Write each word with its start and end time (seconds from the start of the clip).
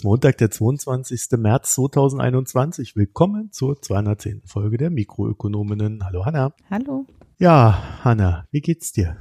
Ist 0.00 0.04
Montag, 0.04 0.38
der 0.38 0.50
22. 0.50 1.32
März 1.36 1.74
2021. 1.74 2.96
Willkommen 2.96 3.52
zur 3.52 3.82
210. 3.82 4.40
Folge 4.46 4.78
der 4.78 4.88
Mikroökonominnen. 4.88 6.06
Hallo 6.06 6.24
Hanna. 6.24 6.54
Hallo. 6.70 7.04
Ja, 7.38 8.00
Hanna, 8.02 8.46
wie 8.50 8.62
geht's 8.62 8.92
dir? 8.92 9.18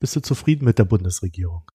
Bist 0.00 0.16
du 0.16 0.20
zufrieden 0.20 0.64
mit 0.64 0.80
der 0.80 0.86
Bundesregierung? 0.86 1.70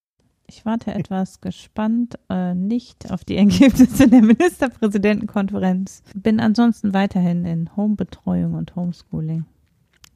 Ich 0.45 0.65
warte 0.65 0.93
etwas 0.93 1.39
gespannt, 1.39 2.19
äh, 2.29 2.53
nicht 2.53 3.09
auf 3.13 3.23
die 3.23 3.37
Ergebnisse 3.37 4.09
der 4.09 4.21
Ministerpräsidentenkonferenz. 4.21 6.03
Bin 6.13 6.41
ansonsten 6.41 6.93
weiterhin 6.93 7.45
in 7.45 7.73
Homebetreuung 7.77 8.55
und 8.55 8.75
Homeschooling. 8.75 9.45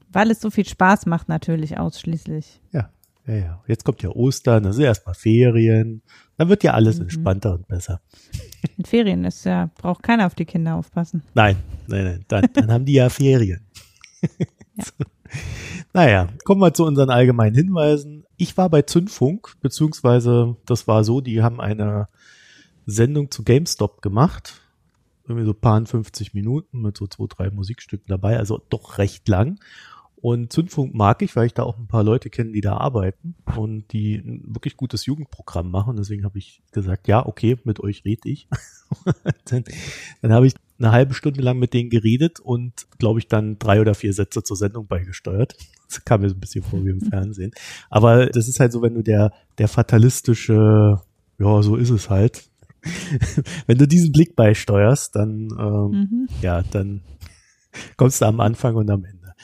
Weil 0.10 0.32
es 0.32 0.42
so 0.42 0.50
viel 0.50 0.68
Spaß 0.68 1.06
macht, 1.06 1.30
natürlich 1.30 1.78
ausschließlich. 1.78 2.60
Ja, 2.74 2.90
ja, 3.26 3.36
ja. 3.36 3.64
Jetzt 3.68 3.86
kommt 3.86 4.04
ja 4.04 4.10
Ostern, 4.10 4.72
sind 4.74 4.84
erstmal 4.84 5.16
Ferien. 5.16 6.02
Dann 6.38 6.50
wird 6.50 6.64
ja 6.64 6.74
alles 6.74 6.98
mhm. 6.98 7.04
entspannter 7.04 7.54
und 7.54 7.68
besser. 7.68 8.02
In 8.78 8.86
Ferien 8.86 9.24
ist 9.24 9.46
ja, 9.46 9.70
braucht 9.76 10.04
keiner 10.04 10.26
auf 10.26 10.36
die 10.36 10.46
Kinder 10.46 10.76
aufpassen. 10.76 11.24
Nein, 11.34 11.58
nein, 11.88 12.04
nein. 12.04 12.26
Dann, 12.28 12.50
dann 12.54 12.72
haben 12.72 12.86
die 12.86 12.94
ja 12.94 13.10
Ferien. 13.10 13.62
Ja. 14.22 14.84
Naja, 15.94 16.28
kommen 16.44 16.60
wir 16.62 16.74
zu 16.74 16.86
unseren 16.86 17.10
allgemeinen 17.10 17.56
Hinweisen. 17.56 18.26
Ich 18.36 18.58
war 18.58 18.70
bei 18.70 18.82
Zündfunk, 18.82 19.56
beziehungsweise 19.62 20.58
das 20.66 20.88
war 20.88 21.06
so, 21.06 21.22
die 21.22 21.42
haben 21.42 21.62
eine 21.62 22.10
Sendung 22.86 23.32
zu 23.32 23.44
GameStop 23.44 24.02
gemacht. 24.02 24.62
Irgendwie 25.24 25.46
so 25.46 25.54
paar 25.54 25.86
50 25.86 26.34
Minuten 26.34 26.82
mit 26.82 26.98
so 26.98 27.08
zwei, 27.08 27.26
drei 27.30 27.50
Musikstücken 27.50 28.08
dabei, 28.08 28.38
also 28.38 28.62
doch 28.70 28.98
recht 28.98 29.28
lang. 29.30 29.60
Und 30.26 30.52
Zündfunk 30.52 30.96
mag 30.96 31.22
ich, 31.22 31.36
weil 31.36 31.46
ich 31.46 31.54
da 31.54 31.62
auch 31.62 31.78
ein 31.78 31.86
paar 31.86 32.04
Leute 32.04 32.32
kenne, 32.32 32.52
die 32.52 32.62
da 32.62 32.78
arbeiten 32.78 33.36
und 33.56 33.94
die 33.94 34.16
ein 34.16 34.42
wirklich 34.48 34.76
gutes 34.76 35.06
Jugendprogramm 35.06 35.70
machen. 35.70 35.98
Deswegen 35.98 36.24
habe 36.26 36.40
ich 36.40 36.64
gesagt, 36.72 37.08
ja, 37.08 37.24
okay, 37.24 37.58
mit 37.64 37.80
euch 37.80 38.06
rede 38.06 38.28
ich. 38.28 38.48
dann 39.46 39.64
dann 40.24 40.34
habe 40.34 40.48
ich 40.48 40.56
eine 40.80 40.92
halbe 40.92 41.14
Stunde 41.14 41.42
lang 41.44 41.60
mit 41.60 41.76
denen 41.76 41.92
geredet 41.92 42.40
und, 42.40 42.88
glaube 42.98 43.20
ich, 43.20 43.28
dann 43.28 43.60
drei 43.60 43.80
oder 43.80 43.94
vier 43.94 44.14
Sätze 44.14 44.42
zur 44.42 44.58
Sendung 44.58 44.88
beigesteuert. 44.88 45.56
Das 45.88 46.04
kam 46.04 46.22
mir 46.22 46.30
so 46.30 46.36
ein 46.36 46.40
bisschen 46.40 46.64
vor 46.64 46.84
wie 46.84 46.90
im 46.90 47.02
Fernsehen. 47.12 47.52
Aber 47.92 48.26
das 48.26 48.48
ist 48.48 48.60
halt 48.60 48.72
so, 48.72 48.82
wenn 48.82 48.96
du 48.96 49.04
der, 49.04 49.32
der 49.60 49.68
fatalistische, 49.68 51.02
ja, 51.38 51.62
so 51.62 51.76
ist 51.76 51.92
es 51.92 52.10
halt. 52.10 52.50
wenn 53.68 53.78
du 53.78 53.88
diesen 53.88 54.12
Blick 54.12 54.36
beisteuerst, 54.36 55.16
dann, 55.16 55.50
ähm, 55.56 55.92
mhm. 55.92 56.28
ja, 56.42 56.64
dann 56.64 57.02
kommst 57.98 58.22
du 58.22 58.26
am 58.26 58.40
Anfang 58.40 58.76
und 58.76 58.90
am 58.90 59.06
Ende. 59.06 59.36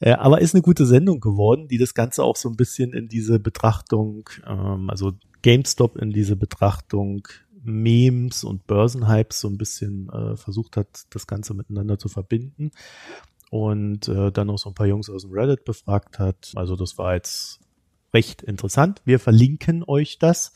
Äh, 0.00 0.12
aber 0.12 0.40
ist 0.40 0.54
eine 0.54 0.62
gute 0.62 0.86
Sendung 0.86 1.20
geworden, 1.20 1.68
die 1.68 1.78
das 1.78 1.94
Ganze 1.94 2.24
auch 2.24 2.36
so 2.36 2.48
ein 2.48 2.56
bisschen 2.56 2.92
in 2.92 3.08
diese 3.08 3.38
Betrachtung, 3.38 4.28
ähm, 4.46 4.90
also 4.90 5.12
GameStop 5.42 5.96
in 5.96 6.10
diese 6.10 6.36
Betrachtung 6.36 7.28
Memes 7.62 8.42
und 8.42 8.66
Börsenhypes 8.66 9.40
so 9.40 9.48
ein 9.48 9.58
bisschen 9.58 10.08
äh, 10.08 10.36
versucht 10.36 10.78
hat, 10.78 10.88
das 11.10 11.26
Ganze 11.26 11.52
miteinander 11.52 11.98
zu 11.98 12.08
verbinden 12.08 12.70
und 13.50 14.08
äh, 14.08 14.32
dann 14.32 14.46
noch 14.46 14.58
so 14.58 14.70
ein 14.70 14.74
paar 14.74 14.86
Jungs 14.86 15.10
aus 15.10 15.22
dem 15.22 15.32
Reddit 15.32 15.64
befragt 15.64 16.18
hat. 16.18 16.52
Also 16.54 16.76
das 16.76 16.96
war 16.96 17.14
jetzt 17.14 17.60
recht 18.14 18.42
interessant. 18.42 19.02
Wir 19.04 19.18
verlinken 19.18 19.84
euch 19.86 20.18
das. 20.18 20.52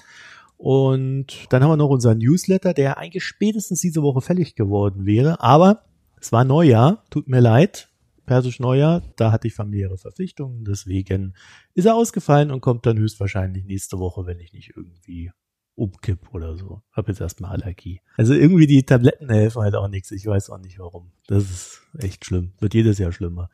Und 0.57 1.47
dann 1.51 1.63
haben 1.63 1.71
wir 1.71 1.77
noch 1.77 1.91
unseren 1.91 2.19
Newsletter, 2.19 2.73
der 2.73 2.97
eigentlich 2.97 3.25
spätestens 3.25 3.81
diese 3.81 4.03
Woche 4.03 4.23
fällig 4.23 4.55
geworden 4.55 5.05
wäre. 5.05 5.41
Aber 5.43 5.83
es 6.21 6.33
war 6.33 6.45
Neujahr, 6.45 7.05
tut 7.11 7.29
mir 7.29 7.41
leid 7.41 7.91
persisch 8.27 8.61
Neujahr, 8.61 9.03
da 9.17 9.33
hatte 9.33 9.49
ich 9.49 9.55
familiäre 9.55 9.99
Verpflichtungen, 9.99 10.65
deswegen 10.65 11.35
ist 11.75 11.87
er 11.87 11.95
ausgefallen 11.95 12.51
und 12.51 12.61
kommt 12.61 12.87
dann 12.87 12.99
höchstwahrscheinlich 12.99 13.65
nächste 13.65 13.99
Woche, 13.99 14.27
wenn 14.27 14.41
ich 14.41 14.53
nicht 14.53 14.73
irgendwie 14.77 15.31
umkipp 15.77 16.33
oder 16.33 16.57
so. 16.57 16.83
Hab 16.93 17.09
jetzt 17.09 17.21
erstmal 17.21 17.53
Allergie. 17.53 18.01
Also 18.17 18.35
irgendwie 18.35 18.67
die 18.67 18.85
Tabletten 18.85 19.29
helfen 19.29 19.63
halt 19.63 19.75
auch 19.75 19.89
nichts. 19.89 20.11
Ich 20.13 20.27
weiß 20.27 20.51
auch 20.51 20.59
nicht 20.59 20.79
warum. 20.79 21.11
Das 21.27 21.45
ist 21.45 21.83
echt 21.99 22.25
schlimm. 22.25 22.53
Wird 22.61 22.75
jedes 22.75 22.99
Jahr 22.99 23.13
schlimmer. 23.13 23.51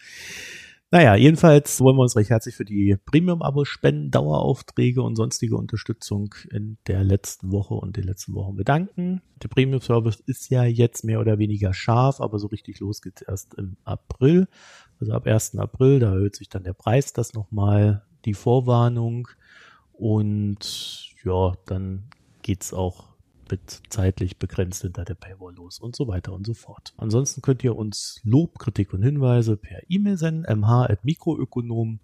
Naja, 0.93 1.15
jedenfalls 1.15 1.81
wollen 1.81 1.97
wir 1.97 2.03
uns 2.03 2.17
recht 2.17 2.31
herzlich 2.31 2.57
für 2.57 2.65
die 2.65 2.97
Premium-Abo 3.07 3.65
spenden, 3.65 4.11
Daueraufträge 4.11 5.03
und 5.03 5.15
sonstige 5.15 5.55
Unterstützung 5.57 6.35
in 6.51 6.79
der 6.89 7.05
letzten 7.05 7.53
Woche 7.53 7.75
und 7.75 7.97
den 7.97 8.03
letzten 8.03 8.35
Wochen 8.35 8.57
bedanken. 8.57 9.23
Der 9.41 9.47
Premium-Service 9.47 10.21
ist 10.27 10.51
ja 10.51 10.65
jetzt 10.65 11.05
mehr 11.05 11.21
oder 11.21 11.39
weniger 11.39 11.73
scharf, 11.73 12.21
aber 12.21 12.41
so 12.41 12.49
richtig 12.49 12.81
los 12.81 13.03
geht 13.03 13.23
erst 13.29 13.55
im 13.55 13.77
April. 13.85 14.49
Also 14.99 15.13
ab 15.13 15.29
1. 15.29 15.59
April, 15.59 16.01
da 16.01 16.09
erhöht 16.09 16.35
sich 16.35 16.49
dann 16.49 16.65
der 16.65 16.73
Preis, 16.73 17.13
das 17.13 17.35
nochmal, 17.35 18.03
die 18.25 18.35
Vorwarnung. 18.35 19.29
Und 19.93 21.15
ja, 21.23 21.53
dann 21.67 22.03
geht's 22.43 22.75
auch 22.75 23.10
mit 23.51 23.83
zeitlich 23.89 24.39
begrenzt 24.39 24.83
hinter 24.83 25.05
der 25.05 25.15
Paywall 25.15 25.55
los 25.55 25.79
und 25.79 25.97
so 25.97 26.09
weiter 26.09 26.33
und 26.33 26.47
so 26.47 26.55
fort. 26.55 26.95
Ansonsten 26.97 27.43
könnt 27.43 27.65
ihr 27.65 27.77
uns 27.77 28.21
Lob, 28.25 28.59
Kritik 28.59 28.93
und 28.93 29.03
Hinweise 29.03 29.57
per 29.57 29.81
E-Mail 29.89 30.17
senden, 30.17 30.61
mh.mikroökonom 30.61 32.01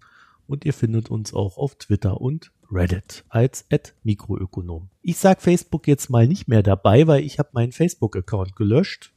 und 0.47 0.65
ihr 0.65 0.73
findet 0.73 1.09
uns 1.09 1.33
auch 1.33 1.57
auf 1.57 1.75
Twitter 1.75 2.21
und 2.21 2.51
Reddit 2.71 3.23
als 3.29 3.65
@mikroökonom. 4.03 4.89
Ich 5.01 5.17
sag 5.17 5.41
Facebook 5.41 5.87
jetzt 5.87 6.09
mal 6.09 6.27
nicht 6.27 6.47
mehr 6.47 6.63
dabei, 6.63 7.07
weil 7.07 7.23
ich 7.23 7.39
habe 7.39 7.49
meinen 7.53 7.71
Facebook-Account 7.71 8.55
gelöscht. 8.55 9.13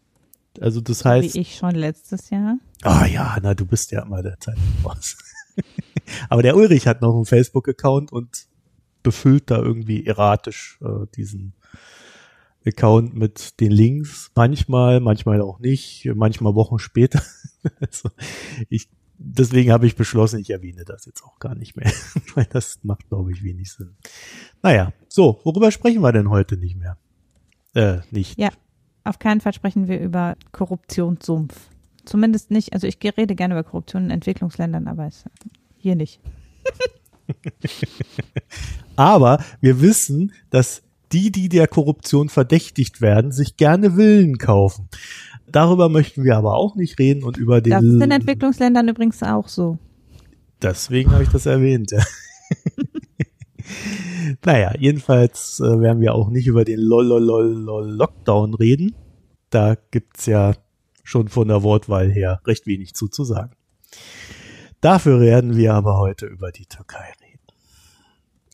Also 0.61 0.81
das 0.81 1.05
heißt. 1.05 1.35
Wie 1.35 1.41
ich 1.41 1.57
schon 1.57 1.75
letztes 1.75 2.31
Jahr. 2.31 2.59
Ah 2.83 3.07
ja, 3.07 3.37
na 3.43 3.55
du 3.55 3.67
bist 3.67 3.91
ja 3.93 4.03
immer 4.03 4.23
der 4.23 4.39
Zeit 4.41 4.59
voraus. 4.83 5.17
Aber 6.29 6.43
der 6.43 6.57
Ulrich 6.57 6.87
hat 6.87 7.03
noch 7.03 7.15
einen 7.15 7.25
Facebook-Account 7.25 8.13
und 8.13 8.47
befüllt 9.03 9.51
da 9.51 9.59
irgendwie 9.59 10.07
erratisch 10.07 10.79
äh, 10.83 11.07
diesen 11.15 11.55
Account 12.67 13.15
mit 13.15 13.61
den 13.61 13.71
Links. 13.71 14.31
Manchmal, 14.35 15.01
manchmal 15.01 15.41
auch 15.41 15.59
nicht, 15.59 16.09
manchmal 16.15 16.55
Wochen 16.55 16.79
später. 16.79 17.23
also 17.81 18.11
ich, 18.69 18.89
deswegen 19.19 19.73
habe 19.73 19.87
ich 19.87 19.97
beschlossen, 19.97 20.41
ich 20.41 20.51
erwähne 20.51 20.85
das 20.85 21.07
jetzt 21.07 21.23
auch 21.23 21.39
gar 21.39 21.55
nicht 21.55 21.77
mehr, 21.77 21.91
weil 22.35 22.47
das 22.47 22.81
macht, 22.83 23.09
glaube 23.09 23.33
ich, 23.33 23.43
wenig 23.43 23.73
Sinn. 23.73 23.97
Naja, 24.63 24.93
so, 25.09 25.41
worüber 25.45 25.71
sprechen 25.71 26.03
wir 26.03 26.13
denn 26.13 26.31
heute 26.31 26.57
nicht 26.57 26.77
mehr? 26.77 26.99
Äh, 27.75 27.99
nicht. 28.11 28.39
Ja, 28.39 28.51
auf 29.05 29.19
keinen 29.19 29.41
Fall 29.41 29.55
sprechen 29.55 29.89
wir 29.89 30.01
über 30.01 30.37
Korruptionssumpf. 30.53 31.69
Zumindest 32.05 32.51
nicht, 32.51 32.73
also 32.73 32.87
ich 32.87 32.99
rede 33.03 33.35
gerne 33.35 33.55
über 33.55 33.65
Korruption 33.65 34.05
in 34.05 34.11
Entwicklungsländern, 34.11 34.89
aber 34.89 35.07
es, 35.07 35.25
hier 35.77 35.95
nicht. 35.95 36.21
aber 38.97 39.43
wir 39.61 39.81
wissen, 39.81 40.33
dass 40.51 40.83
die, 41.13 41.33
die 41.33 41.49
der 41.49 41.67
Korruption 41.67 42.29
verdächtigt 42.29 43.01
werden, 43.01 43.33
sich 43.33 43.57
gerne 43.57 43.97
Willen 43.97 44.39
kaufen. 44.39 44.89
Darüber 45.51 45.89
möchten 45.89 46.25
wir 46.25 46.37
aber 46.37 46.55
auch 46.55 46.77
nicht 46.77 46.99
reden 46.99 47.25
und 47.25 47.37
über 47.37 47.61
den. 47.61 47.71
Das 47.71 47.83
ist 47.83 48.03
in 48.03 48.11
Entwicklungsländern 48.11 48.89
übrigens 48.89 49.23
auch 49.23 49.49
so. 49.49 49.79
Deswegen 50.63 51.11
habe 51.11 51.23
ich 51.23 51.31
das 51.31 51.47
erwähnt. 51.47 51.91
Ja. 51.91 52.05
naja, 54.45 54.75
jedenfalls 54.79 55.61
äh, 55.61 55.81
werden 55.81 56.01
wir 56.01 56.15
auch 56.15 56.31
nicht 56.31 56.47
über 56.47 56.65
den 56.65 56.81
Lolololol 56.81 57.91
Lockdown 57.91 58.55
reden. 58.55 58.95
Da 59.49 59.77
gibt's 59.91 60.27
ja 60.27 60.55
schon 61.03 61.29
von 61.29 61.49
der 61.49 61.63
Wortwahl 61.63 62.11
her 62.11 62.41
recht 62.47 62.67
wenig 62.67 62.95
zu, 62.95 63.09
zu 63.09 63.25
sagen. 63.25 63.53
Dafür 64.81 65.21
werden 65.21 65.57
wir 65.57 65.75
aber 65.75 65.99
heute 65.99 66.27
über 66.27 66.53
die 66.53 66.67
Türkei 66.67 67.13
reden. 67.23 67.41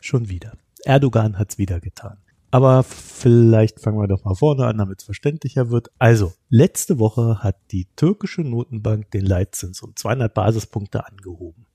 Schon 0.00 0.28
wieder. 0.28 0.52
Erdogan 0.84 1.38
hat's 1.38 1.58
wieder 1.58 1.80
getan. 1.80 2.18
Aber 2.50 2.82
vielleicht 2.82 3.80
fangen 3.80 3.98
wir 3.98 4.08
doch 4.08 4.24
mal 4.24 4.34
vorne 4.34 4.66
an, 4.66 4.78
damit 4.78 5.00
es 5.00 5.04
verständlicher 5.04 5.70
wird. 5.70 5.88
Also, 5.98 6.32
letzte 6.48 6.98
Woche 6.98 7.40
hat 7.40 7.56
die 7.72 7.86
türkische 7.96 8.42
Notenbank 8.42 9.10
den 9.10 9.26
Leitzins 9.26 9.82
um 9.82 9.94
200 9.96 10.32
Basispunkte 10.32 11.06
angehoben. 11.06 11.66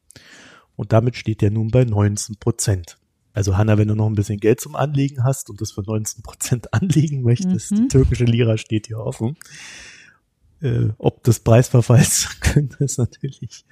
Und 0.75 0.93
damit 0.93 1.15
steht 1.15 1.43
er 1.43 1.51
nun 1.51 1.69
bei 1.69 1.83
19 1.83 2.37
Prozent. 2.37 2.97
Also 3.33 3.57
Hanna, 3.57 3.77
wenn 3.77 3.87
du 3.87 3.95
noch 3.95 4.07
ein 4.07 4.15
bisschen 4.15 4.39
Geld 4.39 4.59
zum 4.59 4.75
Anlegen 4.75 5.23
hast 5.23 5.49
und 5.49 5.61
das 5.61 5.71
für 5.71 5.81
19 5.81 6.23
Prozent 6.23 6.73
anlegen 6.73 7.21
möchtest, 7.21 7.71
mhm. 7.71 7.75
die 7.75 7.87
türkische 7.87 8.25
Lira 8.25 8.57
steht 8.57 8.87
hier 8.87 8.99
offen. 8.99 9.37
Äh, 10.61 10.89
ob 10.97 11.23
des 11.23 11.39
Preisverfalls 11.39 12.29
könnte 12.41 12.83
es 12.83 12.97
natürlich 12.97 13.65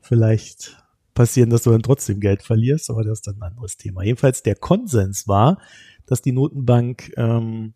vielleicht 0.00 0.76
passieren, 1.16 1.50
dass 1.50 1.64
du 1.64 1.70
dann 1.70 1.82
trotzdem 1.82 2.20
Geld 2.20 2.44
verlierst, 2.44 2.90
aber 2.90 3.02
das 3.02 3.18
ist 3.18 3.26
dann 3.26 3.38
ein 3.38 3.50
anderes 3.50 3.76
Thema. 3.76 4.04
Jedenfalls 4.04 4.44
der 4.44 4.54
Konsens 4.54 5.26
war, 5.26 5.58
dass 6.06 6.22
die 6.22 6.30
Notenbank 6.30 7.12
ähm, 7.16 7.74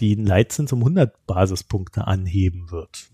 den 0.00 0.24
Leitzins 0.24 0.72
um 0.72 0.80
100 0.80 1.26
Basispunkte 1.26 2.06
anheben 2.06 2.70
wird. 2.70 3.10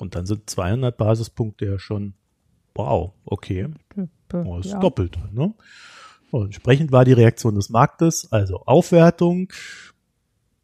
Und 0.00 0.16
dann 0.16 0.26
sind 0.26 0.50
200 0.50 0.96
Basispunkte 0.96 1.66
ja 1.66 1.78
schon, 1.78 2.14
wow, 2.74 3.12
okay, 3.24 3.68
oh, 4.32 4.56
das 4.56 4.66
ist 4.66 4.72
ja. 4.72 4.80
doppelt. 4.80 5.18
Ne? 5.32 5.54
Und 6.30 6.46
entsprechend 6.46 6.90
war 6.90 7.04
die 7.04 7.12
Reaktion 7.12 7.54
des 7.54 7.70
Marktes, 7.70 8.32
also 8.32 8.62
Aufwertung, 8.66 9.52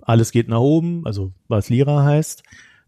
alles 0.00 0.32
geht 0.32 0.48
nach 0.48 0.60
oben, 0.60 1.06
also 1.06 1.32
was 1.48 1.70
Lira 1.70 2.04
heißt, 2.04 2.42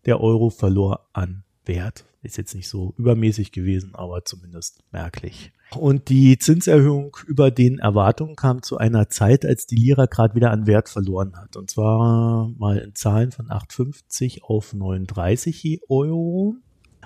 der 0.05 0.21
Euro 0.21 0.51
verlor 0.51 1.09
an 1.13 1.45
Wert. 1.67 2.05
Ist 2.23 2.39
jetzt 2.39 2.55
nicht 2.55 2.69
so 2.69 2.93
übermäßig 2.99 3.53
gewesen, 3.53 3.95
aber 3.95 4.25
zumindest 4.25 4.83
merklich. 4.91 5.53
Und 5.75 6.09
die 6.09 6.39
Zinserhöhung 6.39 7.17
über 7.27 7.51
den 7.51 7.79
Erwartungen 7.79 8.37
kam 8.37 8.63
zu 8.63 8.79
einer 8.79 9.09
Zeit, 9.09 9.45
als 9.45 9.67
die 9.67 9.77
Lira 9.77 10.07
gerade 10.07 10.35
wieder 10.35 10.51
an 10.51 10.67
Wert 10.67 10.89
verloren 10.89 11.37
hat. 11.37 11.57
Und 11.57 11.71
zwar 11.71 12.49
mal 12.57 12.79
in 12.79 12.95
Zahlen 12.95 13.33
von 13.33 13.47
8,50 13.47 14.43
auf 14.43 14.73
39 14.75 15.83
Euro. 15.89 16.57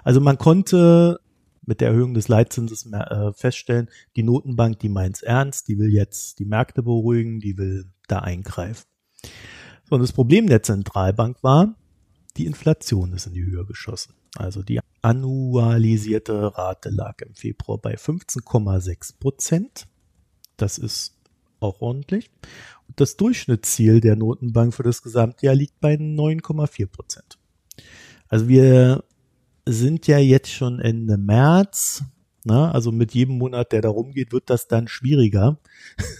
Also 0.03 0.21
man 0.21 0.39
konnte 0.39 1.21
mit 1.67 1.81
der 1.81 1.89
Erhöhung 1.89 2.15
des 2.15 2.29
Leitzinses 2.29 2.91
äh, 2.93 3.33
feststellen, 3.33 3.89
die 4.17 4.23
Notenbank, 4.23 4.79
die 4.79 4.89
meint's 4.89 5.23
ernst, 5.23 5.69
die 5.69 5.79
will 5.79 5.93
jetzt 5.93 6.39
die 6.39 6.45
Märkte 6.45 6.83
beruhigen, 6.83 7.41
die 7.41 7.57
will 7.59 7.87
da 8.09 8.21
eingreifen. 8.21 8.87
Und 9.91 10.01
das 10.01 10.13
Problem 10.13 10.47
der 10.47 10.63
Zentralbank 10.63 11.43
war, 11.43 11.77
die 12.37 12.47
Inflation 12.47 13.13
ist 13.13 13.27
in 13.27 13.35
die 13.35 13.45
Höhe 13.45 13.65
geschossen. 13.65 14.15
Also 14.37 14.63
die 14.63 14.81
annualisierte 15.03 16.57
Rate 16.57 16.91
lag 16.91 17.21
im 17.23 17.35
Februar 17.35 17.79
bei 17.79 17.95
15,6 17.95 19.19
Prozent. 19.19 19.87
Das 20.57 20.79
ist 20.79 21.17
auch 21.59 21.81
ordentlich. 21.81 22.31
Und 22.89 23.01
das 23.01 23.17
Durchschnittsziel 23.17 24.01
der 24.01 24.17
Notenbank 24.17 24.75
für 24.75 24.83
das 24.83 25.03
Gesamtjahr 25.03 25.55
liegt 25.55 25.81
bei 25.81 25.95
9,4 25.95 26.87
Prozent. 26.87 27.39
Also 28.29 28.49
wir 28.49 29.05
sind 29.67 30.07
ja 30.07 30.19
jetzt 30.19 30.51
schon 30.51 30.81
Ende 30.81 31.19
März. 31.19 32.05
Na, 32.45 32.71
also 32.71 32.91
mit 32.91 33.13
jedem 33.13 33.37
Monat, 33.37 33.73
der 33.73 33.83
da 33.83 33.91
rumgeht, 33.91 34.33
wird 34.33 34.49
das 34.49 34.67
dann 34.67 34.89
schwieriger, 34.89 35.59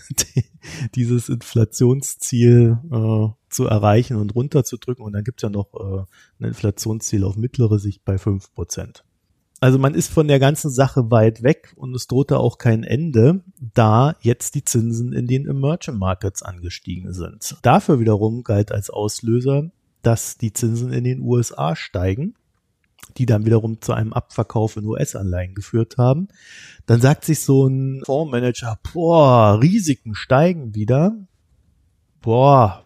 dieses 0.95 1.31
Inflationsziel 1.31 2.79
äh, 2.91 3.29
zu 3.49 3.67
erreichen 3.67 4.17
und 4.17 4.35
runterzudrücken. 4.35 5.05
Und 5.05 5.15
dann 5.15 5.25
gibt's 5.25 5.43
ja 5.43 5.49
noch 5.49 5.73
äh, 5.75 6.05
ein 6.39 6.49
Inflationsziel 6.49 7.25
auf 7.25 7.37
mittlere 7.37 7.79
Sicht 7.79 8.05
bei 8.05 8.19
fünf 8.19 8.53
Prozent. 8.53 9.05
Also 9.61 9.79
man 9.79 9.95
ist 9.95 10.11
von 10.11 10.27
der 10.27 10.39
ganzen 10.39 10.71
Sache 10.71 11.11
weit 11.11 11.43
weg 11.43 11.75
und 11.77 11.95
es 11.95 12.07
drohte 12.07 12.39
auch 12.39 12.57
kein 12.57 12.83
Ende, 12.83 13.45
da 13.59 14.17
jetzt 14.21 14.55
die 14.55 14.65
Zinsen 14.65 15.13
in 15.13 15.27
den 15.27 15.47
Emerging 15.47 15.97
Markets 15.97 16.43
angestiegen 16.43 17.13
sind. 17.13 17.57
Dafür 17.63 18.01
wiederum 18.01 18.43
galt 18.43 18.73
als 18.73 18.89
Auslöser, 18.89 19.71
dass 20.01 20.39
die 20.39 20.55
Zinsen 20.55 20.93
in 20.93 21.05
den 21.05 21.21
USA 21.21 21.77
steigen 21.77 22.35
die 23.17 23.27
dann 23.27 23.45
wiederum 23.45 23.81
zu 23.81 23.93
einem 23.93 24.13
Abverkauf 24.13 24.77
in 24.77 24.87
US-Anleihen 24.87 25.55
geführt 25.55 25.97
haben. 25.99 26.29
Dann 26.87 27.01
sagt 27.01 27.25
sich 27.25 27.41
so 27.41 27.67
ein 27.67 28.03
Fondsmanager, 28.05 28.79
boah, 28.93 29.61
Risiken 29.61 30.15
steigen 30.15 30.75
wieder. 30.75 31.17
Boah, 32.21 32.85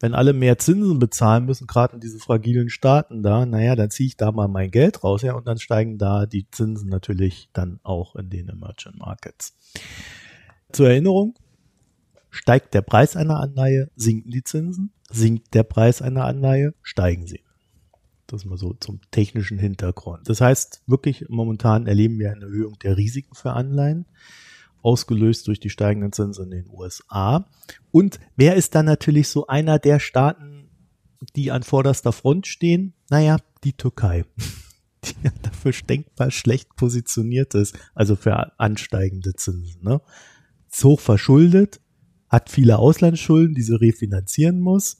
wenn 0.00 0.14
alle 0.14 0.32
mehr 0.32 0.58
Zinsen 0.58 0.98
bezahlen 0.98 1.44
müssen, 1.44 1.66
gerade 1.66 1.94
in 1.94 2.00
diese 2.00 2.18
fragilen 2.18 2.68
Staaten 2.68 3.22
da, 3.22 3.46
naja, 3.46 3.74
dann 3.74 3.90
ziehe 3.90 4.06
ich 4.06 4.16
da 4.16 4.30
mal 4.30 4.48
mein 4.48 4.70
Geld 4.70 5.02
raus, 5.02 5.22
ja, 5.22 5.34
und 5.34 5.46
dann 5.46 5.58
steigen 5.58 5.98
da 5.98 6.26
die 6.26 6.48
Zinsen 6.50 6.88
natürlich 6.88 7.48
dann 7.52 7.80
auch 7.82 8.14
in 8.14 8.30
den 8.30 8.48
Emerging 8.48 8.98
Markets. 8.98 9.56
Zur 10.70 10.88
Erinnerung, 10.88 11.34
steigt 12.30 12.74
der 12.74 12.82
Preis 12.82 13.16
einer 13.16 13.40
Anleihe, 13.40 13.90
sinken 13.96 14.30
die 14.30 14.44
Zinsen, 14.44 14.92
sinkt 15.10 15.54
der 15.54 15.64
Preis 15.64 16.02
einer 16.02 16.24
Anleihe, 16.26 16.74
steigen 16.82 17.26
sie. 17.26 17.40
Das 18.28 18.44
mal 18.44 18.58
so 18.58 18.74
zum 18.74 19.00
technischen 19.10 19.58
Hintergrund. 19.58 20.28
Das 20.28 20.42
heißt, 20.42 20.82
wirklich 20.86 21.30
momentan 21.30 21.86
erleben 21.86 22.18
wir 22.18 22.30
eine 22.30 22.44
Erhöhung 22.44 22.78
der 22.78 22.98
Risiken 22.98 23.34
für 23.34 23.54
Anleihen, 23.54 24.04
ausgelöst 24.82 25.48
durch 25.48 25.60
die 25.60 25.70
steigenden 25.70 26.12
Zinsen 26.12 26.52
in 26.52 26.64
den 26.64 26.70
USA. 26.70 27.48
Und 27.90 28.20
wer 28.36 28.54
ist 28.54 28.74
dann 28.74 28.84
natürlich 28.84 29.28
so 29.28 29.46
einer 29.46 29.78
der 29.78 29.98
Staaten, 29.98 30.68
die 31.36 31.50
an 31.50 31.62
vorderster 31.62 32.12
Front 32.12 32.46
stehen? 32.46 32.92
Naja, 33.08 33.38
die 33.64 33.72
Türkei. 33.72 34.24
Die 35.04 35.30
dafür 35.42 35.72
denkbar 35.88 36.32
schlecht 36.32 36.74
positioniert 36.74 37.54
ist, 37.54 37.78
also 37.94 38.16
für 38.16 38.58
ansteigende 38.58 39.34
Zinsen. 39.36 39.80
Ne? 39.80 40.00
Ist 40.70 40.82
hoch 40.82 40.98
verschuldet, 40.98 41.80
hat 42.28 42.50
viele 42.50 42.78
Auslandsschulden, 42.78 43.54
die 43.54 43.62
sie 43.62 43.80
refinanzieren 43.80 44.60
muss 44.60 44.96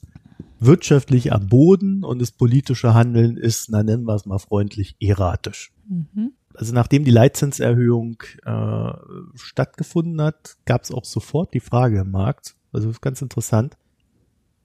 wirtschaftlich 0.61 1.33
am 1.33 1.47
Boden 1.47 2.05
und 2.05 2.21
das 2.21 2.33
politische 2.33 2.95
Handeln 2.95 3.37
ist, 3.37 3.71
na 3.71 3.83
nennen 3.83 4.05
wir 4.05 4.15
es 4.15 4.27
mal 4.27 4.39
freundlich, 4.39 4.97
erratisch. 5.01 5.73
Mhm. 5.89 6.33
Also 6.55 6.75
nachdem 6.75 7.05
die 7.05 7.11
Leitzinserhöhung 7.11 8.23
äh, 8.45 8.93
stattgefunden 9.35 10.21
hat, 10.21 10.57
gab 10.65 10.83
es 10.83 10.91
auch 10.91 11.05
sofort 11.05 11.55
die 11.55 11.61
Frage 11.61 12.01
im 12.01 12.11
Markt, 12.11 12.57
also 12.73 12.91
ist 12.91 13.01
ganz 13.01 13.23
interessant, 13.23 13.77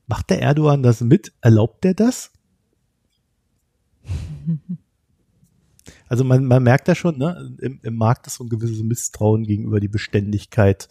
macht 0.08 0.30
der 0.30 0.42
Erdogan 0.42 0.84
das 0.84 1.02
mit? 1.02 1.34
Erlaubt 1.42 1.86
er 1.86 1.94
das? 1.94 2.32
Also 6.08 6.24
man, 6.24 6.46
man 6.46 6.62
merkt 6.62 6.88
ja 6.88 6.96
schon, 6.96 7.18
ne, 7.18 7.56
im, 7.60 7.80
im 7.82 7.96
Markt 7.96 8.28
ist 8.28 8.36
so 8.36 8.44
ein 8.44 8.50
gewisses 8.50 8.84
Misstrauen 8.84 9.44
gegenüber 9.44 9.80
die 9.80 9.88
Beständigkeit 9.88 10.88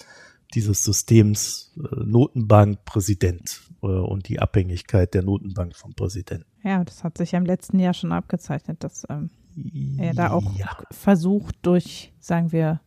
dieses 0.54 0.84
Systems 0.84 1.72
äh, 1.76 2.04
Notenbankpräsident 2.04 3.62
äh, 3.82 3.86
und 3.86 4.28
die 4.28 4.40
Abhängigkeit 4.40 5.14
der 5.14 5.22
Notenbank 5.22 5.76
vom 5.76 5.94
Präsidenten. 5.94 6.46
Ja, 6.62 6.84
das 6.84 7.04
hat 7.04 7.18
sich 7.18 7.32
ja 7.32 7.38
im 7.38 7.46
letzten 7.46 7.78
Jahr 7.78 7.94
schon 7.94 8.12
abgezeichnet, 8.12 8.84
dass 8.84 9.04
ähm, 9.08 9.30
er 9.98 10.14
da 10.14 10.30
auch 10.30 10.58
ja. 10.58 10.78
versucht, 10.90 11.56
durch, 11.62 12.12
sagen 12.20 12.52
wir, 12.52 12.80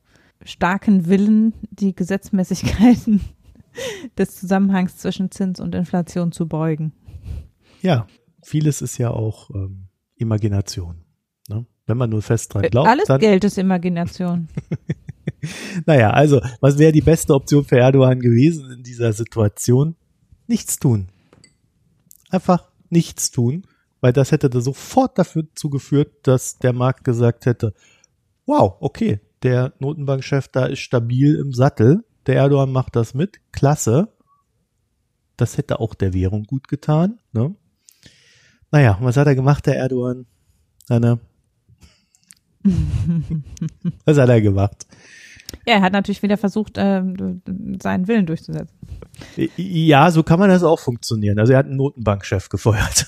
starken 0.44 1.08
Willen 1.08 1.54
die 1.72 1.96
Gesetzmäßigkeiten 1.96 3.22
des 4.18 4.36
Zusammenhangs 4.36 4.98
zwischen 4.98 5.32
Zins 5.32 5.60
und 5.60 5.76
Inflation 5.76 6.32
zu 6.32 6.48
beugen. 6.48 6.94
Ja, 7.82 8.08
vieles 8.42 8.82
ist 8.82 8.98
ja 8.98 9.12
auch 9.12 9.50
ähm, 9.52 9.88
Imagination. 10.16 11.04
Ne? 11.50 11.66
Wenn 11.86 11.98
man 11.98 12.10
nur 12.10 12.22
fest 12.22 12.54
dran 12.54 12.64
äh, 12.64 12.70
glaubt. 12.70 12.88
Alles 12.88 13.08
Geld 13.20 13.44
ist 13.44 13.58
Imagination. 13.58 14.48
naja, 15.86 16.12
also, 16.12 16.42
was 16.62 16.78
wäre 16.78 16.92
die 16.92 17.02
beste 17.02 17.34
Option 17.34 17.66
für 17.66 17.78
Erdogan 17.78 18.20
gewesen 18.20 18.72
in 18.72 18.84
dieser 18.84 19.14
Situation? 19.14 19.96
Nichts 20.48 20.80
tun. 20.80 21.08
Einfach 22.30 22.70
nichts 22.90 23.32
tun, 23.32 23.66
weil 24.02 24.14
das 24.14 24.32
hätte 24.32 24.50
da 24.50 24.62
sofort 24.62 25.18
dafür 25.18 25.48
zugeführt, 25.56 26.28
dass 26.28 26.58
der 26.58 26.74
Markt 26.74 27.04
gesagt 27.04 27.46
hätte, 27.46 27.74
wow, 28.46 28.76
okay, 28.80 29.20
der 29.44 29.74
Notenbankchef 29.80 30.48
da 30.48 30.66
ist 30.66 30.80
stabil 30.80 31.36
im 31.36 31.54
Sattel, 31.54 32.04
der 32.26 32.36
Erdogan 32.36 32.72
macht 32.72 32.96
das 32.96 33.14
mit, 33.14 33.40
klasse. 33.52 34.10
Das 35.38 35.58
hätte 35.58 35.80
auch 35.80 35.94
der 35.94 36.14
Währung 36.14 36.44
gut 36.44 36.68
getan. 36.68 37.20
Ne? 37.34 37.56
Naja, 38.72 38.98
was 39.02 39.18
hat 39.18 39.28
er 39.28 39.36
gemacht, 39.36 39.66
der 39.66 39.78
Erdogan? 39.78 40.26
Anna? 40.90 41.20
was 44.06 44.18
hat 44.18 44.30
er 44.30 44.42
gemacht? 44.42 44.88
Ja, 45.66 45.76
er 45.76 45.82
hat 45.82 45.94
natürlich 45.94 46.24
wieder 46.24 46.38
versucht, 46.38 46.78
äh, 46.78 47.02
seinen 47.82 48.08
Willen 48.08 48.26
durchzusetzen. 48.26 48.78
Ja, 49.58 50.12
so 50.12 50.24
kann 50.24 50.40
man 50.40 50.50
das 50.50 50.64
auch 50.64 50.80
funktionieren. 50.80 51.40
Also 51.40 51.54
er 51.54 51.60
hat 51.60 51.66
einen 51.66 51.78
Notenbankchef 51.78 52.50
gefeuert. 52.50 53.08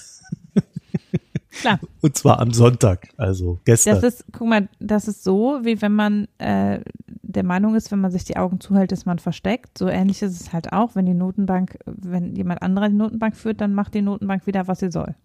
Klar. 1.59 1.79
Und 2.01 2.17
zwar 2.17 2.39
am 2.39 2.51
Sonntag, 2.51 3.09
also 3.17 3.59
gestern. 3.65 4.01
Das 4.01 4.03
ist, 4.03 4.25
guck 4.31 4.47
mal, 4.47 4.69
das 4.79 5.07
ist 5.07 5.23
so, 5.23 5.59
wie 5.63 5.81
wenn 5.81 5.93
man 5.93 6.27
äh, 6.37 6.79
der 7.07 7.43
Meinung 7.43 7.75
ist, 7.75 7.91
wenn 7.91 7.99
man 7.99 8.11
sich 8.11 8.23
die 8.23 8.37
Augen 8.37 8.59
zuhält, 8.59 8.91
ist 8.91 9.05
man 9.05 9.19
versteckt. 9.19 9.77
So 9.77 9.87
ähnlich 9.87 10.21
ist 10.21 10.39
es 10.39 10.53
halt 10.53 10.71
auch, 10.71 10.95
wenn 10.95 11.05
die 11.05 11.13
Notenbank, 11.13 11.77
wenn 11.85 12.35
jemand 12.35 12.61
anderer 12.61 12.89
die 12.89 12.95
Notenbank 12.95 13.35
führt, 13.35 13.61
dann 13.61 13.73
macht 13.73 13.93
die 13.93 14.01
Notenbank 14.01 14.47
wieder, 14.47 14.67
was 14.67 14.79
sie 14.79 14.91
soll. 14.91 15.15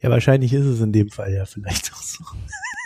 Ja, 0.00 0.10
wahrscheinlich 0.10 0.52
ist 0.52 0.64
es 0.64 0.80
in 0.80 0.92
dem 0.92 1.10
Fall 1.10 1.32
ja 1.32 1.44
vielleicht 1.44 1.92
auch 1.92 2.02
so. 2.02 2.24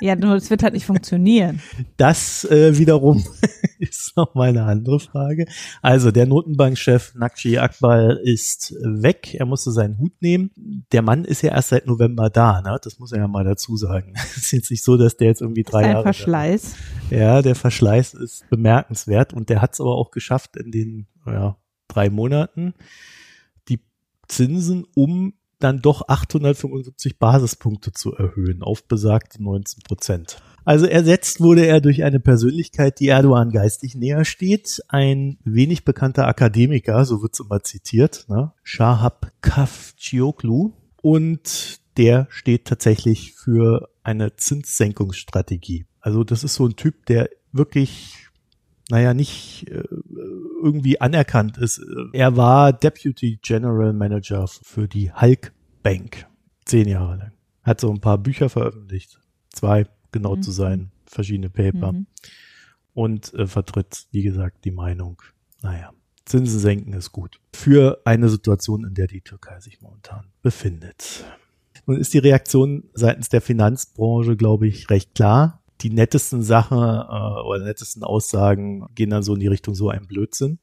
Ja, 0.00 0.16
nur 0.16 0.34
es 0.34 0.50
wird 0.50 0.62
halt 0.62 0.74
nicht 0.74 0.86
funktionieren. 0.86 1.60
Das 1.96 2.44
äh, 2.44 2.76
wiederum 2.78 3.24
ist 3.78 4.16
nochmal 4.16 4.48
eine 4.50 4.64
andere 4.64 5.00
Frage. 5.00 5.46
Also 5.82 6.10
der 6.10 6.26
Notenbankchef 6.26 7.14
Nakshi 7.14 7.58
Akbal 7.58 8.20
ist 8.22 8.74
weg. 8.82 9.34
Er 9.34 9.46
musste 9.46 9.70
seinen 9.70 9.98
Hut 9.98 10.12
nehmen. 10.20 10.50
Der 10.92 11.02
Mann 11.02 11.24
ist 11.24 11.42
ja 11.42 11.52
erst 11.52 11.68
seit 11.70 11.86
November 11.86 12.30
da. 12.30 12.60
Ne? 12.60 12.78
Das 12.82 12.98
muss 12.98 13.12
er 13.12 13.18
ja 13.18 13.28
mal 13.28 13.44
dazu 13.44 13.76
sagen. 13.76 14.14
Es 14.34 14.46
ist 14.46 14.52
jetzt 14.52 14.70
nicht 14.70 14.82
so, 14.82 14.96
dass 14.96 15.16
der 15.16 15.28
jetzt 15.28 15.40
irgendwie 15.40 15.62
drei 15.62 15.82
Jahre. 15.82 16.02
Verschleiß. 16.02 16.74
Ja, 17.10 17.40
der 17.40 17.54
Verschleiß 17.54 18.14
ist 18.14 18.48
bemerkenswert 18.50 19.32
und 19.32 19.48
der 19.48 19.62
hat 19.62 19.74
es 19.74 19.80
aber 19.80 19.96
auch 19.96 20.10
geschafft 20.10 20.56
in 20.56 20.72
den 20.72 21.06
ja, 21.26 21.56
drei 21.88 22.10
Monaten 22.10 22.74
die 23.68 23.80
Zinsen 24.28 24.86
um 24.94 25.34
dann 25.58 25.80
doch 25.80 26.08
875 26.08 27.18
Basispunkte 27.18 27.92
zu 27.92 28.14
erhöhen 28.14 28.62
auf 28.62 28.86
besagte 28.86 29.42
19 29.42 29.82
Prozent. 29.82 30.38
Also 30.64 30.86
ersetzt 30.86 31.40
wurde 31.40 31.66
er 31.66 31.80
durch 31.80 32.04
eine 32.04 32.20
Persönlichkeit, 32.20 32.98
die 32.98 33.08
Erdogan 33.08 33.50
geistig 33.50 33.94
näher 33.94 34.24
steht, 34.24 34.80
ein 34.88 35.38
wenig 35.44 35.84
bekannter 35.84 36.26
Akademiker, 36.26 37.04
so 37.04 37.20
wird 37.22 37.34
es 37.34 37.40
immer 37.40 37.62
zitiert, 37.62 38.24
ne? 38.28 38.52
Shahab 38.62 39.30
Kafcioglu. 39.42 40.72
Und 41.02 41.80
der 41.98 42.26
steht 42.30 42.64
tatsächlich 42.64 43.34
für 43.34 43.90
eine 44.02 44.36
Zinssenkungsstrategie. 44.36 45.86
Also 46.00 46.24
das 46.24 46.44
ist 46.44 46.54
so 46.54 46.66
ein 46.66 46.76
Typ, 46.76 47.06
der 47.06 47.28
wirklich 47.52 48.23
naja, 48.90 49.14
nicht 49.14 49.68
äh, 49.68 49.82
irgendwie 50.62 51.00
anerkannt 51.00 51.58
ist. 51.58 51.80
Er 52.12 52.36
war 52.36 52.72
Deputy 52.72 53.38
General 53.42 53.92
Manager 53.92 54.46
für 54.48 54.88
die 54.88 55.12
Hulk 55.12 55.52
Bank. 55.82 56.26
Zehn 56.64 56.88
Jahre 56.88 57.16
lang. 57.16 57.32
Hat 57.62 57.80
so 57.80 57.90
ein 57.90 58.00
paar 58.00 58.18
Bücher 58.18 58.48
veröffentlicht. 58.48 59.18
Zwei, 59.50 59.86
genau 60.12 60.36
mhm. 60.36 60.42
zu 60.42 60.50
sein, 60.50 60.90
verschiedene 61.06 61.50
Paper. 61.50 61.92
Mhm. 61.92 62.06
Und 62.92 63.34
äh, 63.34 63.46
vertritt, 63.46 64.06
wie 64.12 64.22
gesagt, 64.22 64.64
die 64.64 64.70
Meinung, 64.70 65.20
naja, 65.62 65.92
Zinsen 66.24 66.58
senken 66.58 66.92
ist 66.94 67.12
gut. 67.12 67.40
Für 67.54 68.00
eine 68.04 68.28
Situation, 68.28 68.84
in 68.84 68.94
der 68.94 69.06
die 69.06 69.20
Türkei 69.20 69.60
sich 69.60 69.80
momentan 69.82 70.26
befindet. 70.42 71.24
Nun 71.86 71.98
ist 71.98 72.14
die 72.14 72.18
Reaktion 72.18 72.84
seitens 72.94 73.28
der 73.28 73.42
Finanzbranche, 73.42 74.36
glaube 74.36 74.66
ich, 74.66 74.88
recht 74.88 75.14
klar. 75.14 75.62
Die 75.84 75.90
nettesten 75.90 76.42
Sachen 76.42 76.78
äh, 76.78 77.42
oder 77.42 77.62
nettesten 77.62 78.02
Aussagen 78.02 78.86
gehen 78.94 79.10
dann 79.10 79.22
so 79.22 79.34
in 79.34 79.40
die 79.40 79.48
Richtung 79.48 79.74
so 79.74 79.90
ein 79.90 80.06
Blödsinn. 80.06 80.58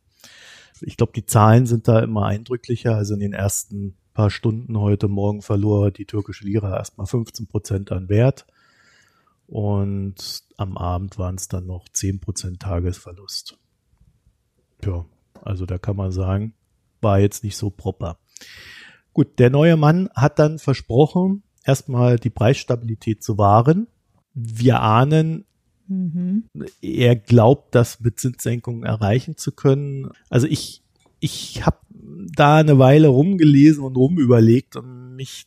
Ich 0.82 0.98
glaube, 0.98 1.14
die 1.16 1.28
Zahlen 1.28 1.68
sind 1.68 1.88
da 1.88 2.00
immer 2.00 2.26
eindrücklicher. 2.26 2.96
Also 2.96 3.14
in 3.14 3.20
den 3.20 3.34
ersten 3.34 3.96
paar 4.14 4.32
Stunden 4.32 4.80
heute 4.80 5.08
Morgen 5.08 5.44
verlor 5.44 5.92
die 5.92 6.06
türkische 6.06 6.44
Lira 6.44 6.76
erstmal 6.76 7.06
15 7.06 7.48
Prozent 7.48 7.92
an 7.92 8.10
Wert. 8.10 8.48
Und 9.46 10.44
am 10.58 10.76
Abend 10.76 11.20
waren 11.20 11.36
es 11.36 11.48
dann 11.48 11.68
noch 11.68 11.88
10 11.88 12.20
Prozent 12.20 12.60
Tagesverlust. 12.60 13.60
Ja, 14.84 15.06
also 15.44 15.68
da 15.68 15.78
kann 15.78 15.98
man 15.98 16.12
sagen, 16.12 16.56
war 17.00 17.20
jetzt 17.20 17.44
nicht 17.44 17.58
so 17.58 17.70
proper. 17.70 18.18
Gut, 19.14 19.38
der 19.38 19.52
neue 19.52 19.78
Mann 19.78 20.10
hat 20.16 20.40
dann 20.40 20.58
versprochen, 20.58 21.44
erstmal 21.64 22.18
die 22.18 22.30
Preisstabilität 22.32 23.22
zu 23.22 23.38
wahren. 23.38 23.88
Wir 24.34 24.82
ahnen, 24.82 25.46
mhm. 25.88 26.46
er 26.82 27.16
glaubt, 27.16 27.76
das 27.76 28.00
mit 28.00 28.20
Zinssenkungen 28.20 28.84
erreichen 28.84 29.38
zu 29.38 29.52
können. 29.52 30.10
Also 30.30 30.48
ich, 30.48 30.82
ich 31.20 31.66
habe 31.66 31.78
da 32.36 32.58
eine 32.58 32.80
Weile 32.80 33.08
rumgelesen 33.10 33.84
und 33.84 33.96
rumüberlegt 33.96 34.76
und 34.76 35.16
mich 35.16 35.46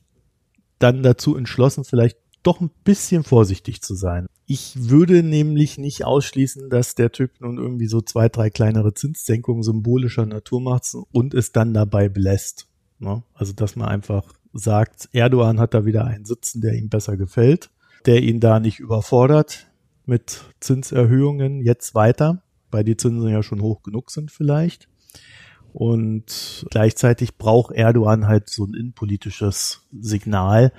dann 0.78 1.02
dazu 1.02 1.36
entschlossen, 1.36 1.84
vielleicht 1.84 2.18
doch 2.42 2.60
ein 2.60 2.70
bisschen 2.84 3.24
vorsichtig 3.24 3.82
zu 3.82 3.94
sein. 3.94 4.26
Ich 4.46 4.74
würde 4.90 5.22
nämlich 5.22 5.78
nicht 5.78 6.04
ausschließen, 6.04 6.68
dass 6.68 6.94
der 6.94 7.10
Typ 7.10 7.40
nun 7.40 7.56
irgendwie 7.56 7.86
so 7.86 8.02
zwei, 8.02 8.28
drei 8.28 8.50
kleinere 8.50 8.92
Zinssenkungen 8.92 9.62
symbolischer 9.62 10.26
Natur 10.26 10.60
macht 10.60 10.94
und 11.12 11.32
es 11.32 11.52
dann 11.52 11.72
dabei 11.72 12.10
belässt. 12.10 12.68
Ne? 12.98 13.22
Also, 13.32 13.54
dass 13.54 13.76
man 13.76 13.88
einfach 13.88 14.34
sagt, 14.52 15.08
Erdogan 15.12 15.58
hat 15.58 15.72
da 15.72 15.86
wieder 15.86 16.04
einen 16.04 16.26
sitzen, 16.26 16.60
der 16.60 16.74
ihm 16.74 16.90
besser 16.90 17.16
gefällt, 17.16 17.70
der 18.06 18.22
ihn 18.22 18.40
da 18.40 18.60
nicht 18.60 18.80
überfordert 18.80 19.66
mit 20.06 20.44
Zinserhöhungen 20.60 21.60
jetzt 21.60 21.94
weiter, 21.94 22.42
weil 22.70 22.84
die 22.84 22.96
Zinsen 22.96 23.28
ja 23.30 23.42
schon 23.42 23.62
hoch 23.62 23.82
genug 23.82 24.10
sind 24.10 24.30
vielleicht. 24.30 24.88
Und 25.72 26.66
gleichzeitig 26.70 27.36
braucht 27.36 27.74
Erdogan 27.74 28.28
halt 28.28 28.48
so 28.48 28.64
ein 28.64 28.74
innenpolitisches 28.74 29.82
Signal, 29.92 30.72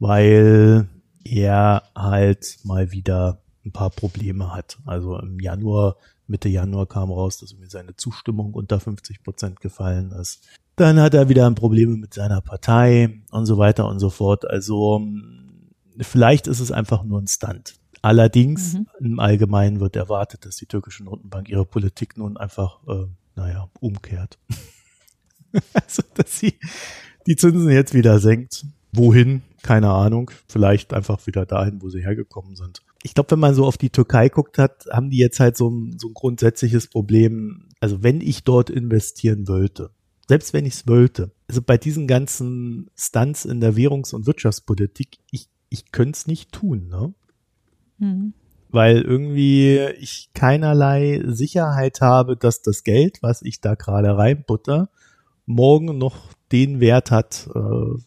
weil 0.00 0.88
er 1.24 1.84
halt 1.94 2.58
mal 2.64 2.90
wieder 2.90 3.42
ein 3.64 3.70
paar 3.70 3.90
Probleme 3.90 4.52
hat. 4.52 4.78
Also 4.84 5.16
im 5.18 5.38
Januar, 5.38 5.96
Mitte 6.26 6.48
Januar 6.48 6.86
kam 6.86 7.12
raus, 7.12 7.38
dass 7.38 7.56
mir 7.56 7.68
seine 7.68 7.94
Zustimmung 7.94 8.54
unter 8.54 8.80
50 8.80 9.22
Prozent 9.22 9.60
gefallen 9.60 10.10
ist. 10.10 10.48
Dann 10.74 10.98
hat 10.98 11.14
er 11.14 11.28
wieder 11.28 11.48
Probleme 11.52 11.96
mit 11.96 12.14
seiner 12.14 12.40
Partei 12.40 13.20
und 13.30 13.46
so 13.46 13.58
weiter 13.58 13.86
und 13.86 14.00
so 14.00 14.10
fort. 14.10 14.48
Also 14.48 15.06
vielleicht 16.00 16.46
ist 16.46 16.60
es 16.60 16.72
einfach 16.72 17.04
nur 17.04 17.20
ein 17.20 17.26
Stunt. 17.26 17.74
Allerdings 18.02 18.74
mhm. 18.74 18.86
im 19.00 19.20
Allgemeinen 19.20 19.80
wird 19.80 19.96
erwartet, 19.96 20.44
dass 20.44 20.56
die 20.56 20.66
türkische 20.66 21.04
Notenbank 21.04 21.48
ihre 21.48 21.64
Politik 21.64 22.16
nun 22.16 22.36
einfach, 22.36 22.80
äh, 22.88 23.06
naja, 23.36 23.70
umkehrt. 23.80 24.38
also, 25.72 26.02
dass 26.14 26.38
sie 26.38 26.54
die 27.26 27.36
Zinsen 27.36 27.70
jetzt 27.70 27.94
wieder 27.94 28.18
senkt. 28.18 28.66
Wohin? 28.92 29.42
Keine 29.62 29.90
Ahnung. 29.90 30.30
Vielleicht 30.48 30.92
einfach 30.92 31.26
wieder 31.26 31.46
dahin, 31.46 31.80
wo 31.80 31.88
sie 31.88 32.02
hergekommen 32.02 32.56
sind. 32.56 32.82
Ich 33.04 33.14
glaube, 33.14 33.30
wenn 33.32 33.38
man 33.38 33.54
so 33.54 33.64
auf 33.64 33.78
die 33.78 33.90
Türkei 33.90 34.28
guckt 34.28 34.58
hat, 34.58 34.86
haben 34.92 35.10
die 35.10 35.18
jetzt 35.18 35.40
halt 35.40 35.56
so 35.56 35.70
ein, 35.70 35.98
so 35.98 36.08
ein 36.08 36.14
grundsätzliches 36.14 36.88
Problem. 36.88 37.68
Also 37.80 38.02
wenn 38.02 38.20
ich 38.20 38.44
dort 38.44 38.68
investieren 38.68 39.48
wollte, 39.48 39.90
selbst 40.28 40.52
wenn 40.52 40.66
ich 40.66 40.74
es 40.74 40.86
wollte. 40.86 41.30
Also 41.48 41.62
bei 41.62 41.76
diesen 41.76 42.06
ganzen 42.06 42.90
Stunts 42.96 43.44
in 43.44 43.60
der 43.60 43.76
Währungs- 43.76 44.14
und 44.14 44.26
Wirtschaftspolitik, 44.26 45.18
ich, 45.30 45.48
ich 45.72 45.90
könnte 45.92 46.16
es 46.16 46.26
nicht 46.26 46.52
tun, 46.52 46.88
ne? 46.88 47.14
Mhm. 47.98 48.34
Weil 48.68 49.02
irgendwie 49.02 49.78
ich 49.98 50.30
keinerlei 50.34 51.22
Sicherheit 51.26 52.00
habe, 52.00 52.36
dass 52.36 52.62
das 52.62 52.84
Geld, 52.84 53.22
was 53.22 53.42
ich 53.42 53.60
da 53.60 53.74
gerade 53.74 54.16
reinbutter, 54.16 54.88
morgen 55.46 55.98
noch 55.98 56.32
den 56.52 56.80
Wert 56.80 57.10
hat 57.10 57.48
äh, 57.54 58.00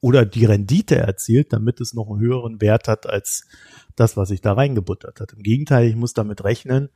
oder 0.00 0.26
die 0.26 0.44
Rendite 0.44 0.96
erzielt, 0.96 1.52
damit 1.52 1.80
es 1.80 1.94
noch 1.94 2.10
einen 2.10 2.20
höheren 2.20 2.60
Wert 2.60 2.88
hat 2.88 3.06
als 3.06 3.46
das, 3.94 4.16
was 4.16 4.30
ich 4.30 4.40
da 4.40 4.54
reingebuttert 4.54 5.20
hat. 5.20 5.32
Im 5.32 5.42
Gegenteil, 5.42 5.86
ich 5.86 5.96
muss 5.96 6.14
damit 6.14 6.42
rechnen, 6.42 6.88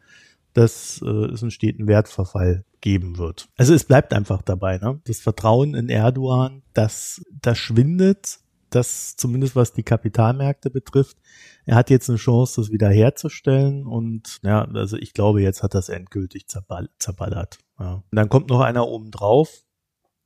dass 0.54 1.00
äh, 1.04 1.08
es 1.08 1.42
einen 1.42 1.50
steten 1.50 1.86
Wertverfall 1.86 2.64
geben 2.80 3.18
wird. 3.18 3.48
Also 3.56 3.74
es 3.74 3.84
bleibt 3.84 4.12
einfach 4.12 4.42
dabei, 4.42 4.78
ne? 4.78 5.00
Das 5.04 5.20
Vertrauen 5.20 5.74
in 5.74 5.88
Erdogan, 5.88 6.62
das, 6.72 7.24
das 7.42 7.58
schwindet, 7.58 8.40
das 8.70 9.16
zumindest 9.16 9.56
was 9.56 9.72
die 9.72 9.82
Kapitalmärkte 9.82 10.70
betrifft. 10.70 11.16
Er 11.64 11.76
hat 11.76 11.90
jetzt 11.90 12.08
eine 12.08 12.18
Chance, 12.18 12.60
das 12.60 12.70
wieder 12.70 12.88
herzustellen 12.88 13.86
und 13.86 14.38
ja, 14.42 14.64
also 14.64 14.96
ich 14.96 15.12
glaube, 15.12 15.42
jetzt 15.42 15.62
hat 15.62 15.74
das 15.74 15.88
endgültig 15.88 16.48
zerball 16.48 16.88
zerballert. 16.98 17.58
Ja. 17.78 17.94
Und 17.94 18.04
dann 18.16 18.28
kommt 18.28 18.50
noch 18.50 18.60
einer 18.60 18.86
oben 18.86 19.10
drauf. 19.10 19.64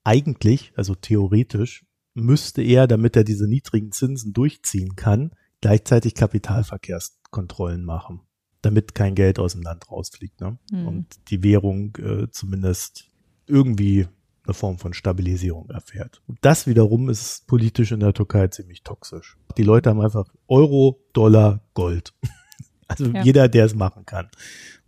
Eigentlich, 0.04 0.72
also 0.76 0.94
theoretisch, 0.94 1.84
müsste 2.14 2.62
er, 2.62 2.86
damit 2.86 3.16
er 3.16 3.24
diese 3.24 3.46
niedrigen 3.46 3.92
Zinsen 3.92 4.32
durchziehen 4.32 4.96
kann, 4.96 5.32
gleichzeitig 5.60 6.14
Kapitalverkehrskontrollen 6.14 7.84
machen 7.84 8.22
damit 8.62 8.94
kein 8.94 9.14
Geld 9.14 9.38
aus 9.38 9.52
dem 9.52 9.62
Land 9.62 9.90
rausfliegt. 9.90 10.40
Ne? 10.40 10.58
Mhm. 10.70 10.86
Und 10.86 11.30
die 11.30 11.42
Währung 11.42 11.96
äh, 11.96 12.30
zumindest 12.30 13.08
irgendwie 13.46 14.06
eine 14.50 14.54
Form 14.54 14.78
von 14.78 14.92
Stabilisierung 14.92 15.70
erfährt. 15.70 16.20
Und 16.26 16.38
das 16.40 16.66
wiederum 16.66 17.08
ist 17.08 17.46
politisch 17.46 17.92
in 17.92 18.00
der 18.00 18.12
Türkei 18.12 18.48
ziemlich 18.48 18.82
toxisch. 18.82 19.36
Die 19.56 19.62
Leute 19.62 19.90
haben 19.90 20.00
einfach 20.00 20.26
Euro, 20.48 21.00
Dollar, 21.12 21.60
Gold. 21.74 22.12
Also 22.88 23.04
ja. 23.04 23.22
jeder, 23.22 23.48
der 23.48 23.66
es 23.66 23.76
machen 23.76 24.04
kann. 24.04 24.30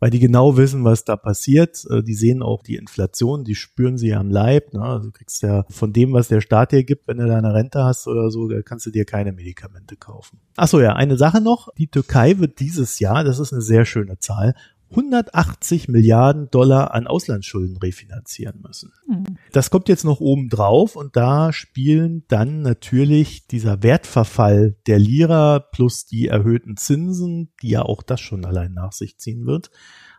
Weil 0.01 0.11
die 0.11 0.19
genau 0.19 0.57
wissen, 0.57 0.83
was 0.83 1.05
da 1.05 1.15
passiert. 1.15 1.85
Äh, 1.89 2.03
die 2.03 2.15
sehen 2.15 2.43
auch 2.43 2.65
die 2.65 2.75
Inflation, 2.75 3.45
die 3.45 3.55
spüren 3.55 3.97
sie 3.97 4.13
am 4.13 4.29
Leib. 4.29 4.75
Ne? 4.75 4.83
Also 4.83 5.07
du 5.07 5.13
kriegst 5.13 5.41
ja 5.45 5.65
von 5.71 5.93
dem, 5.93 6.13
was 6.13 6.27
der 6.27 6.41
Staat 6.41 6.73
dir 6.73 6.83
gibt, 6.83 7.07
wenn 7.07 7.19
du 7.19 7.29
deine 7.29 7.55
Rente 7.55 7.85
hast 7.85 8.09
oder 8.09 8.33
so, 8.33 8.49
da 8.49 8.61
kannst 8.63 8.87
du 8.87 8.91
dir 8.91 9.05
keine 9.05 9.31
Medikamente 9.31 9.95
kaufen. 9.95 10.41
Ach 10.57 10.67
so, 10.67 10.81
ja, 10.81 10.97
eine 10.97 11.17
Sache 11.17 11.41
noch. 11.41 11.69
Die 11.79 11.87
Türkei 11.87 12.39
wird 12.39 12.59
dieses 12.59 12.99
Jahr, 12.99 13.23
das 13.23 13.39
ist 13.39 13.53
eine 13.53 13.63
sehr 13.63 13.85
schöne 13.85 14.19
Zahl, 14.19 14.57
180 14.93 15.89
Milliarden 15.89 16.51
Dollar 16.51 16.95
an 16.95 17.07
Auslandsschulden 17.07 17.77
refinanzieren 17.79 18.61
müssen. 18.63 18.93
Mhm. 19.09 19.39
Das 19.53 19.71
kommt 19.71 19.89
jetzt 19.89 20.05
noch 20.05 20.21
oben 20.21 20.49
drauf 20.49 20.97
und 20.97 21.17
da 21.17 21.53
spielen 21.53 22.25
dann 22.29 22.63
natürlich 22.63 23.47
dieser 23.47 23.83
Wertverfall 23.83 24.77
der 24.87 24.99
Lira 24.99 25.59
plus 25.59 26.07
die 26.07 26.29
erhöhten 26.29 26.77
Zinsen, 26.77 27.53
die 27.63 27.71
ja 27.71 27.83
auch 27.83 28.03
das 28.03 28.21
schon 28.21 28.45
allein 28.45 28.75
nach 28.75 28.93
sich 28.93 29.19
ziehen 29.19 29.47
wird, 29.47 29.71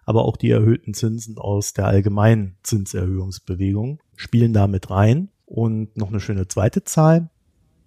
aber 0.06 0.26
auch 0.26 0.38
die 0.38 0.50
erhöhten 0.50 0.94
Zinsen 0.94 1.38
aus 1.38 1.74
der 1.74 1.88
allgemeinen 1.88 2.58
Zinserhöhungsbewegung 2.64 4.02
spielen 4.16 4.54
da 4.54 4.68
mit 4.68 4.90
rein. 4.90 5.30
Und 5.46 5.96
noch 5.98 6.08
eine 6.10 6.20
schöne 6.20 6.48
zweite 6.48 6.84
Zahl, 6.84 7.30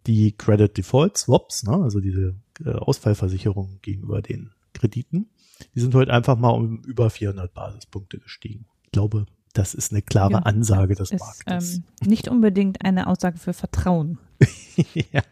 die 0.07 0.33
Credit 0.37 0.77
Default 0.77 1.17
Swaps, 1.17 1.65
ne, 1.65 1.73
also 1.83 2.01
diese 2.01 2.37
äh, 2.65 2.71
Ausfallversicherung 2.71 3.81
gegenüber 3.83 4.23
den 4.23 4.53
Krediten 4.77 5.31
die 5.75 5.81
sind 5.81 5.95
heute 5.95 6.13
einfach 6.13 6.37
mal 6.37 6.51
um 6.51 6.83
über 6.83 7.11
400 7.11 7.53
Basispunkte 7.53 8.19
gestiegen. 8.19 8.67
Ich 8.85 8.93
glaube, 8.93 9.27
das 9.53 9.75
ist 9.75 9.93
eine 9.93 10.03
klare 10.03 10.33
ja, 10.33 10.39
Ansage 10.41 10.95
des 10.95 11.11
ist, 11.11 11.21
Marktes. 11.21 11.77
Ähm, 11.77 11.85
nicht 12.05 12.29
unbedingt 12.29 12.85
eine 12.85 13.07
Aussage 13.07 13.39
für 13.39 13.55
Vertrauen. 13.55 14.19
ja. 14.95 15.23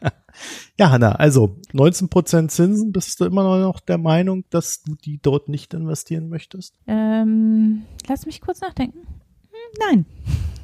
ja, 0.79 0.91
Hanna, 0.91 1.13
also 1.13 1.59
19% 1.73 2.49
Zinsen, 2.49 2.93
bist 2.93 3.21
du 3.21 3.27
immer 3.27 3.59
noch 3.61 3.81
der 3.81 3.99
Meinung, 3.99 4.45
dass 4.49 4.83
du 4.83 4.95
die 4.95 5.19
dort 5.21 5.49
nicht 5.49 5.75
investieren 5.75 6.29
möchtest? 6.29 6.75
Ähm, 6.87 7.83
lass 8.09 8.25
mich 8.25 8.41
kurz 8.41 8.61
nachdenken. 8.63 9.01
Hm, 9.01 9.79
nein. 9.79 10.07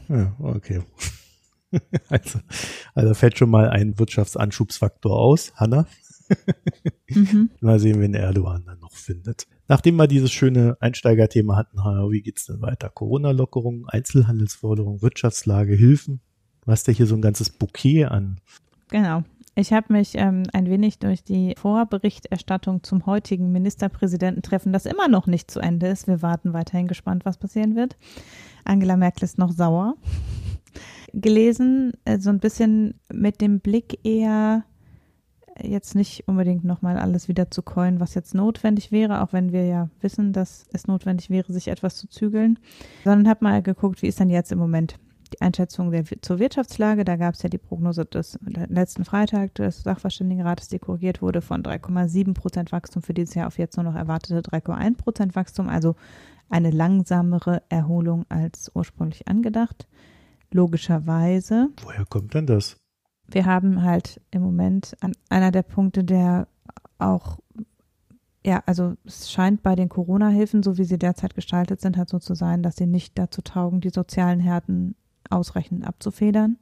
Ja, 0.09 0.37
okay. 0.39 0.83
Also, 2.09 2.41
also 2.97 3.15
fällt 3.15 3.39
schon 3.39 3.49
mal 3.49 3.71
ein 3.71 3.97
Wirtschaftsanschubsfaktor 3.97 5.17
aus, 5.17 5.53
Hanna 5.55 5.87
mhm. 7.09 7.51
Mal 7.61 7.79
sehen, 7.79 8.01
wen 8.01 8.15
Erdogan 8.15 8.65
dann 8.65 8.79
noch 8.81 8.93
findet. 8.93 9.47
Nachdem 9.69 9.97
wir 9.97 10.07
dieses 10.07 10.33
schöne 10.33 10.77
Einsteigerthema 10.81 11.57
hatten, 11.57 11.79
wie 11.79 12.23
geht's 12.23 12.47
denn 12.47 12.61
weiter? 12.61 12.89
Corona-Lockerung, 12.89 13.87
Einzelhandelsforderung, 13.89 15.03
Wirtschaftslage, 15.03 15.75
Hilfen. 15.75 16.21
Du 16.65 16.73
hast 16.73 16.87
ja 16.89 16.93
hier 16.93 17.07
so 17.07 17.15
ein 17.15 17.23
ganzes 17.23 17.51
Bouquet 17.51 18.05
an. 18.07 18.41
Genau. 18.89 19.23
Ich 19.57 19.73
habe 19.73 19.93
mich 19.93 20.13
ähm, 20.15 20.45
ein 20.53 20.71
wenig 20.71 21.01
durch 21.01 21.25
die 21.25 21.55
Vorberichterstattung 21.59 22.83
zum 22.83 23.05
heutigen 23.07 23.51
Ministerpräsidententreffen, 23.53 24.73
das 24.73 24.87
immer 24.87 25.09
noch 25.09 25.27
nicht 25.27 25.51
zu 25.51 25.61
Ende 25.61 25.89
ist, 25.89 26.07
wir 26.07 26.23
warten 26.23 26.53
weiterhin 26.53 26.87
gespannt, 26.87 27.25
was 27.25 27.37
passieren 27.37 27.75
wird. 27.75 27.97
Angela 28.65 28.97
Merkel 28.97 29.25
ist 29.25 29.39
noch 29.39 29.53
sauer. 29.53 29.97
Gelesen, 31.13 31.93
äh, 32.05 32.21
so 32.21 32.31
ein 32.31 32.39
bisschen 32.39 32.95
mit 33.13 33.41
dem 33.41 33.61
Blick 33.61 33.99
eher 34.05 34.65
jetzt 35.62 35.95
nicht 35.95 36.26
unbedingt 36.29 36.64
nochmal 36.64 36.99
alles 36.99 37.29
wieder 37.29 37.50
zu 37.50 37.62
coin, 37.62 38.00
was 38.00 38.14
jetzt 38.14 38.35
notwendig 38.35 38.93
wäre, 38.93 39.23
auch 39.23 39.33
wenn 39.33 39.52
wir 39.52 39.64
ja 39.67 39.88
wissen, 40.00 40.33
dass 40.33 40.67
es 40.73 40.87
notwendig 40.87 41.31
wäre, 41.31 41.52
sich 41.52 41.69
etwas 41.69 41.97
zu 41.97 42.09
zügeln, 42.09 42.59
sondern 43.05 43.29
habe 43.29 43.45
mal 43.45 43.62
geguckt, 43.62 44.02
wie 44.02 44.09
ist 44.09 44.21
denn 44.21 44.31
jetzt 44.31 44.52
im 44.52 44.59
Moment 44.59 44.97
die 45.33 45.40
Einschätzung 45.40 45.90
der, 45.90 46.05
zur 46.21 46.38
Wirtschaftslage. 46.38 47.05
Da 47.05 47.17
gab 47.17 47.35
es 47.35 47.43
ja 47.43 47.49
die 47.49 47.59
Prognose 47.59 48.05
des 48.05 48.38
letzten 48.43 49.05
Freitag 49.05 49.55
des 49.55 49.83
Sachverständigenrates, 49.83 50.69
die 50.69 50.79
korrigiert 50.79 51.23
wurde 51.23 51.40
von 51.40 51.62
3,7 51.62 52.35
Prozent 52.35 52.73
Wachstum 52.73 53.02
für 53.02 53.14
dieses 53.14 53.35
Jahr 53.35 53.47
auf 53.47 53.59
jetzt 53.59 53.76
nur 53.76 53.85
noch 53.85 53.95
erwartete 53.95 54.40
3,1 54.40 54.97
Prozent 54.97 55.37
Wachstum, 55.37 55.69
also 55.69 55.95
eine 56.49 56.71
langsamere 56.71 57.62
Erholung 57.69 58.26
als 58.29 58.71
ursprünglich 58.75 59.29
angedacht. 59.29 59.87
Logischerweise. 60.50 61.69
Woher 61.83 62.05
kommt 62.07 62.35
denn 62.35 62.47
das? 62.47 62.80
Wir 63.31 63.47
haben 63.47 63.83
halt 63.83 64.21
im 64.31 64.43
Moment 64.43 64.97
an 65.01 65.13
einer 65.29 65.51
der 65.51 65.63
Punkte, 65.63 66.05
der 66.05 66.49
auch, 66.99 67.39
ja, 68.45 68.63
also 68.67 68.95
es 69.05 69.31
scheint 69.31 69.63
bei 69.63 69.75
den 69.75 69.89
Corona-Hilfen, 69.89 70.63
so 70.63 70.79
wie 70.79 70.85
sie 70.85 70.99
derzeit 70.99 71.35
gestaltet 71.35 71.81
sind, 71.81 71.97
halt 71.97 72.09
so 72.09 72.19
zu 72.19 72.35
sein, 72.35 72.63
dass 72.63 72.77
sie 72.77 72.87
nicht 72.87 73.19
dazu 73.19 73.43
taugen, 73.43 73.81
die 73.81 73.91
sozialen 73.91 74.41
Härten 74.41 74.95
ausreichend 75.29 75.87
abzufedern. 75.87 76.59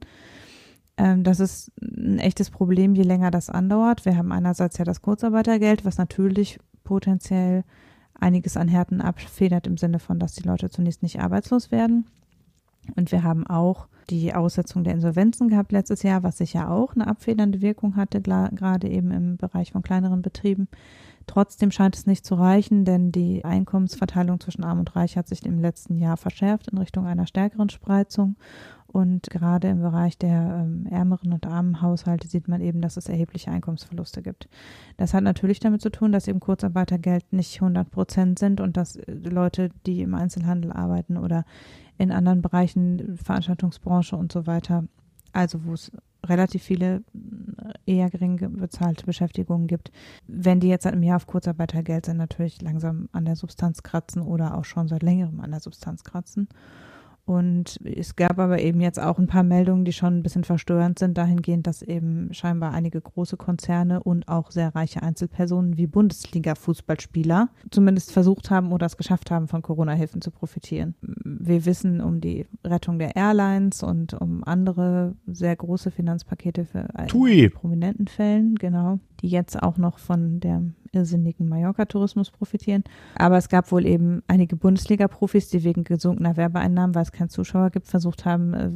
Ähm, 0.97 1.23
das 1.23 1.39
ist 1.39 1.71
ein 1.81 2.19
echtes 2.19 2.49
Problem, 2.49 2.95
je 2.95 3.03
länger 3.03 3.31
das 3.31 3.49
andauert. 3.49 4.05
Wir 4.05 4.17
haben 4.17 4.31
einerseits 4.31 4.77
ja 4.77 4.85
das 4.85 5.01
Kurzarbeitergeld, 5.01 5.85
was 5.85 5.97
natürlich 5.97 6.59
potenziell 6.83 7.63
einiges 8.13 8.57
an 8.57 8.67
Härten 8.67 9.01
abfedert 9.01 9.65
im 9.65 9.77
Sinne 9.77 9.99
von, 9.99 10.19
dass 10.19 10.33
die 10.33 10.43
Leute 10.43 10.69
zunächst 10.69 11.03
nicht 11.03 11.21
arbeitslos 11.21 11.71
werden. 11.71 12.05
Und 12.95 13.11
wir 13.11 13.23
haben 13.23 13.47
auch 13.47 13.87
die 14.09 14.33
Aussetzung 14.33 14.83
der 14.83 14.93
Insolvenzen 14.93 15.49
gehabt 15.49 15.71
letztes 15.71 16.03
Jahr, 16.03 16.23
was 16.23 16.37
sicher 16.37 16.71
auch 16.71 16.95
eine 16.95 17.07
abfedernde 17.07 17.61
Wirkung 17.61 17.95
hatte, 17.95 18.21
gerade 18.21 18.87
eben 18.87 19.11
im 19.11 19.37
Bereich 19.37 19.71
von 19.71 19.83
kleineren 19.83 20.21
Betrieben. 20.21 20.67
Trotzdem 21.27 21.69
scheint 21.69 21.95
es 21.95 22.07
nicht 22.07 22.25
zu 22.25 22.33
reichen, 22.33 22.85
denn 22.85 23.11
die 23.11 23.45
Einkommensverteilung 23.45 24.39
zwischen 24.39 24.63
Arm 24.63 24.79
und 24.79 24.95
Reich 24.95 25.15
hat 25.15 25.27
sich 25.27 25.45
im 25.45 25.59
letzten 25.59 25.99
Jahr 25.99 26.17
verschärft 26.17 26.69
in 26.69 26.79
Richtung 26.79 27.05
einer 27.05 27.27
stärkeren 27.27 27.69
Spreizung. 27.69 28.35
Und 28.91 29.29
gerade 29.29 29.67
im 29.67 29.81
Bereich 29.81 30.17
der 30.17 30.63
ähm, 30.63 30.87
ärmeren 30.89 31.31
und 31.31 31.45
armen 31.45 31.83
Haushalte 31.83 32.27
sieht 32.27 32.47
man 32.47 32.61
eben, 32.61 32.81
dass 32.81 32.97
es 32.97 33.07
erhebliche 33.07 33.51
Einkommensverluste 33.51 34.23
gibt. 34.23 34.49
Das 34.97 35.13
hat 35.13 35.23
natürlich 35.23 35.59
damit 35.59 35.83
zu 35.83 35.91
tun, 35.91 36.11
dass 36.11 36.27
eben 36.27 36.39
Kurzarbeitergeld 36.39 37.31
nicht 37.31 37.61
100 37.61 37.91
Prozent 37.91 38.39
sind 38.39 38.59
und 38.59 38.77
dass 38.77 38.95
äh, 38.95 39.11
Leute, 39.11 39.69
die 39.85 40.01
im 40.01 40.15
Einzelhandel 40.15 40.71
arbeiten 40.71 41.17
oder 41.17 41.45
in 41.99 42.11
anderen 42.11 42.41
Bereichen, 42.41 43.17
Veranstaltungsbranche 43.17 44.15
und 44.15 44.31
so 44.31 44.47
weiter, 44.47 44.85
also 45.33 45.65
wo 45.65 45.73
es 45.73 45.91
relativ 46.25 46.63
viele 46.63 47.03
äh, 47.85 47.95
eher 47.97 48.09
gering 48.09 48.57
bezahlte 48.57 49.05
Beschäftigungen 49.05 49.67
gibt, 49.67 49.91
wenn 50.25 50.59
die 50.59 50.69
jetzt 50.69 50.83
seit 50.83 50.93
einem 50.93 51.03
Jahr 51.03 51.17
auf 51.17 51.27
Kurzarbeitergeld 51.27 52.05
sind, 52.05 52.17
natürlich 52.17 52.61
langsam 52.61 53.09
an 53.11 53.25
der 53.25 53.35
Substanz 53.35 53.83
kratzen 53.83 54.21
oder 54.21 54.57
auch 54.57 54.65
schon 54.65 54.87
seit 54.87 55.03
längerem 55.03 55.41
an 55.41 55.51
der 55.51 55.59
Substanz 55.59 56.03
kratzen. 56.03 56.47
Und 57.29 57.79
es 57.83 58.15
gab 58.15 58.39
aber 58.39 58.59
eben 58.59 58.81
jetzt 58.81 58.99
auch 58.99 59.19
ein 59.19 59.27
paar 59.27 59.43
Meldungen, 59.43 59.85
die 59.85 59.93
schon 59.93 60.17
ein 60.17 60.23
bisschen 60.23 60.43
verstörend 60.43 60.97
sind, 60.97 61.15
dahingehend, 61.15 61.67
dass 61.67 61.83
eben 61.83 62.33
scheinbar 62.33 62.73
einige 62.73 62.99
große 62.99 63.37
Konzerne 63.37 64.01
und 64.01 64.27
auch 64.27 64.49
sehr 64.49 64.73
reiche 64.73 65.03
Einzelpersonen 65.03 65.77
wie 65.77 65.85
Bundesliga-Fußballspieler 65.85 67.49
zumindest 67.69 68.11
versucht 68.13 68.49
haben 68.49 68.71
oder 68.71 68.87
es 68.87 68.97
geschafft 68.97 69.29
haben, 69.29 69.47
von 69.47 69.61
Corona-Hilfen 69.61 70.23
zu 70.23 70.31
profitieren. 70.31 70.95
Wir 71.01 71.67
wissen 71.67 72.01
um 72.01 72.19
die 72.19 72.47
Rettung 72.65 72.97
der 72.97 73.15
Airlines 73.15 73.83
und 73.83 74.15
um 74.15 74.43
andere 74.43 75.13
sehr 75.27 75.55
große 75.55 75.91
Finanzpakete 75.91 76.65
für 76.65 76.87
Tui. 77.09 77.49
prominenten 77.49 78.07
Fällen, 78.07 78.55
genau, 78.55 78.97
die 79.21 79.27
jetzt 79.27 79.61
auch 79.61 79.77
noch 79.77 79.99
von 79.99 80.39
der 80.39 80.63
irrsinnigen 80.91 81.47
Mallorca-Tourismus 81.47 82.31
profitieren. 82.31 82.83
Aber 83.15 83.37
es 83.37 83.49
gab 83.49 83.71
wohl 83.71 83.85
eben 83.85 84.23
einige 84.27 84.55
Bundesliga-Profis, 84.55 85.49
die 85.49 85.63
wegen 85.63 85.83
gesunkener 85.83 86.37
Werbeeinnahmen, 86.37 86.95
weil 86.95 87.03
es 87.03 87.11
keinen 87.11 87.29
Zuschauer 87.29 87.69
gibt, 87.69 87.87
versucht 87.87 88.25
haben, 88.25 88.53
äh, 88.53 88.69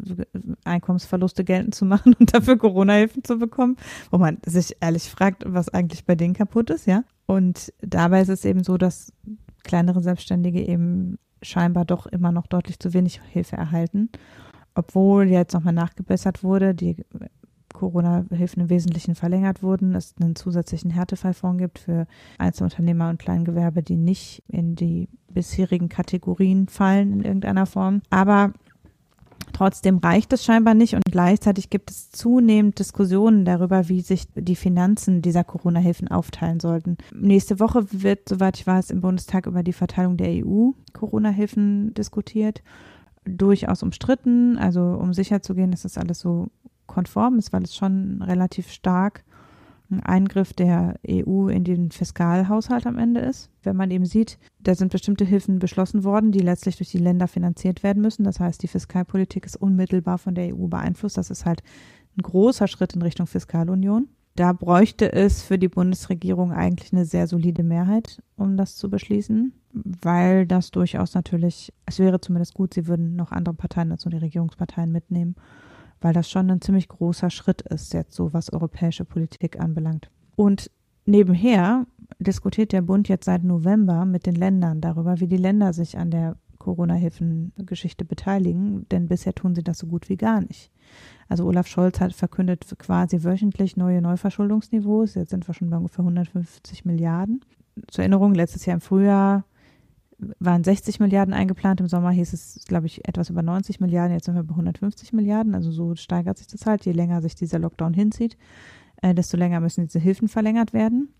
Einkommensverluste 0.63 1.43
geltend 1.43 1.76
zu 1.76 1.86
machen 1.86 2.15
und 2.19 2.34
dafür 2.34 2.58
Corona-Hilfen 2.58 3.23
zu 3.23 3.38
bekommen, 3.38 3.78
wo 4.12 4.17
man 4.17 4.38
sich 4.45 4.78
ehrlich 4.80 5.10
fragt, 5.10 5.43
was 5.47 5.69
eigentlich 5.69 6.06
bei 6.06 6.15
denen 6.15 6.34
kaputt 6.34 6.69
ist, 6.69 6.86
ja. 6.86 7.04
Und 7.26 7.73
dabei 7.82 8.21
ist 8.21 8.30
es 8.30 8.45
eben 8.45 8.63
so, 8.63 8.78
dass 8.78 9.13
kleinere 9.63 10.02
Selbstständige 10.02 10.62
eben 10.65 11.17
scheinbar 11.41 11.86
doch 11.86 12.06
immer 12.06 12.32
noch 12.32 12.47
deutlich 12.47 12.80
zu 12.80 12.93
wenig 12.93 13.21
Hilfe 13.30 13.58
erhalten. 13.58 14.10
Obwohl 14.76 15.26
jetzt 15.26 15.54
nochmal 15.54 15.73
nachgebessert 15.73 16.43
wurde, 16.43 16.73
die 16.73 17.06
Corona-Hilfen 17.84 18.63
im 18.63 18.69
Wesentlichen 18.69 19.15
verlängert 19.15 19.62
wurden, 19.62 19.96
es 19.96 20.15
einen 20.22 20.36
zusätzlichen 20.36 20.91
Härtefallfonds 20.91 21.60
gibt 21.60 21.80
für 21.80 22.08
Einzelunternehmer 22.38 23.10
und 23.10 23.19
Kleingewerbe, 23.19 23.84
die 23.84 23.98
nicht 23.98 24.43
in 24.48 24.76
die 24.76 25.10
bisherigen 25.30 25.89
Kategorien 25.89 26.67
fallen 26.67 27.12
in 27.13 27.24
irgendeiner 27.24 27.65
Form. 27.65 28.02
Aber 28.10 28.54
Trotzdem 29.52 30.00
reicht 30.00 30.34
es 30.34 30.43
scheinbar 30.43 30.74
nicht 30.74 30.96
und 30.96 31.04
gleichzeitig 31.06 31.69
gibt 31.69 31.91
es 31.91 32.10
zunehmend 32.10 32.80
Diskussionen 32.80 33.46
darüber, 33.46 33.88
wie 33.88 34.02
sich 34.02 34.26
die 34.34 34.56
Finanzen 34.56 35.22
dieser 35.22 35.43
Corona-Hilfen 35.43 36.08
aufteilen 36.08 36.60
sollten. 36.60 36.98
Nächste 37.13 37.60
Woche 37.60 37.86
wird, 37.91 38.28
soweit 38.28 38.58
ich 38.58 38.65
weiß, 38.65 38.89
im 38.89 39.02
Bundestag 39.02 39.46
über 39.46 39.62
die 39.62 39.74
Verteilung 39.74 40.17
der 40.17 40.43
EU-Corona-Hilfen 40.43 41.93
diskutiert. 41.93 42.63
Durchaus 43.26 43.84
umstritten, 43.84 44.58
also 44.58 44.82
um 44.82 45.13
sicherzugehen, 45.13 45.69
dass 45.69 45.84
das 45.84 46.00
alles 46.00 46.19
so 46.19 46.48
konform 46.88 47.39
ist, 47.39 47.54
weil 47.54 47.63
es 47.63 47.76
schon 47.76 48.22
relativ 48.22 48.69
stark 48.69 49.24
ein 49.93 50.04
Eingriff 50.04 50.54
der 50.54 51.00
EU 51.08 51.48
in 51.48 51.63
den 51.63 51.91
Fiskalhaushalt 51.91 52.88
am 52.88 52.98
Ende 52.98 53.22
ist. 53.22 53.50
Wenn 53.62 53.76
man 53.76 53.91
eben 53.91 54.06
sieht, 54.06 54.39
da 54.60 54.76
sind 54.76 54.91
bestimmte 54.91 55.26
Hilfen 55.26 55.60
beschlossen 55.60 56.04
worden, 56.04 56.32
die 56.32 56.39
letztlich 56.39 56.78
durch 56.78 56.89
die 56.89 56.98
Länder 56.98 57.28
finanziert 57.28 57.84
werden 57.84 58.02
müssen. 58.02 58.24
Das 58.24 58.39
heißt, 58.39 58.62
die 58.63 58.67
Fiskalpolitik 58.67 59.46
ist 59.46 59.56
unmittelbar 59.56 60.17
von 60.17 60.36
der 60.36 60.56
EU 60.56 60.67
beeinflusst. 60.67 61.17
Das 61.17 61.30
ist 61.30 61.46
halt 61.46 61.62
ein 62.17 62.24
großer 62.24 62.67
Schritt 62.67 62.93
in 62.93 63.02
Richtung 63.02 63.28
Fiskalunion. 63.28 64.08
Da 64.36 64.52
bräuchte 64.52 65.13
es 65.13 65.43
für 65.43 65.60
die 65.60 65.67
Bundesregierung 65.67 66.52
eigentlich 66.52 66.91
eine 66.91 67.06
sehr 67.06 67.28
solide 67.28 67.62
Mehrheit, 67.62 68.24
um 68.36 68.58
das 68.58 68.78
zu 68.78 68.89
beschließen, 68.89 69.54
weil 69.74 70.48
das 70.48 70.72
durchaus 70.72 71.13
natürlich, 71.13 71.72
es 71.86 72.00
wäre 72.00 72.19
zumindest 72.19 72.56
gut, 72.56 72.74
sie 72.74 72.88
würden 72.88 73.15
noch 73.15 73.32
andere 73.32 73.54
Parteien 73.54 73.89
nur 73.89 73.98
die 74.12 74.17
Regierungsparteien 74.17 74.91
mitnehmen 74.91 75.36
weil 76.04 76.13
das 76.13 76.30
schon 76.30 76.52
ein 76.52 76.62
ziemlich 76.62 76.89
großer 76.89 77.30
Schritt 77.30 77.62
ist, 77.62 77.94
jetzt 77.94 78.13
so 78.13 78.34
was 78.34 78.52
europäische 78.52 79.06
Politik 79.06 79.60
anbelangt. 79.60 80.12
Und 80.36 80.70
nebenher 81.06 81.88
diskutiert 82.20 82.74
der 82.74 82.82
Bund 82.82 83.08
jetzt 83.08 83.26
seit 83.26 83.44
November 83.44 84.06
mit 84.06 84.26
den 84.26 84.36
Ländern 84.36 84.82
darüber, 84.82 85.22
wie 85.22 85.28
die 85.28 85.38
Länder 85.38 85.72
sich 85.72 85.98
an 85.98 86.12
der 86.12 86.36
Corona-Hilfen-Geschichte 86.60 88.06
beteiligen, 88.06 88.86
denn 88.89 89.08
bisher 89.08 89.34
tun 89.34 89.56
sie 89.56 89.63
das 89.63 89.80
so 89.80 89.88
gut 89.88 90.10
wie 90.10 90.18
gar 90.18 90.42
nicht. 90.42 90.72
Also 91.30 91.46
Olaf 91.46 91.68
Scholz 91.68 92.00
hat 92.02 92.13
verkündet 92.13 92.66
quasi 92.78 93.24
wöchentlich 93.24 93.78
neue 93.78 94.02
Neuverschuldungsniveaus. 94.02 95.16
Jetzt 95.16 95.30
sind 95.30 95.48
wir 95.48 95.54
schon 95.54 95.70
bei 95.70 95.78
ungefähr 95.78 96.04
150 96.04 96.84
Milliarden. 96.86 97.42
Zur 97.88 98.04
Erinnerung, 98.04 98.34
letztes 98.34 98.66
Jahr 98.66 98.76
im 98.76 98.82
Frühjahr 98.82 99.46
waren 100.40 100.64
60 100.64 101.00
Milliarden 101.00 101.34
eingeplant. 101.34 101.80
Im 101.82 101.88
Sommer 101.88 102.12
hieß 102.12 102.34
es, 102.34 102.64
glaube 102.68 102.88
ich, 102.88 103.08
etwas 103.08 103.30
über 103.30 103.42
90 103.42 103.80
Milliarden. 103.80 104.14
Jetzt 104.14 104.26
sind 104.26 104.36
wir 104.36 104.44
bei 104.44 104.52
150 104.52 105.14
Milliarden. 105.14 105.56
Also 105.56 105.72
so 105.72 105.96
steigert 105.96 106.38
sich 106.38 106.48
das 106.48 106.66
halt. 106.66 106.86
Je 106.86 106.92
länger 106.92 107.22
sich 107.22 107.36
dieser 107.36 107.60
Lockdown 107.60 107.94
hinzieht, 107.94 108.38
äh, 109.02 109.14
desto 109.14 109.38
länger 109.38 109.60
müssen 109.60 109.86
diese 109.86 110.00
Hilfen 110.00 110.28
verlängert 110.28 110.74
werden. 110.74 111.14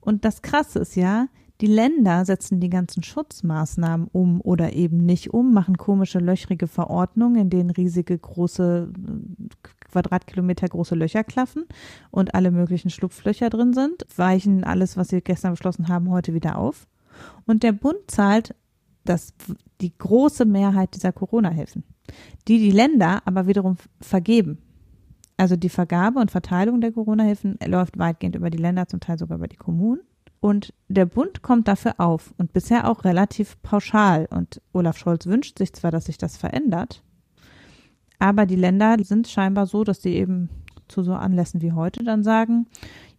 Und 0.00 0.24
das 0.24 0.42
Krasse 0.42 0.80
ist 0.80 0.96
ja, 0.96 1.28
die 1.62 1.66
Länder 1.66 2.24
setzen 2.26 2.60
die 2.60 2.68
ganzen 2.68 3.02
Schutzmaßnahmen 3.02 4.08
um 4.12 4.40
oder 4.42 4.74
eben 4.74 4.98
nicht 4.98 5.32
um, 5.32 5.54
machen 5.54 5.78
komische 5.78 6.18
löchrige 6.18 6.66
Verordnungen, 6.66 7.40
in 7.40 7.50
denen 7.50 7.70
riesige 7.70 8.18
große 8.18 8.92
Quadratkilometer 9.90 10.68
große 10.68 10.94
Löcher 10.94 11.24
klaffen 11.24 11.64
und 12.10 12.34
alle 12.34 12.50
möglichen 12.50 12.90
Schlupflöcher 12.90 13.48
drin 13.48 13.72
sind, 13.72 14.06
weichen 14.16 14.64
alles, 14.64 14.98
was 14.98 15.08
sie 15.08 15.22
gestern 15.22 15.52
beschlossen 15.52 15.88
haben, 15.88 16.10
heute 16.10 16.34
wieder 16.34 16.58
auf. 16.58 16.86
Und 17.46 17.62
der 17.62 17.72
Bund 17.72 17.98
zahlt 18.08 18.54
das, 19.04 19.34
die 19.80 19.96
große 19.96 20.44
Mehrheit 20.44 20.94
dieser 20.94 21.12
Corona-Hilfen, 21.12 21.84
die 22.48 22.58
die 22.58 22.70
Länder 22.70 23.22
aber 23.24 23.46
wiederum 23.46 23.76
vergeben. 24.00 24.58
Also 25.36 25.56
die 25.56 25.68
Vergabe 25.68 26.18
und 26.18 26.30
Verteilung 26.30 26.80
der 26.80 26.92
Corona-Hilfen 26.92 27.58
läuft 27.66 27.98
weitgehend 27.98 28.36
über 28.36 28.50
die 28.50 28.58
Länder, 28.58 28.88
zum 28.88 29.00
Teil 29.00 29.18
sogar 29.18 29.36
über 29.38 29.48
die 29.48 29.56
Kommunen. 29.56 30.00
Und 30.40 30.72
der 30.88 31.06
Bund 31.06 31.42
kommt 31.42 31.68
dafür 31.68 31.94
auf 31.98 32.34
und 32.38 32.52
bisher 32.52 32.88
auch 32.88 33.04
relativ 33.04 33.60
pauschal. 33.62 34.26
Und 34.30 34.60
Olaf 34.72 34.96
Scholz 34.96 35.26
wünscht 35.26 35.58
sich 35.58 35.72
zwar, 35.72 35.90
dass 35.90 36.06
sich 36.06 36.18
das 36.18 36.36
verändert, 36.36 37.02
aber 38.18 38.46
die 38.46 38.56
Länder 38.56 38.96
sind 39.02 39.28
scheinbar 39.28 39.66
so, 39.66 39.84
dass 39.84 40.02
sie 40.02 40.14
eben 40.14 40.48
zu 40.88 41.02
so 41.02 41.14
Anlässen 41.14 41.62
wie 41.62 41.72
heute 41.72 42.04
dann 42.04 42.22
sagen, 42.22 42.66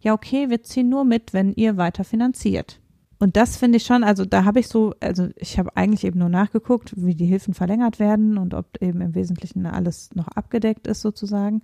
ja 0.00 0.12
okay, 0.12 0.50
wir 0.50 0.62
ziehen 0.62 0.88
nur 0.88 1.04
mit, 1.04 1.32
wenn 1.32 1.52
ihr 1.52 1.76
weiter 1.76 2.04
finanziert. 2.04 2.80
Und 3.18 3.36
das 3.36 3.56
finde 3.56 3.78
ich 3.78 3.84
schon, 3.84 4.04
also 4.04 4.24
da 4.24 4.44
habe 4.44 4.60
ich 4.60 4.68
so, 4.68 4.94
also 5.00 5.28
ich 5.36 5.58
habe 5.58 5.76
eigentlich 5.76 6.04
eben 6.04 6.20
nur 6.20 6.28
nachgeguckt, 6.28 6.92
wie 6.96 7.16
die 7.16 7.26
Hilfen 7.26 7.52
verlängert 7.52 7.98
werden 7.98 8.38
und 8.38 8.54
ob 8.54 8.80
eben 8.80 9.00
im 9.00 9.14
Wesentlichen 9.14 9.66
alles 9.66 10.10
noch 10.14 10.28
abgedeckt 10.28 10.86
ist 10.86 11.00
sozusagen. 11.00 11.62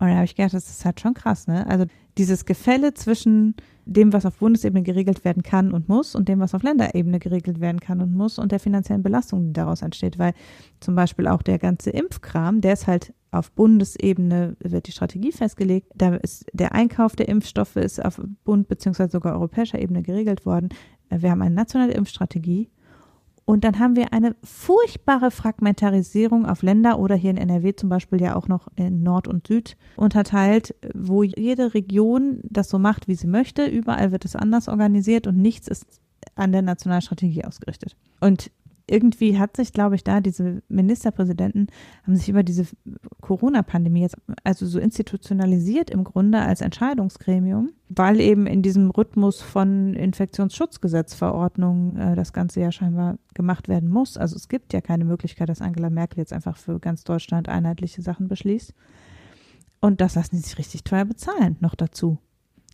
Und 0.00 0.06
da 0.06 0.14
habe 0.14 0.24
ich 0.24 0.36
gedacht, 0.36 0.54
das 0.54 0.70
ist 0.70 0.84
halt 0.84 1.00
schon 1.00 1.14
krass, 1.14 1.48
ne? 1.48 1.66
Also 1.66 1.86
dieses 2.18 2.44
Gefälle 2.44 2.94
zwischen 2.94 3.56
dem, 3.84 4.12
was 4.12 4.26
auf 4.26 4.38
Bundesebene 4.38 4.84
geregelt 4.84 5.24
werden 5.24 5.42
kann 5.42 5.72
und 5.72 5.88
muss 5.88 6.14
und 6.14 6.28
dem, 6.28 6.38
was 6.38 6.54
auf 6.54 6.62
Länderebene 6.62 7.18
geregelt 7.18 7.60
werden 7.60 7.80
kann 7.80 8.00
und 8.00 8.14
muss 8.14 8.38
und 8.38 8.52
der 8.52 8.60
finanziellen 8.60 9.02
Belastung, 9.02 9.46
die 9.46 9.52
daraus 9.52 9.82
entsteht. 9.82 10.18
Weil 10.18 10.34
zum 10.78 10.94
Beispiel 10.94 11.26
auch 11.26 11.42
der 11.42 11.58
ganze 11.58 11.90
Impfkram, 11.90 12.60
der 12.60 12.74
ist 12.74 12.86
halt 12.86 13.12
auf 13.30 13.52
Bundesebene 13.52 14.56
wird 14.60 14.86
die 14.86 14.92
Strategie 14.92 15.32
festgelegt. 15.32 15.92
Da 15.94 16.14
ist 16.14 16.46
der 16.52 16.72
Einkauf 16.72 17.16
der 17.16 17.28
Impfstoffe 17.28 17.76
ist 17.76 18.04
auf 18.04 18.20
Bund- 18.44 18.68
beziehungsweise 18.68 19.12
sogar 19.12 19.34
europäischer 19.34 19.78
Ebene 19.78 20.02
geregelt 20.02 20.46
worden. 20.46 20.70
Wir 21.10 21.30
haben 21.30 21.42
eine 21.42 21.54
nationale 21.54 21.92
Impfstrategie 21.92 22.70
und 23.48 23.64
dann 23.64 23.78
haben 23.78 23.96
wir 23.96 24.12
eine 24.12 24.36
furchtbare 24.44 25.30
Fragmentarisierung 25.30 26.44
auf 26.44 26.62
Länder 26.62 26.98
oder 26.98 27.14
hier 27.14 27.30
in 27.30 27.38
NRW 27.38 27.74
zum 27.74 27.88
Beispiel 27.88 28.20
ja 28.20 28.36
auch 28.36 28.46
noch 28.46 28.68
in 28.76 29.02
Nord 29.02 29.26
und 29.26 29.46
Süd 29.46 29.78
unterteilt, 29.96 30.74
wo 30.94 31.22
jede 31.22 31.72
Region 31.72 32.40
das 32.42 32.68
so 32.68 32.78
macht, 32.78 33.08
wie 33.08 33.14
sie 33.14 33.26
möchte. 33.26 33.64
Überall 33.64 34.12
wird 34.12 34.26
es 34.26 34.36
anders 34.36 34.68
organisiert 34.68 35.26
und 35.26 35.38
nichts 35.38 35.66
ist 35.66 36.02
an 36.34 36.52
der 36.52 36.60
Nationalstrategie 36.60 37.44
ausgerichtet. 37.44 37.96
Und 38.20 38.50
irgendwie 38.88 39.38
hat 39.38 39.56
sich, 39.56 39.72
glaube 39.72 39.94
ich, 39.94 40.04
da 40.04 40.20
diese 40.20 40.62
Ministerpräsidenten 40.68 41.68
haben 42.04 42.16
sich 42.16 42.28
über 42.28 42.42
diese 42.42 42.66
Corona-Pandemie 43.20 44.02
jetzt 44.02 44.16
also 44.44 44.66
so 44.66 44.78
institutionalisiert 44.78 45.90
im 45.90 46.04
Grunde 46.04 46.40
als 46.40 46.60
Entscheidungsgremium, 46.60 47.70
weil 47.88 48.20
eben 48.20 48.46
in 48.46 48.62
diesem 48.62 48.90
Rhythmus 48.90 49.40
von 49.40 49.94
Infektionsschutzgesetzverordnungen 49.94 51.96
äh, 51.96 52.16
das 52.16 52.32
Ganze 52.32 52.60
ja 52.60 52.72
scheinbar 52.72 53.18
gemacht 53.34 53.68
werden 53.68 53.88
muss. 53.88 54.16
Also 54.16 54.36
es 54.36 54.48
gibt 54.48 54.72
ja 54.72 54.80
keine 54.80 55.04
Möglichkeit, 55.04 55.48
dass 55.48 55.60
Angela 55.60 55.90
Merkel 55.90 56.18
jetzt 56.18 56.32
einfach 56.32 56.56
für 56.56 56.80
ganz 56.80 57.04
Deutschland 57.04 57.48
einheitliche 57.48 58.02
Sachen 58.02 58.28
beschließt. 58.28 58.74
Und 59.80 60.00
das 60.00 60.16
lassen 60.16 60.36
sie 60.36 60.42
sich 60.42 60.58
richtig 60.58 60.84
teuer 60.84 61.04
bezahlen, 61.04 61.56
noch 61.60 61.74
dazu. 61.74 62.18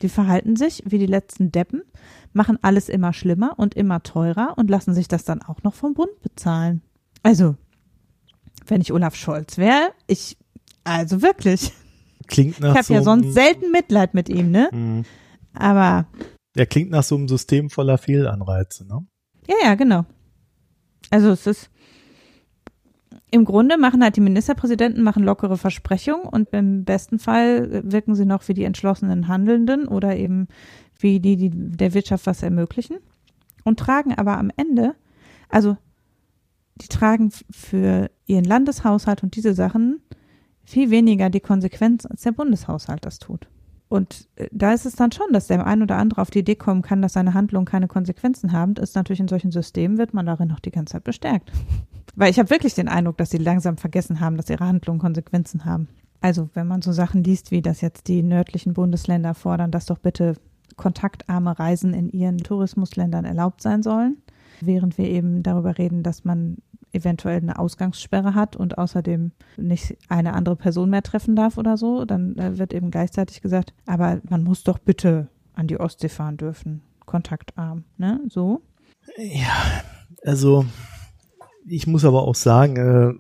Die 0.03 0.09
verhalten 0.09 0.57
sich 0.57 0.83
wie 0.87 0.99
die 0.99 1.07
letzten 1.07 1.53
Deppen, 1.53 1.83
machen 2.33 2.59
alles 2.63 2.89
immer 2.89 3.13
schlimmer 3.13 3.55
und 3.57 3.75
immer 3.75 4.03
teurer 4.03 4.55
und 4.57 4.69
lassen 4.71 4.95
sich 4.95 5.09
das 5.09 5.25
dann 5.25 5.43
auch 5.43 5.63
noch 5.63 5.75
vom 5.75 5.95
Bund 5.95 6.21
bezahlen. 6.23 6.83
Also, 7.23 7.57
wenn 8.67 8.81
ich 8.81 8.93
Olaf 8.93 9.15
Scholz 9.15 9.57
wäre, 9.59 9.93
ich, 10.07 10.37
also 10.85 11.23
wirklich. 11.23 11.73
Klingt 12.27 12.61
nach 12.61 12.71
Ich 12.71 12.77
habe 12.77 12.85
so 12.85 12.95
ja 12.95 13.03
sonst 13.03 13.35
selten 13.35 13.71
Mitleid 13.71 14.15
mit 14.15 14.29
ihm, 14.29 14.51
ne? 14.51 14.69
Mhm. 14.73 15.05
Aber, 15.55 16.07
Der 16.57 16.67
klingt 16.67 16.91
nach 16.91 17.05
so 17.05 17.17
einem 17.17 17.29
System 17.29 17.71
voller 17.71 17.99
Fehlanreize, 17.99 18.87
ne? 18.87 19.07
ja, 19.47 19.57
ja, 19.63 19.75
genau. 19.75 20.05
Also 21.11 21.31
es 21.31 21.47
ist, 21.47 21.71
im 23.35 23.45
Grunde 23.45 23.79
machen 23.79 24.05
halt 24.05 24.15
die 24.15 24.21
Ministerpräsidenten 24.21 25.03
machen 25.03 25.25
lockere 25.25 25.59
Versprechungen 25.59 26.23
und 26.25 26.51
im 26.53 26.85
besten 26.85 27.19
Fall 27.19 27.83
wirken 27.83 28.15
sie 28.15 28.27
noch 28.27 28.47
wie 28.47 28.55
die 28.55 28.63
entschlossenen 28.63 29.27
Handelnden 29.27 29.89
oder 29.89 30.17
eben 30.17 30.47
wie 31.01 31.19
die, 31.19 31.37
die 31.37 31.51
der 31.51 31.95
Wirtschaft 31.95 32.27
was 32.27 32.45
ermöglichen 32.45 32.99
und 33.65 33.81
tragen 33.81 34.15
aber 34.15 34.39
am 34.39 34.53
Ende, 34.57 34.95
also 35.49 35.77
die 36.77 36.87
tragen 36.87 37.33
für 37.51 38.09
ihren 38.25 38.45
Landeshaushalt 38.45 39.25
und 39.25 39.35
diese 39.35 39.53
Sachen 39.53 40.01
viel 40.63 40.91
weniger 40.91 41.29
die 41.29 41.41
Konsequenz, 41.41 42.07
als 42.07 42.23
der 42.23 42.33
Bundeshaushalt 42.33 43.05
das 43.05 43.19
tut. 43.19 43.49
Und 43.95 44.29
äh, 44.35 44.49
da 44.51 44.73
ist 44.73 44.87
es 44.87 44.97
dann 44.97 45.13
schon, 45.13 45.33
dass 45.33 45.47
der 45.47 45.65
ein 45.65 45.81
oder 45.81 45.99
andere 45.99 46.21
auf 46.21 46.33
die 46.33 46.41
Idee 46.41 46.57
kommen 46.57 46.83
kann, 46.83 47.01
dass 47.01 47.13
seine 47.13 47.33
Handlungen 47.33 47.65
keine 47.65 47.87
Konsequenzen 47.87 48.51
haben. 48.51 48.75
Ist 48.75 48.97
natürlich 48.97 49.21
in 49.21 49.29
solchen 49.29 49.53
Systemen 49.53 49.99
wird 49.99 50.13
man 50.13 50.27
darin 50.27 50.49
noch 50.49 50.59
die 50.59 50.73
ganze 50.73 50.95
Zeit 50.95 51.05
bestärkt. 51.05 51.53
Weil 52.17 52.33
ich 52.33 52.41
habe 52.41 52.51
wirklich 52.51 52.75
den 52.75 52.89
Eindruck, 52.89 53.19
dass 53.19 53.31
sie 53.31 53.39
langsam 53.39 53.77
vergessen 53.77 54.19
haben, 54.19 54.37
dass 54.37 54.51
ihre 54.51 54.67
Handlungen 54.67 54.99
Konsequenzen 54.99 55.65
haben. 55.65 55.87
Also 56.21 56.51
wenn 56.55 56.67
man 56.67 56.83
so 56.83 56.91
Sachen 56.91 57.23
liest, 57.23 57.53
wie 57.53 57.63
das 57.63 57.83
jetzt 57.83 58.09
die 58.09 58.25
nördlichen 58.25 58.75
Bundesländer 58.75 59.33
fordern, 59.33 59.71
dass 59.71 59.87
doch 59.87 59.99
bitte 59.99 60.35
kontaktarme 60.75 61.57
Reisen 61.57 61.95
in 61.95 62.11
ihren 62.11 62.39
Tourismusländern 62.39 63.25
erlaubt 63.25 63.63
sein 63.63 63.85
sollen, 63.85 64.17
während 64.61 64.99
wir 64.99 65.07
eben 65.07 65.45
darüber 65.45 65.79
reden, 65.79 66.03
dass 66.03 66.25
man 66.25 66.57
eventuell 66.95 67.39
eine 67.39 67.59
Ausgangssperre 67.59 68.35
hat 68.35 68.57
und 68.57 68.79
außerdem 68.79 69.33
nicht 69.57 69.97
eine 70.09 70.35
andere 70.35 70.57
Person 70.57 70.91
mehr 70.91 71.03
treffen 71.03 71.37
darf 71.37 71.59
oder 71.59 71.77
so, 71.77 72.05
dann 72.05 72.37
äh, 72.39 72.59
wird 72.59 72.73
eben 72.73 72.91
gleichzeitig 72.91 73.43
gesagt, 73.43 73.75
aber 73.87 74.21
man 74.29 74.43
muss 74.43 74.63
doch 74.65 74.79
bitte 74.79 75.29
an 75.55 75.67
die 75.67 75.79
Ostsee 75.79 76.09
fahren 76.09 76.37
dürfen, 76.37 76.83
kontaktarm, 77.07 77.85
ne, 77.97 78.21
so. 78.29 78.63
Ja, 79.17 79.83
also 80.25 80.65
ich 81.67 81.87
muss 81.87 82.05
aber 82.05 82.23
auch 82.23 82.35
sagen, 82.35 82.77
äh, 82.77 83.13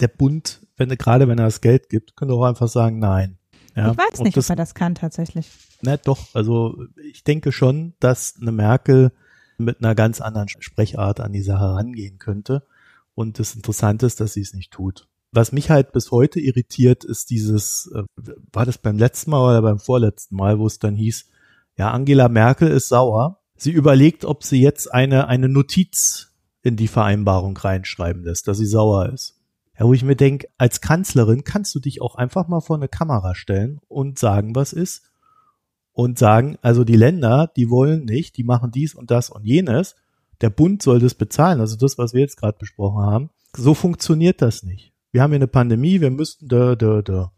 der 0.00 0.08
Bund, 0.08 0.66
wenn 0.76 0.88
gerade 0.90 1.28
wenn 1.28 1.38
er 1.38 1.46
das 1.46 1.60
Geld 1.60 1.88
gibt, 1.88 2.16
könnte 2.16 2.34
auch 2.34 2.44
einfach 2.44 2.68
sagen, 2.68 2.98
nein. 2.98 3.38
Ja, 3.74 3.92
ich 3.92 3.98
weiß 3.98 4.20
nicht, 4.20 4.36
das, 4.36 4.46
ob 4.46 4.50
er 4.50 4.56
das 4.56 4.74
kann 4.74 4.94
tatsächlich. 4.94 5.50
Na 5.82 5.96
doch, 5.96 6.34
also 6.34 6.76
ich 7.12 7.22
denke 7.22 7.52
schon, 7.52 7.94
dass 8.00 8.36
eine 8.40 8.52
Merkel 8.52 9.12
mit 9.58 9.82
einer 9.82 9.94
ganz 9.94 10.20
anderen 10.20 10.48
Sprechart 10.48 11.20
an 11.20 11.32
die 11.32 11.42
Sache 11.42 11.74
rangehen 11.74 12.18
könnte. 12.18 12.66
Und 13.14 13.38
das 13.38 13.54
Interessante 13.54 14.06
ist, 14.06 14.20
dass 14.20 14.32
sie 14.32 14.40
es 14.40 14.54
nicht 14.54 14.72
tut. 14.72 15.08
Was 15.32 15.52
mich 15.52 15.70
halt 15.70 15.92
bis 15.92 16.10
heute 16.10 16.40
irritiert, 16.40 17.04
ist 17.04 17.30
dieses, 17.30 17.90
äh, 17.94 18.02
war 18.52 18.64
das 18.64 18.78
beim 18.78 18.96
letzten 18.96 19.32
Mal 19.32 19.42
oder 19.42 19.62
beim 19.62 19.78
vorletzten 19.78 20.36
Mal, 20.36 20.58
wo 20.58 20.66
es 20.66 20.78
dann 20.78 20.94
hieß, 20.94 21.26
ja, 21.76 21.90
Angela 21.90 22.28
Merkel 22.28 22.68
ist 22.68 22.88
sauer. 22.88 23.40
Sie 23.56 23.72
überlegt, 23.72 24.24
ob 24.24 24.44
sie 24.44 24.60
jetzt 24.60 24.92
eine, 24.92 25.28
eine 25.28 25.48
Notiz 25.48 26.32
in 26.62 26.76
die 26.76 26.88
Vereinbarung 26.88 27.56
reinschreiben 27.56 28.24
lässt, 28.24 28.48
dass 28.48 28.58
sie 28.58 28.66
sauer 28.66 29.10
ist. 29.12 29.36
Ja, 29.78 29.86
wo 29.86 29.92
ich 29.92 30.02
mir 30.02 30.16
denke, 30.16 30.48
als 30.58 30.80
Kanzlerin 30.80 31.44
kannst 31.44 31.74
du 31.74 31.80
dich 31.80 32.02
auch 32.02 32.16
einfach 32.16 32.48
mal 32.48 32.60
vor 32.60 32.76
eine 32.76 32.88
Kamera 32.88 33.34
stellen 33.34 33.80
und 33.88 34.18
sagen, 34.18 34.54
was 34.54 34.72
ist 34.72 35.07
und 35.98 36.16
sagen, 36.16 36.58
also 36.62 36.84
die 36.84 36.94
Länder, 36.94 37.50
die 37.56 37.70
wollen 37.70 38.04
nicht, 38.04 38.36
die 38.36 38.44
machen 38.44 38.70
dies 38.70 38.94
und 38.94 39.10
das 39.10 39.30
und 39.30 39.44
jenes. 39.44 39.96
Der 40.40 40.48
Bund 40.48 40.80
soll 40.80 41.00
das 41.00 41.16
bezahlen, 41.16 41.58
also 41.58 41.76
das, 41.76 41.98
was 41.98 42.14
wir 42.14 42.20
jetzt 42.20 42.36
gerade 42.36 42.56
besprochen 42.56 43.04
haben. 43.04 43.30
So 43.56 43.74
funktioniert 43.74 44.40
das 44.40 44.62
nicht. 44.62 44.92
Wir 45.10 45.22
haben 45.22 45.32
hier 45.32 45.38
eine 45.38 45.48
Pandemie, 45.48 46.00
wir 46.00 46.12
müssten 46.12 46.46
da, 46.46 46.76
da, 46.76 47.02
da. 47.02 47.32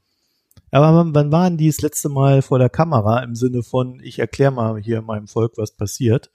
Aber 0.71 1.11
wann, 1.15 1.33
waren 1.33 1.57
die 1.57 1.69
das 1.69 1.81
letzte 1.81 2.11
Mal 2.11 2.43
vor 2.43 2.59
der 2.59 2.69
Kamera 2.69 3.23
im 3.23 3.35
Sinne 3.35 3.63
von, 3.63 3.99
ich 4.05 4.19
erkläre 4.19 4.53
mal 4.53 4.79
hier 4.79 5.01
meinem 5.01 5.27
Volk, 5.27 5.53
was 5.57 5.73
passiert? 5.73 6.31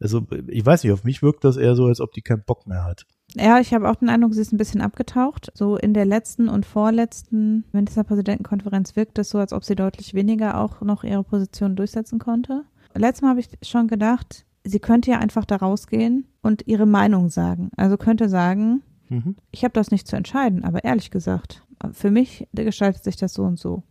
Also 0.00 0.26
ich 0.46 0.64
weiß 0.64 0.84
nicht, 0.84 0.94
auf 0.94 1.04
mich 1.04 1.20
wirkt 1.20 1.44
das 1.44 1.58
eher 1.58 1.76
so, 1.76 1.84
als 1.84 2.00
ob 2.00 2.14
die 2.14 2.22
keinen 2.22 2.44
Bock 2.44 2.66
mehr 2.66 2.84
hat. 2.84 3.04
Ja, 3.36 3.60
ich 3.60 3.74
habe 3.74 3.88
auch 3.90 3.96
den 3.96 4.08
Eindruck, 4.08 4.34
sie 4.34 4.40
ist 4.40 4.52
ein 4.52 4.56
bisschen 4.58 4.80
abgetaucht. 4.80 5.50
So 5.54 5.76
in 5.76 5.92
der 5.94 6.06
letzten 6.06 6.48
und 6.48 6.64
vorletzten 6.66 7.64
Ministerpräsidentenkonferenz 7.72 8.96
wirkt 8.96 9.18
es 9.18 9.30
so, 9.30 9.38
als 9.38 9.52
ob 9.52 9.64
sie 9.64 9.76
deutlich 9.76 10.14
weniger 10.14 10.58
auch 10.58 10.80
noch 10.80 11.04
ihre 11.04 11.22
Position 11.24 11.76
durchsetzen 11.76 12.18
konnte. 12.18 12.64
Letztes 12.94 13.22
Mal 13.22 13.30
habe 13.30 13.40
ich 13.40 13.50
schon 13.62 13.86
gedacht, 13.86 14.44
sie 14.64 14.80
könnte 14.80 15.10
ja 15.10 15.18
einfach 15.18 15.44
da 15.44 15.56
rausgehen 15.56 16.26
und 16.42 16.66
ihre 16.66 16.86
Meinung 16.86 17.28
sagen. 17.28 17.70
Also 17.76 17.96
könnte 17.96 18.28
sagen, 18.28 18.82
Mhm. 19.10 19.36
ich 19.52 19.64
habe 19.64 19.72
das 19.72 19.90
nicht 19.90 20.06
zu 20.06 20.16
entscheiden, 20.16 20.64
aber 20.64 20.84
ehrlich 20.84 21.10
gesagt, 21.10 21.62
für 21.92 22.10
mich 22.10 22.46
gestaltet 22.52 23.04
sich 23.04 23.16
das 23.16 23.32
so 23.32 23.42
und 23.44 23.58
so. 23.58 23.82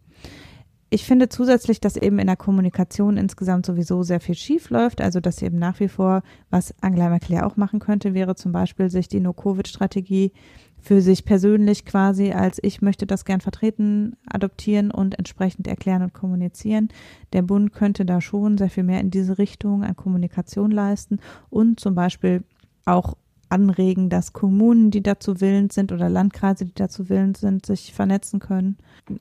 Ich 0.90 1.04
finde 1.04 1.28
zusätzlich, 1.28 1.82
dass 1.82 1.98
eben 1.98 2.18
in 2.18 2.28
der 2.28 2.38
Kommunikation 2.38 3.18
insgesamt 3.18 3.66
sowieso 3.66 4.04
sehr 4.04 4.22
viel 4.22 4.36
schief 4.36 4.70
läuft. 4.70 5.02
Also, 5.02 5.20
dass 5.20 5.42
eben 5.42 5.60
nach 5.60 5.80
wie 5.82 5.90
vor, 5.90 6.24
was 6.50 6.74
Angela 6.82 7.10
Merkel 7.10 7.42
auch 7.42 7.58
machen 7.58 7.80
könnte, 7.80 8.14
wäre 8.14 8.36
zum 8.36 8.54
Beispiel 8.54 8.90
sich 8.90 9.10
die 9.10 9.20
No-Covid-Strategie 9.20 10.32
für 10.80 11.02
sich 11.02 11.26
persönlich 11.26 11.86
quasi 11.86 12.32
als 12.32 12.60
ich 12.62 12.82
möchte 12.82 13.06
das 13.06 13.26
gern 13.26 13.42
vertreten, 13.42 14.16
adoptieren 14.28 14.92
und 14.92 15.18
entsprechend 15.18 15.68
erklären 15.68 16.04
und 16.04 16.14
kommunizieren. 16.14 16.90
Der 17.34 17.42
Bund 17.42 17.74
könnte 17.74 18.06
da 18.06 18.22
schon 18.22 18.58
sehr 18.58 18.70
viel 18.70 18.84
mehr 18.84 19.02
in 19.02 19.12
diese 19.12 19.38
Richtung 19.38 19.84
an 19.84 19.96
Kommunikation 19.96 20.72
leisten 20.72 21.20
und 21.50 21.80
zum 21.80 21.96
Beispiel 21.96 22.44
auch 22.86 23.16
anregen, 23.50 24.10
dass 24.10 24.34
Kommunen, 24.34 24.92
die 24.92 25.02
dazu 25.02 25.42
willens 25.42 25.76
sind 25.76 25.92
oder 25.92 26.10
Landkreise, 26.10 26.66
die 26.66 26.74
dazu 26.74 27.10
willens 27.10 27.40
sind, 27.40 27.66
sich 27.66 27.94
vernetzen 27.94 28.40
können. 28.40 28.78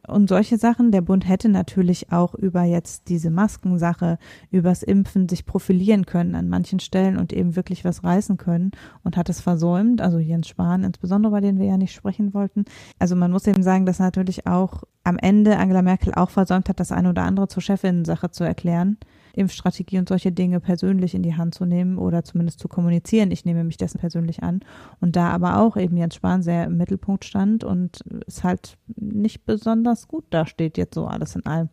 Und 0.06 0.28
solche 0.28 0.58
Sachen. 0.58 0.90
Der 0.90 1.00
Bund 1.00 1.28
hätte 1.28 1.48
natürlich 1.48 2.12
auch 2.12 2.34
über 2.34 2.62
jetzt 2.62 3.08
diese 3.08 3.30
Maskensache, 3.30 4.18
übers 4.50 4.82
Impfen 4.82 5.28
sich 5.28 5.46
profilieren 5.46 6.06
können 6.06 6.34
an 6.34 6.48
manchen 6.48 6.80
Stellen 6.80 7.16
und 7.16 7.32
eben 7.32 7.56
wirklich 7.56 7.84
was 7.84 8.04
reißen 8.04 8.36
können 8.36 8.72
und 9.04 9.16
hat 9.16 9.28
es 9.28 9.40
versäumt. 9.40 10.00
Also 10.00 10.18
Jens 10.18 10.48
Spahn 10.48 10.84
insbesondere, 10.84 11.32
bei 11.32 11.40
denen 11.40 11.58
wir 11.58 11.66
ja 11.66 11.76
nicht 11.76 11.94
sprechen 11.94 12.34
wollten. 12.34 12.64
Also 12.98 13.16
man 13.16 13.30
muss 13.30 13.46
eben 13.46 13.62
sagen, 13.62 13.86
dass 13.86 13.98
natürlich 13.98 14.46
auch 14.46 14.84
am 15.04 15.18
Ende 15.18 15.56
Angela 15.56 15.82
Merkel 15.82 16.14
auch 16.14 16.30
versäumt 16.30 16.68
hat, 16.68 16.80
das 16.80 16.92
eine 16.92 17.10
oder 17.10 17.22
andere 17.22 17.48
zur 17.48 17.62
Chefinnen-Sache 17.62 18.30
zu 18.30 18.44
erklären. 18.44 18.98
Impfstrategie 19.36 19.98
und 19.98 20.08
solche 20.08 20.32
Dinge 20.32 20.60
persönlich 20.60 21.14
in 21.14 21.22
die 21.22 21.36
Hand 21.36 21.54
zu 21.54 21.64
nehmen 21.64 21.98
oder 21.98 22.24
zumindest 22.24 22.58
zu 22.58 22.68
kommunizieren. 22.68 23.30
Ich 23.30 23.44
nehme 23.44 23.64
mich 23.64 23.76
dessen 23.76 23.98
persönlich 23.98 24.42
an. 24.42 24.60
Und 25.00 25.16
da 25.16 25.28
aber 25.30 25.58
auch 25.58 25.76
eben 25.76 25.96
Jens 25.96 26.16
Spahn 26.16 26.42
sehr 26.42 26.64
im 26.64 26.76
Mittelpunkt 26.76 27.24
stand 27.24 27.64
und 27.64 28.02
es 28.26 28.42
halt 28.42 28.76
nicht 28.96 29.44
besonders 29.44 30.08
gut 30.08 30.24
dasteht 30.30 30.78
jetzt 30.78 30.94
so 30.94 31.06
alles 31.06 31.36
in 31.36 31.46
allem. 31.46 31.68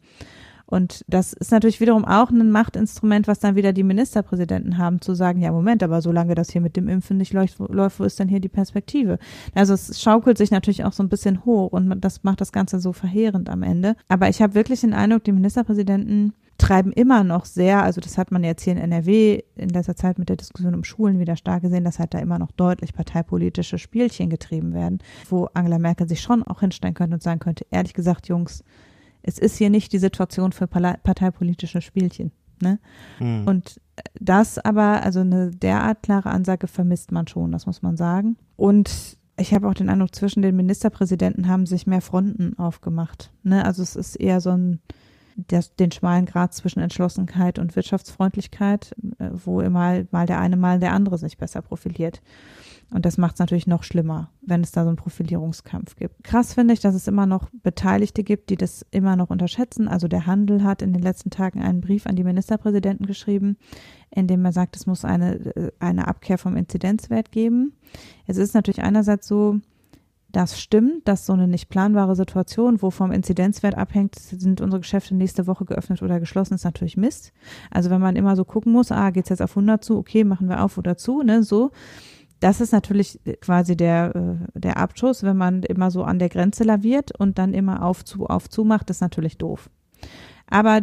Und 0.65 1.03
das 1.07 1.33
ist 1.33 1.51
natürlich 1.51 1.79
wiederum 1.81 2.03
auch 2.03 2.31
ein 2.31 2.49
Machtinstrument, 2.49 3.27
was 3.27 3.39
dann 3.39 3.55
wieder 3.55 3.73
die 3.73 3.83
Ministerpräsidenten 3.83 4.77
haben, 4.77 5.01
zu 5.01 5.13
sagen, 5.13 5.39
ja, 5.39 5.51
Moment, 5.51 5.83
aber 5.83 6.01
solange 6.01 6.35
das 6.35 6.51
hier 6.51 6.61
mit 6.61 6.75
dem 6.75 6.87
Impfen 6.87 7.17
nicht 7.17 7.33
läuft, 7.33 7.59
läuft 7.59 7.99
wo 7.99 8.03
ist 8.05 8.19
denn 8.19 8.27
hier 8.27 8.39
die 8.39 8.49
Perspektive? 8.49 9.19
Also 9.53 9.73
es 9.73 10.01
schaukelt 10.01 10.37
sich 10.37 10.51
natürlich 10.51 10.83
auch 10.83 10.93
so 10.93 11.03
ein 11.03 11.09
bisschen 11.09 11.45
hoch 11.45 11.71
und 11.73 12.01
das 12.01 12.23
macht 12.23 12.41
das 12.41 12.51
Ganze 12.51 12.79
so 12.79 12.91
verheerend 12.91 13.49
am 13.49 13.61
Ende. 13.61 13.95
Aber 14.07 14.29
ich 14.29 14.41
habe 14.41 14.55
wirklich 14.55 14.81
den 14.81 14.93
Eindruck, 14.93 15.23
die 15.25 15.31
Ministerpräsidenten 15.31 16.33
treiben 16.63 16.93
immer 16.93 17.23
noch 17.23 17.45
sehr, 17.45 17.83
also 17.83 17.99
das 17.99 18.17
hat 18.17 18.31
man 18.31 18.43
jetzt 18.43 18.63
hier 18.63 18.73
in 18.73 18.79
NRW 18.79 19.41
in 19.55 19.69
letzter 19.69 19.95
Zeit 19.95 20.17
mit 20.17 20.29
der 20.29 20.37
Diskussion 20.37 20.73
um 20.73 20.83
Schulen 20.83 21.19
wieder 21.19 21.35
stark 21.35 21.61
gesehen, 21.61 21.83
dass 21.83 21.99
halt 21.99 22.13
da 22.13 22.19
immer 22.19 22.39
noch 22.39 22.51
deutlich 22.51 22.93
parteipolitische 22.93 23.77
Spielchen 23.77 24.29
getrieben 24.29 24.73
werden, 24.73 24.99
wo 25.29 25.49
Angela 25.53 25.77
Merkel 25.77 26.07
sich 26.07 26.21
schon 26.21 26.43
auch 26.43 26.61
hinstellen 26.61 26.93
könnte 26.93 27.15
und 27.15 27.23
sagen 27.23 27.39
könnte, 27.39 27.65
ehrlich 27.69 27.93
gesagt, 27.93 28.27
Jungs, 28.27 28.63
es 29.23 29.39
ist 29.39 29.57
hier 29.57 29.69
nicht 29.69 29.91
die 29.91 29.99
Situation 29.99 30.51
für 30.51 30.67
parteipolitische 30.67 31.81
Spielchen. 31.81 32.31
Ne? 32.61 32.79
Hm. 33.17 33.45
Und 33.45 33.81
das 34.19 34.57
aber, 34.57 35.03
also 35.03 35.19
eine 35.19 35.51
derart 35.51 36.01
klare 36.01 36.29
Ansage 36.29 36.67
vermisst 36.67 37.11
man 37.11 37.27
schon, 37.27 37.51
das 37.51 37.65
muss 37.65 37.81
man 37.81 37.97
sagen. 37.97 38.37
Und 38.55 39.17
ich 39.37 39.53
habe 39.53 39.67
auch 39.67 39.73
den 39.73 39.89
Eindruck, 39.89 40.15
zwischen 40.15 40.41
den 40.41 40.55
Ministerpräsidenten 40.55 41.47
haben 41.47 41.65
sich 41.65 41.87
mehr 41.87 42.01
Fronten 42.01 42.57
aufgemacht. 42.57 43.31
Ne? 43.43 43.65
Also 43.65 43.81
es 43.81 43.95
ist 43.95 44.15
eher 44.15 44.39
so 44.39 44.51
ein 44.51 44.79
das, 45.35 45.75
den 45.75 45.91
schmalen 45.91 46.25
Grad 46.25 46.53
zwischen 46.53 46.79
Entschlossenheit 46.79 47.59
und 47.59 47.75
Wirtschaftsfreundlichkeit, 47.75 48.95
äh, 49.19 49.29
wo 49.31 49.61
immer 49.61 50.03
mal 50.11 50.25
der 50.25 50.39
eine, 50.39 50.57
mal 50.57 50.79
der 50.79 50.93
andere 50.93 51.17
sich 51.17 51.37
besser 51.37 51.61
profiliert. 51.61 52.21
Und 52.93 53.05
das 53.05 53.17
macht 53.17 53.35
es 53.35 53.39
natürlich 53.39 53.65
noch 53.65 53.83
schlimmer, 53.83 54.29
wenn 54.41 54.61
es 54.61 54.71
da 54.71 54.83
so 54.83 54.89
einen 54.89 54.97
Profilierungskampf 54.97 55.95
gibt. 55.95 56.23
Krass 56.23 56.53
finde 56.53 56.75
ich, 56.75 56.79
dass 56.79 56.93
es 56.93 57.07
immer 57.07 57.25
noch 57.25 57.49
Beteiligte 57.51 58.23
gibt, 58.23 58.51
die 58.51 58.55
das 58.55 58.85
immer 58.91 59.15
noch 59.15 59.31
unterschätzen. 59.31 59.87
Also 59.87 60.07
der 60.07 60.27
Handel 60.27 60.63
hat 60.63 60.83
in 60.83 60.93
den 60.93 61.01
letzten 61.01 61.31
Tagen 61.31 61.61
einen 61.61 61.81
Brief 61.81 62.05
an 62.05 62.15
die 62.15 62.23
Ministerpräsidenten 62.23 63.07
geschrieben, 63.07 63.57
in 64.11 64.27
dem 64.27 64.45
er 64.45 64.53
sagt, 64.53 64.75
es 64.75 64.85
muss 64.85 65.05
eine, 65.05 65.37
äh, 65.55 65.71
eine 65.79 66.07
Abkehr 66.07 66.37
vom 66.37 66.55
Inzidenzwert 66.55 67.31
geben. 67.31 67.73
Es 68.27 68.37
ist 68.37 68.53
natürlich 68.53 68.83
einerseits 68.83 69.27
so, 69.27 69.59
das 70.33 70.59
stimmt, 70.59 71.07
dass 71.07 71.27
so 71.27 71.33
eine 71.33 71.47
nicht 71.47 71.69
planbare 71.69 72.15
Situation, 72.15 72.81
wo 72.81 72.89
vom 72.89 73.11
Inzidenzwert 73.11 73.77
abhängt, 73.77 74.15
sind 74.15 74.61
unsere 74.61 74.81
Geschäfte 74.81 75.13
nächste 75.13 75.45
Woche 75.45 75.63
geöffnet 75.63 76.01
oder 76.01 76.19
geschlossen, 76.19 76.55
ist 76.55 76.63
natürlich 76.63 76.97
Mist. 76.97 77.31
Also 77.69 77.91
wenn 77.91 78.01
man 78.01 78.15
immer 78.15 78.35
so 78.35 78.43
gucken 78.43 78.71
muss, 78.71 78.91
ah, 78.91 79.11
geht's 79.11 79.29
jetzt 79.29 79.43
auf 79.43 79.51
100 79.51 79.83
zu, 79.83 79.95
okay, 79.95 80.23
machen 80.23 80.49
wir 80.49 80.63
auf 80.63 80.79
oder 80.79 80.97
zu, 80.97 81.21
ne, 81.21 81.43
so. 81.43 81.71
Das 82.39 82.61
ist 82.61 82.73
natürlich 82.73 83.21
quasi 83.41 83.77
der, 83.77 84.15
äh, 84.55 84.59
der 84.59 84.77
Abschuss, 84.77 85.21
wenn 85.21 85.37
man 85.37 85.61
immer 85.61 85.91
so 85.91 86.03
an 86.03 86.17
der 86.17 86.29
Grenze 86.29 86.63
laviert 86.63 87.17
und 87.17 87.37
dann 87.37 87.53
immer 87.53 87.83
auf 87.83 88.03
zu, 88.03 88.25
auf 88.25 88.49
zu 88.49 88.63
macht, 88.63 88.89
ist 88.89 89.01
natürlich 89.01 89.37
doof. 89.37 89.69
Aber 90.47 90.81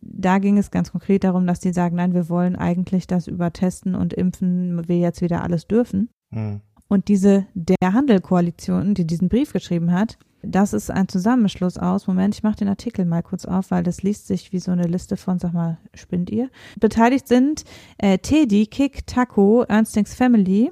da 0.00 0.38
ging 0.38 0.56
es 0.56 0.70
ganz 0.70 0.92
konkret 0.92 1.24
darum, 1.24 1.46
dass 1.46 1.60
die 1.60 1.74
sagen, 1.74 1.96
nein, 1.96 2.14
wir 2.14 2.30
wollen 2.30 2.56
eigentlich 2.56 3.06
das 3.06 3.28
über 3.28 3.52
Testen 3.52 3.94
und 3.94 4.14
Impfen 4.14 4.88
wir 4.88 4.98
jetzt 4.98 5.20
wieder 5.20 5.42
alles 5.42 5.66
dürfen. 5.66 6.08
Mhm. 6.30 6.62
Und 6.88 7.08
diese 7.08 7.46
Der 7.54 7.92
Handel-Koalition, 7.92 8.94
die 8.94 9.06
diesen 9.06 9.28
Brief 9.28 9.52
geschrieben 9.52 9.92
hat, 9.92 10.18
das 10.42 10.72
ist 10.72 10.90
ein 10.90 11.08
Zusammenschluss 11.08 11.78
aus. 11.78 12.06
Moment, 12.06 12.34
ich 12.34 12.42
mache 12.42 12.56
den 12.56 12.68
Artikel 12.68 13.04
mal 13.04 13.22
kurz 13.22 13.44
auf, 13.44 13.70
weil 13.70 13.82
das 13.82 14.02
liest 14.02 14.26
sich 14.26 14.52
wie 14.52 14.60
so 14.60 14.70
eine 14.70 14.86
Liste 14.86 15.16
von, 15.16 15.38
sag 15.38 15.52
mal, 15.52 15.78
spinnt 15.94 16.30
ihr? 16.30 16.48
Beteiligt 16.78 17.28
sind 17.28 17.64
äh, 17.98 18.18
Teddy, 18.18 18.66
Kick, 18.66 19.06
Taco, 19.06 19.64
Ernstings 19.64 20.14
Family. 20.14 20.70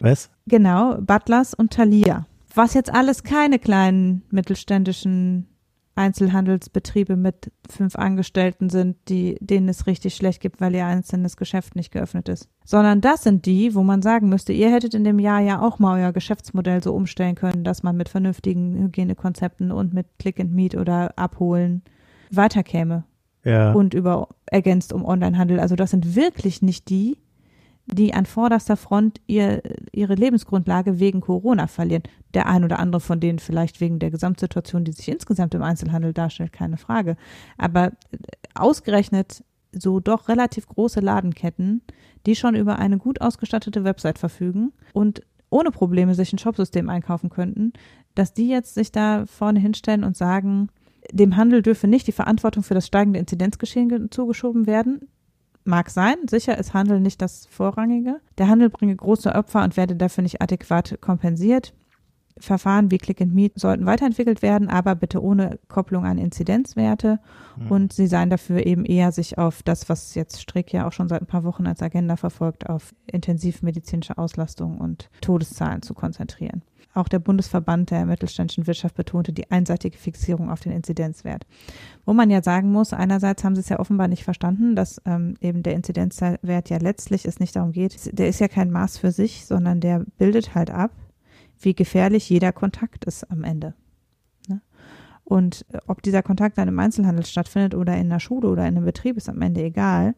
Was? 0.00 0.30
Genau, 0.46 0.96
Butlers 1.00 1.52
und 1.52 1.72
Thalia. 1.72 2.26
Was 2.54 2.74
jetzt 2.74 2.92
alles 2.92 3.22
keine 3.22 3.58
kleinen 3.58 4.22
mittelständischen 4.30 5.46
Einzelhandelsbetriebe 5.96 7.16
mit 7.16 7.50
fünf 7.68 7.96
Angestellten 7.96 8.68
sind, 8.68 8.96
die, 9.08 9.36
denen 9.40 9.68
es 9.68 9.86
richtig 9.86 10.14
schlecht 10.14 10.40
gibt, 10.40 10.60
weil 10.60 10.74
ihr 10.74 10.86
einzelnes 10.86 11.36
Geschäft 11.36 11.74
nicht 11.74 11.90
geöffnet 11.90 12.28
ist. 12.28 12.48
Sondern 12.64 13.00
das 13.00 13.22
sind 13.22 13.46
die, 13.46 13.74
wo 13.74 13.82
man 13.82 14.02
sagen 14.02 14.28
müsste, 14.28 14.52
ihr 14.52 14.70
hättet 14.70 14.94
in 14.94 15.04
dem 15.04 15.18
Jahr 15.18 15.40
ja 15.40 15.60
auch 15.60 15.78
mal 15.78 16.00
euer 16.00 16.12
Geschäftsmodell 16.12 16.82
so 16.82 16.94
umstellen 16.94 17.34
können, 17.34 17.64
dass 17.64 17.82
man 17.82 17.96
mit 17.96 18.08
vernünftigen 18.10 18.76
Hygienekonzepten 18.76 19.72
und 19.72 19.94
mit 19.94 20.06
Click 20.18 20.38
and 20.38 20.52
Meet 20.52 20.76
oder 20.76 21.18
Abholen 21.18 21.82
weiterkäme. 22.30 23.04
Ja. 23.42 23.72
Und 23.72 23.94
über 23.94 24.28
ergänzt 24.46 24.92
um 24.92 25.04
Onlinehandel. 25.04 25.60
Also 25.60 25.76
das 25.76 25.92
sind 25.92 26.14
wirklich 26.14 26.62
nicht 26.62 26.90
die, 26.90 27.16
die 27.86 28.14
an 28.14 28.26
vorderster 28.26 28.76
Front 28.76 29.20
ihr, 29.26 29.62
ihre 29.92 30.14
Lebensgrundlage 30.14 30.98
wegen 30.98 31.20
Corona 31.20 31.66
verlieren. 31.66 32.02
Der 32.34 32.46
ein 32.46 32.64
oder 32.64 32.78
andere 32.78 33.00
von 33.00 33.20
denen 33.20 33.38
vielleicht 33.38 33.80
wegen 33.80 33.98
der 33.98 34.10
Gesamtsituation, 34.10 34.84
die 34.84 34.92
sich 34.92 35.08
insgesamt 35.08 35.54
im 35.54 35.62
Einzelhandel 35.62 36.12
darstellt, 36.12 36.52
keine 36.52 36.76
Frage. 36.76 37.16
Aber 37.56 37.92
ausgerechnet 38.54 39.44
so 39.72 40.00
doch 40.00 40.28
relativ 40.28 40.66
große 40.66 41.00
Ladenketten, 41.00 41.82
die 42.26 42.34
schon 42.34 42.54
über 42.54 42.78
eine 42.78 42.98
gut 42.98 43.20
ausgestattete 43.20 43.84
Website 43.84 44.18
verfügen 44.18 44.72
und 44.92 45.22
ohne 45.50 45.70
Probleme 45.70 46.14
sich 46.14 46.32
ein 46.32 46.38
Shopsystem 46.38 46.88
einkaufen 46.88 47.30
könnten, 47.30 47.72
dass 48.14 48.34
die 48.34 48.48
jetzt 48.48 48.74
sich 48.74 48.90
da 48.90 49.26
vorne 49.26 49.60
hinstellen 49.60 50.02
und 50.02 50.16
sagen, 50.16 50.68
dem 51.12 51.36
Handel 51.36 51.62
dürfe 51.62 51.86
nicht 51.86 52.06
die 52.08 52.12
Verantwortung 52.12 52.64
für 52.64 52.74
das 52.74 52.86
steigende 52.86 53.20
Inzidenzgeschehen 53.20 54.10
zugeschoben 54.10 54.66
werden. 54.66 55.08
Mag 55.66 55.90
sein, 55.90 56.14
sicher 56.30 56.56
ist 56.58 56.74
Handel 56.74 57.00
nicht 57.00 57.20
das 57.20 57.46
Vorrangige. 57.46 58.20
Der 58.38 58.48
Handel 58.48 58.70
bringe 58.70 58.94
große 58.94 59.34
Opfer 59.34 59.64
und 59.64 59.76
werde 59.76 59.96
dafür 59.96 60.22
nicht 60.22 60.40
adäquat 60.40 60.98
kompensiert. 61.00 61.74
Verfahren 62.38 62.90
wie 62.90 62.98
Click 62.98 63.20
and 63.20 63.34
Meet 63.34 63.58
sollten 63.58 63.86
weiterentwickelt 63.86 64.42
werden, 64.42 64.68
aber 64.68 64.94
bitte 64.94 65.22
ohne 65.22 65.58
Kopplung 65.68 66.04
an 66.04 66.18
Inzidenzwerte. 66.18 67.18
Mhm. 67.56 67.70
Und 67.72 67.92
sie 67.92 68.06
seien 68.06 68.30
dafür 68.30 68.64
eben 68.64 68.84
eher 68.84 69.10
sich 69.10 69.38
auf 69.38 69.62
das, 69.62 69.88
was 69.88 70.14
jetzt 70.14 70.40
Strick 70.40 70.72
ja 70.72 70.86
auch 70.86 70.92
schon 70.92 71.08
seit 71.08 71.22
ein 71.22 71.26
paar 71.26 71.44
Wochen 71.44 71.66
als 71.66 71.82
Agenda 71.82 72.16
verfolgt, 72.16 72.68
auf 72.68 72.94
intensivmedizinische 73.06 74.18
Auslastung 74.18 74.78
und 74.78 75.10
Todeszahlen 75.20 75.82
zu 75.82 75.94
konzentrieren. 75.94 76.62
Auch 76.96 77.08
der 77.08 77.18
Bundesverband 77.18 77.90
der 77.90 78.06
mittelständischen 78.06 78.66
Wirtschaft 78.66 78.94
betonte 78.94 79.30
die 79.34 79.50
einseitige 79.50 79.98
Fixierung 79.98 80.50
auf 80.50 80.60
den 80.60 80.72
Inzidenzwert. 80.72 81.46
Wo 82.06 82.14
man 82.14 82.30
ja 82.30 82.42
sagen 82.42 82.72
muss, 82.72 82.94
einerseits 82.94 83.44
haben 83.44 83.54
sie 83.54 83.60
es 83.60 83.68
ja 83.68 83.78
offenbar 83.78 84.08
nicht 84.08 84.24
verstanden, 84.24 84.74
dass 84.74 85.02
ähm, 85.04 85.34
eben 85.42 85.62
der 85.62 85.74
Inzidenzwert 85.74 86.70
ja 86.70 86.78
letztlich 86.78 87.26
es 87.26 87.38
nicht 87.38 87.54
darum 87.54 87.72
geht, 87.72 88.18
der 88.18 88.28
ist 88.28 88.40
ja 88.40 88.48
kein 88.48 88.70
Maß 88.70 88.96
für 88.96 89.12
sich, 89.12 89.44
sondern 89.44 89.80
der 89.80 90.06
bildet 90.16 90.54
halt 90.54 90.70
ab, 90.70 90.90
wie 91.60 91.74
gefährlich 91.74 92.30
jeder 92.30 92.52
Kontakt 92.52 93.04
ist 93.04 93.30
am 93.30 93.44
Ende. 93.44 93.74
Ne? 94.48 94.62
Und 95.22 95.66
äh, 95.72 95.78
ob 95.86 96.00
dieser 96.00 96.22
Kontakt 96.22 96.56
dann 96.56 96.68
im 96.68 96.78
Einzelhandel 96.78 97.26
stattfindet 97.26 97.74
oder 97.74 97.94
in 97.98 98.08
der 98.08 98.20
Schule 98.20 98.48
oder 98.48 98.62
in 98.66 98.74
einem 98.74 98.86
Betrieb, 98.86 99.18
ist 99.18 99.28
am 99.28 99.42
Ende 99.42 99.62
egal. 99.62 100.14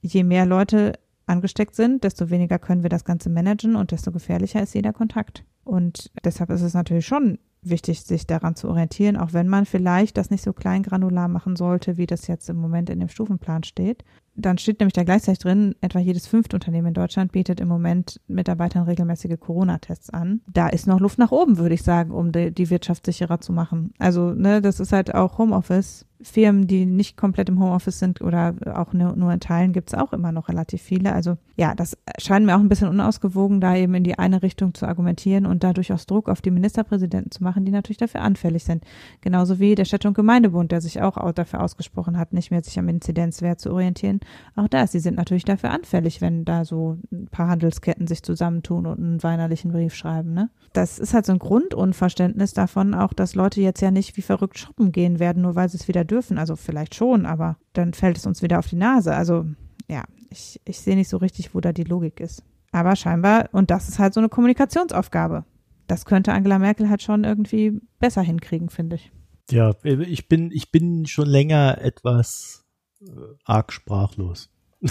Je 0.00 0.22
mehr 0.22 0.46
Leute 0.46 0.92
angesteckt 1.26 1.74
sind, 1.74 2.04
desto 2.04 2.30
weniger 2.30 2.60
können 2.60 2.84
wir 2.84 2.90
das 2.90 3.04
Ganze 3.04 3.30
managen 3.30 3.74
und 3.74 3.90
desto 3.90 4.12
gefährlicher 4.12 4.62
ist 4.62 4.76
jeder 4.76 4.92
Kontakt. 4.92 5.44
Und 5.64 6.10
deshalb 6.24 6.50
ist 6.50 6.62
es 6.62 6.74
natürlich 6.74 7.06
schon 7.06 7.38
wichtig, 7.66 8.02
sich 8.02 8.26
daran 8.26 8.56
zu 8.56 8.68
orientieren, 8.68 9.16
auch 9.16 9.32
wenn 9.32 9.48
man 9.48 9.66
vielleicht 9.66 10.16
das 10.16 10.30
nicht 10.30 10.44
so 10.44 10.52
kleingranular 10.52 11.28
machen 11.28 11.56
sollte, 11.56 11.96
wie 11.96 12.06
das 12.06 12.26
jetzt 12.26 12.48
im 12.48 12.56
Moment 12.56 12.90
in 12.90 13.00
dem 13.00 13.08
Stufenplan 13.08 13.64
steht. 13.64 14.04
Dann 14.36 14.58
steht 14.58 14.80
nämlich 14.80 14.94
da 14.94 15.04
gleichzeitig 15.04 15.38
drin, 15.38 15.76
etwa 15.80 16.00
jedes 16.00 16.26
fünfte 16.26 16.56
Unternehmen 16.56 16.88
in 16.88 16.94
Deutschland 16.94 17.32
bietet 17.32 17.60
im 17.60 17.68
Moment 17.68 18.20
Mitarbeitern 18.26 18.82
regelmäßige 18.82 19.38
Corona-Tests 19.38 20.10
an. 20.10 20.40
Da 20.52 20.68
ist 20.68 20.86
noch 20.86 21.00
Luft 21.00 21.18
nach 21.18 21.30
oben, 21.30 21.58
würde 21.58 21.74
ich 21.74 21.82
sagen, 21.82 22.10
um 22.10 22.32
die, 22.32 22.50
die 22.50 22.68
Wirtschaft 22.68 23.06
sicherer 23.06 23.40
zu 23.40 23.52
machen. 23.52 23.94
Also, 23.98 24.32
ne, 24.32 24.60
das 24.60 24.80
ist 24.80 24.92
halt 24.92 25.14
auch 25.14 25.38
Homeoffice 25.38 26.04
Firmen, 26.24 26.66
die 26.66 26.86
nicht 26.86 27.16
komplett 27.16 27.48
im 27.48 27.60
Homeoffice 27.60 27.98
sind 27.98 28.20
oder 28.20 28.54
auch 28.74 28.92
nur, 28.92 29.32
in 29.32 29.40
Teilen, 29.40 29.72
gibt 29.72 29.90
es 29.90 29.94
auch 29.94 30.12
immer 30.12 30.32
noch 30.32 30.48
relativ 30.48 30.82
viele. 30.82 31.12
Also 31.12 31.36
ja, 31.56 31.74
das 31.74 31.96
scheint 32.18 32.46
mir 32.46 32.56
auch 32.56 32.60
ein 32.60 32.68
bisschen 32.68 32.88
unausgewogen, 32.88 33.60
da 33.60 33.76
eben 33.76 33.94
in 33.94 34.04
die 34.04 34.18
eine 34.18 34.42
Richtung 34.42 34.74
zu 34.74 34.86
argumentieren 34.86 35.46
und 35.46 35.62
da 35.62 35.72
durchaus 35.72 36.06
Druck 36.06 36.28
auf 36.28 36.40
die 36.40 36.50
Ministerpräsidenten 36.50 37.30
zu 37.30 37.44
machen, 37.44 37.64
die 37.64 37.70
natürlich 37.70 37.98
dafür 37.98 38.22
anfällig 38.22 38.64
sind. 38.64 38.84
Genauso 39.20 39.58
wie 39.60 39.74
der 39.74 39.84
Städte- 39.84 40.08
und 40.08 40.14
Gemeindebund, 40.14 40.72
der 40.72 40.80
sich 40.80 41.02
auch 41.02 41.32
dafür 41.32 41.62
ausgesprochen 41.62 42.18
hat, 42.18 42.32
nicht 42.32 42.50
mehr 42.50 42.62
sich 42.62 42.78
am 42.78 42.88
Inzidenzwert 42.88 43.60
zu 43.60 43.70
orientieren. 43.70 44.20
Auch 44.56 44.68
da, 44.68 44.86
sie 44.86 45.00
sind 45.00 45.16
natürlich 45.16 45.44
dafür 45.44 45.70
anfällig, 45.70 46.20
wenn 46.20 46.44
da 46.44 46.64
so 46.64 46.98
ein 47.12 47.28
paar 47.30 47.48
Handelsketten 47.48 48.06
sich 48.06 48.22
zusammentun 48.22 48.86
und 48.86 48.98
einen 48.98 49.22
weinerlichen 49.22 49.72
Brief 49.72 49.94
schreiben. 49.94 50.32
Ne? 50.32 50.48
Das 50.72 50.98
ist 50.98 51.12
halt 51.12 51.26
so 51.26 51.32
ein 51.32 51.38
Grundunverständnis 51.38 52.54
davon, 52.54 52.94
auch 52.94 53.12
dass 53.12 53.34
Leute 53.34 53.60
jetzt 53.60 53.82
ja 53.82 53.90
nicht 53.90 54.16
wie 54.16 54.22
verrückt 54.22 54.58
shoppen 54.58 54.90
gehen 54.90 55.18
werden, 55.18 55.42
nur 55.42 55.54
weil 55.54 55.68
sie 55.68 55.76
es 55.76 55.86
wieder 55.86 56.04
dürfen. 56.04 56.13
Also 56.38 56.56
vielleicht 56.56 56.94
schon, 56.94 57.26
aber 57.26 57.56
dann 57.72 57.94
fällt 57.94 58.16
es 58.16 58.26
uns 58.26 58.42
wieder 58.42 58.58
auf 58.58 58.68
die 58.68 58.76
Nase. 58.76 59.14
Also 59.14 59.46
ja, 59.88 60.04
ich, 60.30 60.60
ich 60.64 60.80
sehe 60.80 60.96
nicht 60.96 61.08
so 61.08 61.16
richtig, 61.16 61.54
wo 61.54 61.60
da 61.60 61.72
die 61.72 61.84
Logik 61.84 62.20
ist. 62.20 62.42
Aber 62.72 62.96
scheinbar, 62.96 63.48
und 63.52 63.70
das 63.70 63.88
ist 63.88 63.98
halt 63.98 64.14
so 64.14 64.20
eine 64.20 64.28
Kommunikationsaufgabe. 64.28 65.44
Das 65.86 66.04
könnte 66.06 66.32
Angela 66.32 66.58
Merkel 66.58 66.88
halt 66.88 67.02
schon 67.02 67.24
irgendwie 67.24 67.80
besser 68.00 68.22
hinkriegen, 68.22 68.68
finde 68.68 68.96
ich. 68.96 69.12
Ja, 69.50 69.74
ich 69.84 70.28
bin, 70.28 70.50
ich 70.50 70.70
bin 70.70 71.06
schon 71.06 71.28
länger 71.28 71.78
etwas 71.80 72.64
äh, 73.00 73.10
arg 73.44 73.72
sprachlos. 73.72 74.50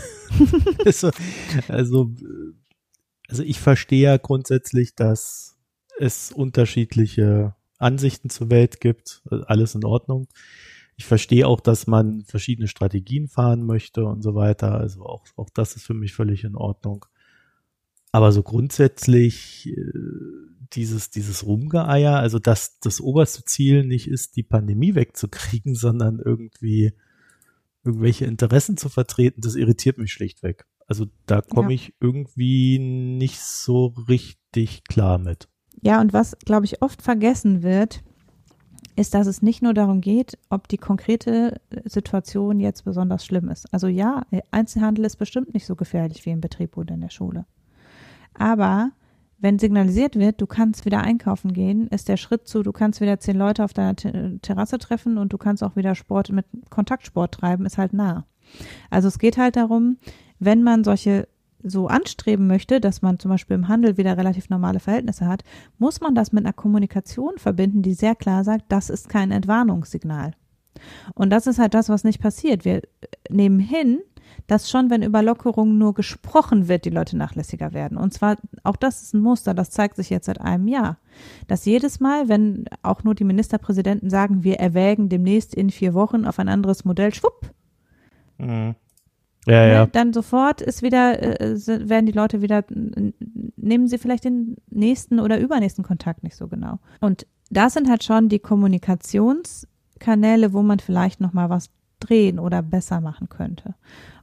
also, 0.85 1.11
also, 1.67 2.11
also 3.27 3.43
ich 3.43 3.59
verstehe 3.59 4.03
ja 4.03 4.17
grundsätzlich, 4.17 4.95
dass 4.95 5.57
es 5.99 6.31
unterschiedliche 6.31 7.55
Ansichten 7.77 8.29
zur 8.29 8.49
Welt 8.49 8.79
gibt. 8.79 9.23
Alles 9.29 9.75
in 9.75 9.83
Ordnung. 9.83 10.27
Ich 10.95 11.05
verstehe 11.05 11.47
auch, 11.47 11.59
dass 11.59 11.87
man 11.87 12.23
verschiedene 12.23 12.67
Strategien 12.67 13.27
fahren 13.27 13.65
möchte 13.65 14.05
und 14.05 14.21
so 14.21 14.35
weiter. 14.35 14.75
Also 14.75 15.03
auch, 15.03 15.25
auch 15.35 15.49
das 15.49 15.75
ist 15.75 15.85
für 15.85 15.93
mich 15.93 16.13
völlig 16.13 16.43
in 16.43 16.55
Ordnung. 16.55 17.05
Aber 18.11 18.31
so 18.31 18.43
grundsätzlich 18.43 19.67
äh, 19.75 19.91
dieses, 20.73 21.09
dieses 21.09 21.45
Rumgeeier, 21.45 22.17
also 22.17 22.39
dass 22.39 22.79
das 22.79 23.01
oberste 23.01 23.43
Ziel 23.43 23.83
nicht 23.85 24.07
ist, 24.07 24.35
die 24.35 24.43
Pandemie 24.43 24.95
wegzukriegen, 24.95 25.75
sondern 25.75 26.19
irgendwie 26.19 26.93
irgendwelche 27.83 28.25
Interessen 28.25 28.77
zu 28.77 28.89
vertreten, 28.89 29.41
das 29.41 29.55
irritiert 29.55 29.97
mich 29.97 30.13
schlichtweg. 30.13 30.65
Also 30.87 31.07
da 31.25 31.41
komme 31.41 31.69
ja. 31.69 31.75
ich 31.75 31.93
irgendwie 31.99 32.77
nicht 32.79 33.39
so 33.39 33.87
richtig 34.07 34.83
klar 34.83 35.17
mit. 35.17 35.49
Ja, 35.81 35.99
und 35.99 36.13
was, 36.13 36.37
glaube 36.45 36.65
ich, 36.65 36.81
oft 36.81 37.01
vergessen 37.01 37.63
wird, 37.63 38.03
ist, 38.95 39.13
dass 39.13 39.27
es 39.27 39.41
nicht 39.41 39.61
nur 39.61 39.73
darum 39.73 40.01
geht, 40.01 40.37
ob 40.49 40.67
die 40.67 40.77
konkrete 40.77 41.59
Situation 41.85 42.59
jetzt 42.59 42.85
besonders 42.85 43.25
schlimm 43.25 43.49
ist. 43.49 43.71
Also 43.73 43.87
ja, 43.87 44.23
Einzelhandel 44.51 45.05
ist 45.05 45.15
bestimmt 45.17 45.53
nicht 45.53 45.65
so 45.65 45.75
gefährlich 45.75 46.25
wie 46.25 46.31
im 46.31 46.41
Betrieb 46.41 46.77
oder 46.77 46.93
in 46.93 47.01
der 47.01 47.09
Schule. 47.09 47.45
Aber 48.33 48.91
wenn 49.39 49.59
signalisiert 49.59 50.15
wird, 50.15 50.39
du 50.39 50.47
kannst 50.47 50.85
wieder 50.85 51.01
einkaufen 51.01 51.53
gehen, 51.53 51.87
ist 51.87 52.07
der 52.07 52.17
Schritt 52.17 52.47
zu, 52.47 52.63
du 52.63 52.71
kannst 52.71 53.01
wieder 53.01 53.19
zehn 53.19 53.35
Leute 53.35 53.63
auf 53.63 53.73
deiner 53.73 53.95
Terrasse 53.95 54.77
treffen 54.77 55.17
und 55.17 55.33
du 55.33 55.37
kannst 55.37 55.63
auch 55.63 55.75
wieder 55.75 55.95
Sport 55.95 56.31
mit 56.31 56.45
Kontaktsport 56.69 57.33
treiben, 57.33 57.65
ist 57.65 57.77
halt 57.77 57.93
nah. 57.93 58.25
Also 58.89 59.07
es 59.07 59.19
geht 59.19 59.37
halt 59.37 59.55
darum, 59.55 59.97
wenn 60.39 60.63
man 60.63 60.83
solche 60.83 61.27
so 61.63 61.87
anstreben 61.87 62.47
möchte, 62.47 62.79
dass 62.79 63.01
man 63.01 63.19
zum 63.19 63.29
Beispiel 63.29 63.55
im 63.55 63.67
Handel 63.67 63.97
wieder 63.97 64.17
relativ 64.17 64.49
normale 64.49 64.79
Verhältnisse 64.79 65.27
hat, 65.27 65.43
muss 65.77 66.01
man 66.01 66.15
das 66.15 66.31
mit 66.31 66.45
einer 66.45 66.53
Kommunikation 66.53 67.37
verbinden, 67.37 67.81
die 67.81 67.93
sehr 67.93 68.15
klar 68.15 68.43
sagt, 68.43 68.65
das 68.69 68.89
ist 68.89 69.09
kein 69.09 69.31
Entwarnungssignal. 69.31 70.33
Und 71.15 71.29
das 71.29 71.47
ist 71.47 71.59
halt 71.59 71.73
das, 71.73 71.89
was 71.89 72.03
nicht 72.03 72.21
passiert. 72.21 72.65
Wir 72.65 72.81
nehmen 73.29 73.59
hin, 73.59 73.99
dass 74.47 74.69
schon, 74.69 74.89
wenn 74.89 75.03
über 75.03 75.21
Lockerungen 75.21 75.77
nur 75.77 75.93
gesprochen 75.93 76.67
wird, 76.67 76.85
die 76.85 76.89
Leute 76.89 77.17
nachlässiger 77.17 77.73
werden. 77.73 77.97
Und 77.97 78.13
zwar, 78.13 78.37
auch 78.63 78.75
das 78.75 79.01
ist 79.01 79.13
ein 79.13 79.21
Muster, 79.21 79.53
das 79.53 79.69
zeigt 79.69 79.95
sich 79.95 80.09
jetzt 80.09 80.25
seit 80.25 80.41
einem 80.41 80.67
Jahr. 80.67 80.97
Dass 81.47 81.65
jedes 81.65 81.99
Mal, 81.99 82.27
wenn 82.29 82.65
auch 82.81 83.03
nur 83.03 83.15
die 83.15 83.23
Ministerpräsidenten 83.23 84.09
sagen, 84.09 84.43
wir 84.43 84.59
erwägen 84.59 85.09
demnächst 85.09 85.53
in 85.53 85.69
vier 85.69 85.93
Wochen 85.93 86.25
auf 86.25 86.39
ein 86.39 86.49
anderes 86.49 86.83
Modell, 86.85 87.13
schwupp. 87.13 87.51
Mhm. 88.37 88.75
Ja, 89.45 89.65
ja. 89.65 89.85
Ne, 89.85 89.89
dann 89.91 90.13
sofort 90.13 90.61
ist 90.61 90.81
wieder, 90.81 91.41
äh, 91.41 91.89
werden 91.89 92.05
die 92.05 92.13
Leute 92.13 92.41
wieder, 92.41 92.63
nehmen 93.57 93.87
sie 93.87 93.97
vielleicht 93.97 94.23
den 94.23 94.55
nächsten 94.69 95.19
oder 95.19 95.39
übernächsten 95.39 95.83
Kontakt 95.83 96.23
nicht 96.23 96.35
so 96.35 96.47
genau. 96.47 96.79
Und 97.01 97.27
das 97.49 97.73
sind 97.73 97.89
halt 97.89 98.03
schon 98.03 98.29
die 98.29 98.39
Kommunikationskanäle, 98.39 100.53
wo 100.53 100.61
man 100.61 100.79
vielleicht 100.79 101.19
nochmal 101.19 101.49
was 101.49 101.69
drehen 101.99 102.39
oder 102.39 102.61
besser 102.61 103.01
machen 103.01 103.29
könnte. 103.29 103.75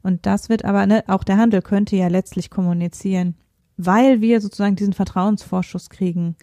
Und 0.02 0.26
das 0.26 0.48
wird 0.48 0.64
aber, 0.64 0.87
ne, 0.87 1.04
auch 1.06 1.24
der 1.24 1.37
Handel 1.37 1.62
könnte 1.62 1.96
ja 1.96 2.09
letztlich 2.09 2.50
kommunizieren, 2.50 3.35
weil 3.76 4.20
wir 4.20 4.40
sozusagen 4.40 4.76
diesen 4.76 4.94
Vertrauensvorschuss 4.94 5.90
kriegen, 5.90 6.37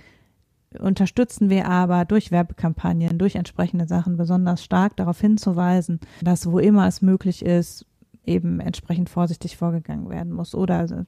unterstützen 0.79 1.49
wir 1.49 1.67
aber 1.67 2.05
durch 2.05 2.31
Werbekampagnen, 2.31 3.17
durch 3.17 3.35
entsprechende 3.35 3.87
Sachen 3.87 4.17
besonders 4.17 4.63
stark 4.63 4.95
darauf 4.97 5.19
hinzuweisen, 5.19 5.99
dass 6.21 6.51
wo 6.51 6.59
immer 6.59 6.87
es 6.87 7.01
möglich 7.01 7.43
ist, 7.43 7.86
eben 8.27 8.59
entsprechend 8.59 9.09
vorsichtig 9.09 9.57
vorgegangen 9.57 10.09
werden 10.09 10.33
muss 10.33 10.53
oder 10.55 11.05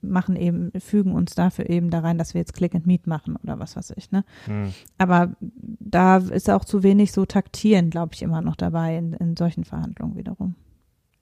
machen 0.00 0.36
eben, 0.36 0.70
fügen 0.80 1.12
uns 1.12 1.34
dafür 1.34 1.68
eben 1.68 1.90
da 1.90 2.00
rein, 2.00 2.18
dass 2.18 2.34
wir 2.34 2.40
jetzt 2.40 2.54
Click 2.54 2.74
and 2.74 2.86
Meet 2.86 3.06
machen 3.06 3.36
oder 3.42 3.58
was 3.58 3.76
weiß 3.76 3.92
ich, 3.96 4.10
ne? 4.10 4.24
Mhm. 4.46 4.72
Aber 4.98 5.34
da 5.40 6.18
ist 6.18 6.48
auch 6.50 6.64
zu 6.64 6.82
wenig 6.82 7.12
so 7.12 7.26
taktieren, 7.26 7.90
glaube 7.90 8.14
ich, 8.14 8.22
immer 8.22 8.42
noch 8.42 8.56
dabei 8.56 8.96
in, 8.96 9.12
in 9.14 9.36
solchen 9.36 9.64
Verhandlungen 9.64 10.16
wiederum. 10.16 10.54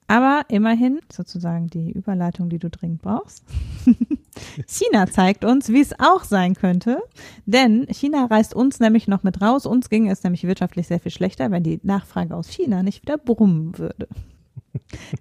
Aber 0.09 0.41
immerhin, 0.47 1.01
sozusagen 1.11 1.67
die 1.67 1.91
Überleitung, 1.91 2.49
die 2.49 2.57
du 2.57 2.71
dringend 2.71 3.03
brauchst. 3.03 3.43
China 4.67 5.05
zeigt 5.05 5.45
uns, 5.45 5.69
wie 5.69 5.81
es 5.81 5.93
auch 5.99 6.23
sein 6.23 6.55
könnte. 6.55 7.03
Denn 7.45 7.85
China 7.91 8.25
reißt 8.25 8.55
uns 8.55 8.79
nämlich 8.79 9.07
noch 9.07 9.21
mit 9.21 9.39
raus. 9.39 9.67
Uns 9.67 9.87
ging 9.87 10.09
es 10.09 10.23
nämlich 10.23 10.45
wirtschaftlich 10.45 10.87
sehr 10.87 10.99
viel 10.99 11.11
schlechter, 11.11 11.51
wenn 11.51 11.61
die 11.61 11.79
Nachfrage 11.83 12.35
aus 12.35 12.47
China 12.49 12.81
nicht 12.81 13.03
wieder 13.03 13.19
brummen 13.19 13.77
würde. 13.77 14.07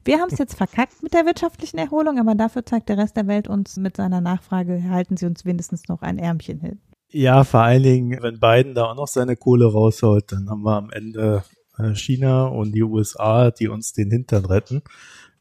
Wir 0.05 0.19
haben 0.19 0.31
es 0.31 0.39
jetzt 0.39 0.57
verkackt 0.57 1.03
mit 1.03 1.15
der 1.15 1.27
wirtschaftlichen 1.27 1.79
Erholung, 1.79 2.19
aber 2.19 2.35
dafür 2.35 2.65
zeigt 2.65 2.89
der 2.89 2.99
Rest 2.99 3.17
der 3.17 3.27
Welt 3.27 3.49
uns 3.49 3.77
mit 3.77 3.97
seiner 3.97 4.21
Nachfrage, 4.21 4.83
halten 4.91 5.17
sie 5.17 5.27
uns 5.27 5.45
wenigstens 5.45 5.89
noch 5.89 6.03
ein 6.03 6.19
Ärmchen 6.19 6.61
hin. 6.61 6.81
Ja, 7.11 7.45
vor 7.45 7.61
allen 7.61 7.83
Dingen, 7.83 8.23
wenn 8.23 8.39
Biden 8.39 8.75
da 8.75 8.91
auch 8.91 8.95
noch 8.95 9.09
seine 9.09 9.37
Kohle 9.37 9.67
raushaut, 9.67 10.33
dann 10.33 10.51
haben 10.51 10.63
wir 10.63 10.77
am 10.77 10.91
Ende 10.91 11.43
äh, 11.79 11.95
China 11.95 12.47
und 12.47 12.73
die 12.73 12.83
USA, 12.83 13.51
die 13.51 13.69
uns 13.69 13.95
den 13.95 14.11
Hintern 14.11 14.45
retten, 14.45 14.83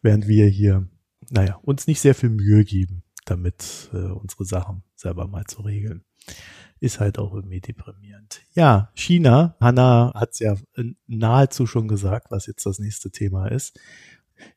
während 0.01 0.27
wir 0.27 0.47
hier, 0.47 0.87
naja, 1.29 1.59
uns 1.63 1.87
nicht 1.87 1.99
sehr 1.99 2.15
viel 2.15 2.29
Mühe 2.29 2.63
geben, 2.63 3.03
damit 3.25 3.89
äh, 3.93 3.97
unsere 3.97 4.45
Sachen 4.45 4.83
selber 4.95 5.27
mal 5.27 5.43
zu 5.45 5.61
regeln. 5.61 6.03
Ist 6.79 6.99
halt 6.99 7.17
auch 7.17 7.33
irgendwie 7.33 7.61
deprimierend. 7.61 8.41
Ja, 8.53 8.91
China, 8.93 9.55
Hanna 9.59 10.11
hat 10.13 10.33
es 10.33 10.39
ja 10.39 10.55
nahezu 11.07 11.65
schon 11.65 11.87
gesagt, 11.87 12.27
was 12.29 12.45
jetzt 12.45 12.65
das 12.65 12.79
nächste 12.79 13.09
Thema 13.09 13.47
ist. 13.47 13.79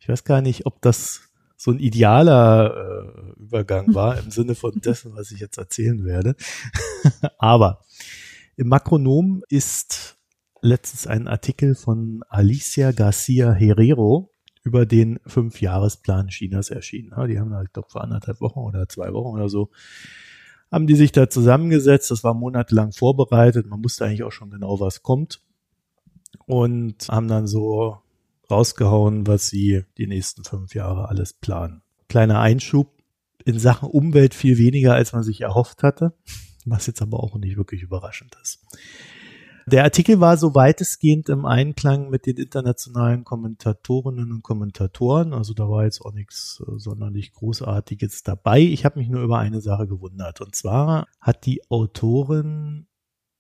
Ich 0.01 0.09
weiß 0.09 0.25
gar 0.25 0.43
nicht, 0.43 0.67
ob 0.67 0.83
das 0.83 1.31
so 1.57 1.71
ein 1.71 1.79
idealer 1.79 2.75
äh, 2.75 3.41
Übergang 3.41 3.95
war 3.95 4.19
im 4.19 4.31
Sinne 4.31 4.55
von 4.55 4.81
dessen, 4.81 5.15
was 5.15 5.31
ich 5.31 5.41
jetzt 5.41 5.59
erzählen 5.59 6.05
werde. 6.05 6.37
Aber 7.39 7.85
im 8.57 8.69
Makronom 8.69 9.43
ist 9.49 10.19
letztens 10.63 11.07
ein 11.07 11.29
Artikel 11.29 11.75
von 11.75 12.23
Alicia 12.29 12.93
Garcia 12.93 13.53
Herrero 13.53 14.31
über 14.63 14.85
den 14.85 15.19
Fünfjahresplan 15.27 16.29
Chinas 16.29 16.71
erschienen. 16.71 17.13
Die 17.29 17.39
haben 17.39 17.55
halt, 17.55 17.73
glaube 17.73 17.89
vor 17.91 18.03
anderthalb 18.03 18.41
Wochen 18.41 18.61
oder 18.61 18.89
zwei 18.89 19.13
Wochen 19.13 19.35
oder 19.35 19.49
so, 19.49 19.71
haben 20.71 20.87
die 20.87 20.95
sich 20.95 21.13
da 21.13 21.29
zusammengesetzt. 21.29 22.11
Das 22.11 22.25
war 22.25 22.35
monatelang 22.35 22.93
vorbereitet. 22.93 23.67
Man 23.67 23.83
wusste 23.83 24.05
eigentlich 24.05 24.23
auch 24.23 24.33
schon 24.33 24.51
genau, 24.51 24.81
was 24.81 25.03
kommt. 25.03 25.41
Und 26.47 27.09
haben 27.09 27.29
dann 27.29 27.47
so 27.47 27.99
rausgehauen, 28.51 29.27
was 29.27 29.49
sie 29.49 29.85
die 29.99 30.07
nächsten 30.07 30.45
fünf 30.45 30.75
Jahre 30.75 31.09
alles 31.09 31.33
planen. 31.33 31.83
Kleiner 32.09 32.41
Einschub. 32.41 32.89
In 33.45 33.59
Sachen 33.59 33.89
Umwelt 33.89 34.35
viel 34.35 34.59
weniger, 34.59 34.95
als 34.95 35.13
man 35.13 35.23
sich 35.23 35.41
erhofft 35.41 35.83
hatte. 35.83 36.13
Was 36.67 36.87
jetzt 36.87 37.01
aber 37.01 37.21
auch 37.21 37.37
nicht 37.37 37.57
wirklich 37.57 37.83
überraschend 37.83 38.37
ist. 38.43 38.61
Der 39.66 39.85
Artikel 39.85 40.20
war 40.20 40.37
so 40.37 40.55
weitestgehend 40.55 41.29
im 41.29 41.44
Einklang 41.44 42.11
mit 42.11 42.27
den 42.27 42.37
internationalen 42.37 43.25
Kommentatorinnen 43.25 44.33
und 44.33 44.42
Kommentatoren. 44.42 45.33
Also 45.33 45.55
da 45.55 45.68
war 45.68 45.85
jetzt 45.85 46.01
auch 46.01 46.12
nichts 46.12 46.62
äh, 46.66 46.79
sonderlich 46.79 47.33
Großartiges 47.33 48.23
dabei. 48.23 48.61
Ich 48.61 48.85
habe 48.85 48.99
mich 48.99 49.09
nur 49.09 49.23
über 49.23 49.38
eine 49.38 49.61
Sache 49.61 49.87
gewundert. 49.87 50.40
Und 50.40 50.55
zwar 50.55 51.07
hat 51.20 51.46
die 51.46 51.62
Autorin 51.70 52.87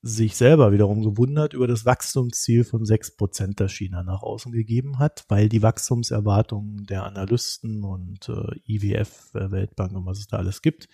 sich 0.02 0.36
selber 0.36 0.72
wiederum 0.72 1.02
gewundert 1.02 1.52
über 1.52 1.66
das 1.66 1.84
Wachstumsziel 1.84 2.64
von 2.64 2.86
sechs 2.86 3.14
Prozent, 3.14 3.60
das 3.60 3.72
China 3.72 4.02
nach 4.02 4.22
außen 4.22 4.50
gegeben 4.50 4.98
hat, 4.98 5.24
weil 5.28 5.48
die 5.48 5.62
Wachstumserwartungen 5.62 6.86
der 6.86 7.04
Analysten 7.04 7.84
und 7.84 8.28
äh, 8.28 8.60
IWF, 8.66 9.34
äh, 9.34 9.50
Weltbank 9.50 9.92
und 9.92 10.06
was 10.06 10.18
es 10.18 10.26
da 10.26 10.38
alles 10.38 10.62
gibt, 10.62 10.88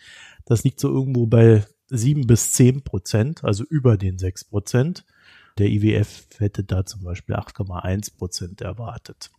das 0.44 0.64
liegt 0.64 0.80
so 0.80 0.88
irgendwo 0.88 1.26
bei 1.26 1.64
sieben 1.88 2.26
bis 2.26 2.52
zehn 2.52 2.82
Prozent, 2.82 3.44
also 3.44 3.62
über 3.64 3.96
den 3.96 4.18
sechs 4.18 4.44
Prozent. 4.44 5.04
Der 5.58 5.68
IWF 5.68 6.26
hätte 6.38 6.64
da 6.64 6.84
zum 6.84 7.02
Beispiel 7.02 7.34
8,1 7.34 8.16
Prozent 8.16 8.60
erwartet. 8.60 9.30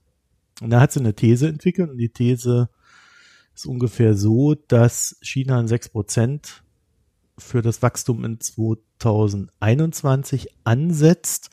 Und 0.62 0.72
da 0.72 0.82
hat 0.82 0.92
sie 0.92 1.00
eine 1.00 1.14
These 1.14 1.48
entwickelt 1.48 1.92
und 1.92 1.98
die 1.98 2.10
These 2.10 2.70
ist 3.54 3.66
ungefähr 3.66 4.16
so, 4.16 4.56
dass 4.56 5.18
China 5.22 5.60
an 5.60 5.68
6 5.68 5.90
Prozent 5.90 6.64
für 7.38 7.62
das 7.62 7.82
Wachstum 7.82 8.26
in 8.26 8.40
2021 8.40 10.48
ansetzt, 10.64 11.50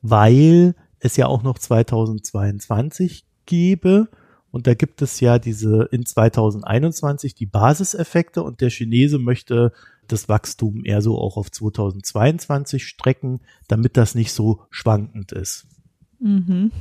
weil 0.00 0.74
es 1.00 1.16
ja 1.16 1.26
auch 1.26 1.42
noch 1.42 1.58
2022 1.58 3.24
gebe. 3.46 4.08
Und 4.50 4.66
da 4.66 4.74
gibt 4.74 5.02
es 5.02 5.20
ja 5.20 5.38
diese 5.38 5.86
in 5.90 6.06
2021 6.06 7.34
die 7.34 7.46
Basiseffekte 7.46 8.42
und 8.42 8.62
der 8.62 8.70
Chinese 8.70 9.18
möchte 9.18 9.72
das 10.08 10.28
Wachstum 10.28 10.84
eher 10.84 11.02
so 11.02 11.18
auch 11.18 11.36
auf 11.36 11.50
2022 11.50 12.86
strecken, 12.86 13.40
damit 13.68 13.96
das 13.96 14.14
nicht 14.14 14.32
so 14.32 14.62
schwankend 14.70 15.32
ist. 15.32 15.66
Mhm. 16.20 16.72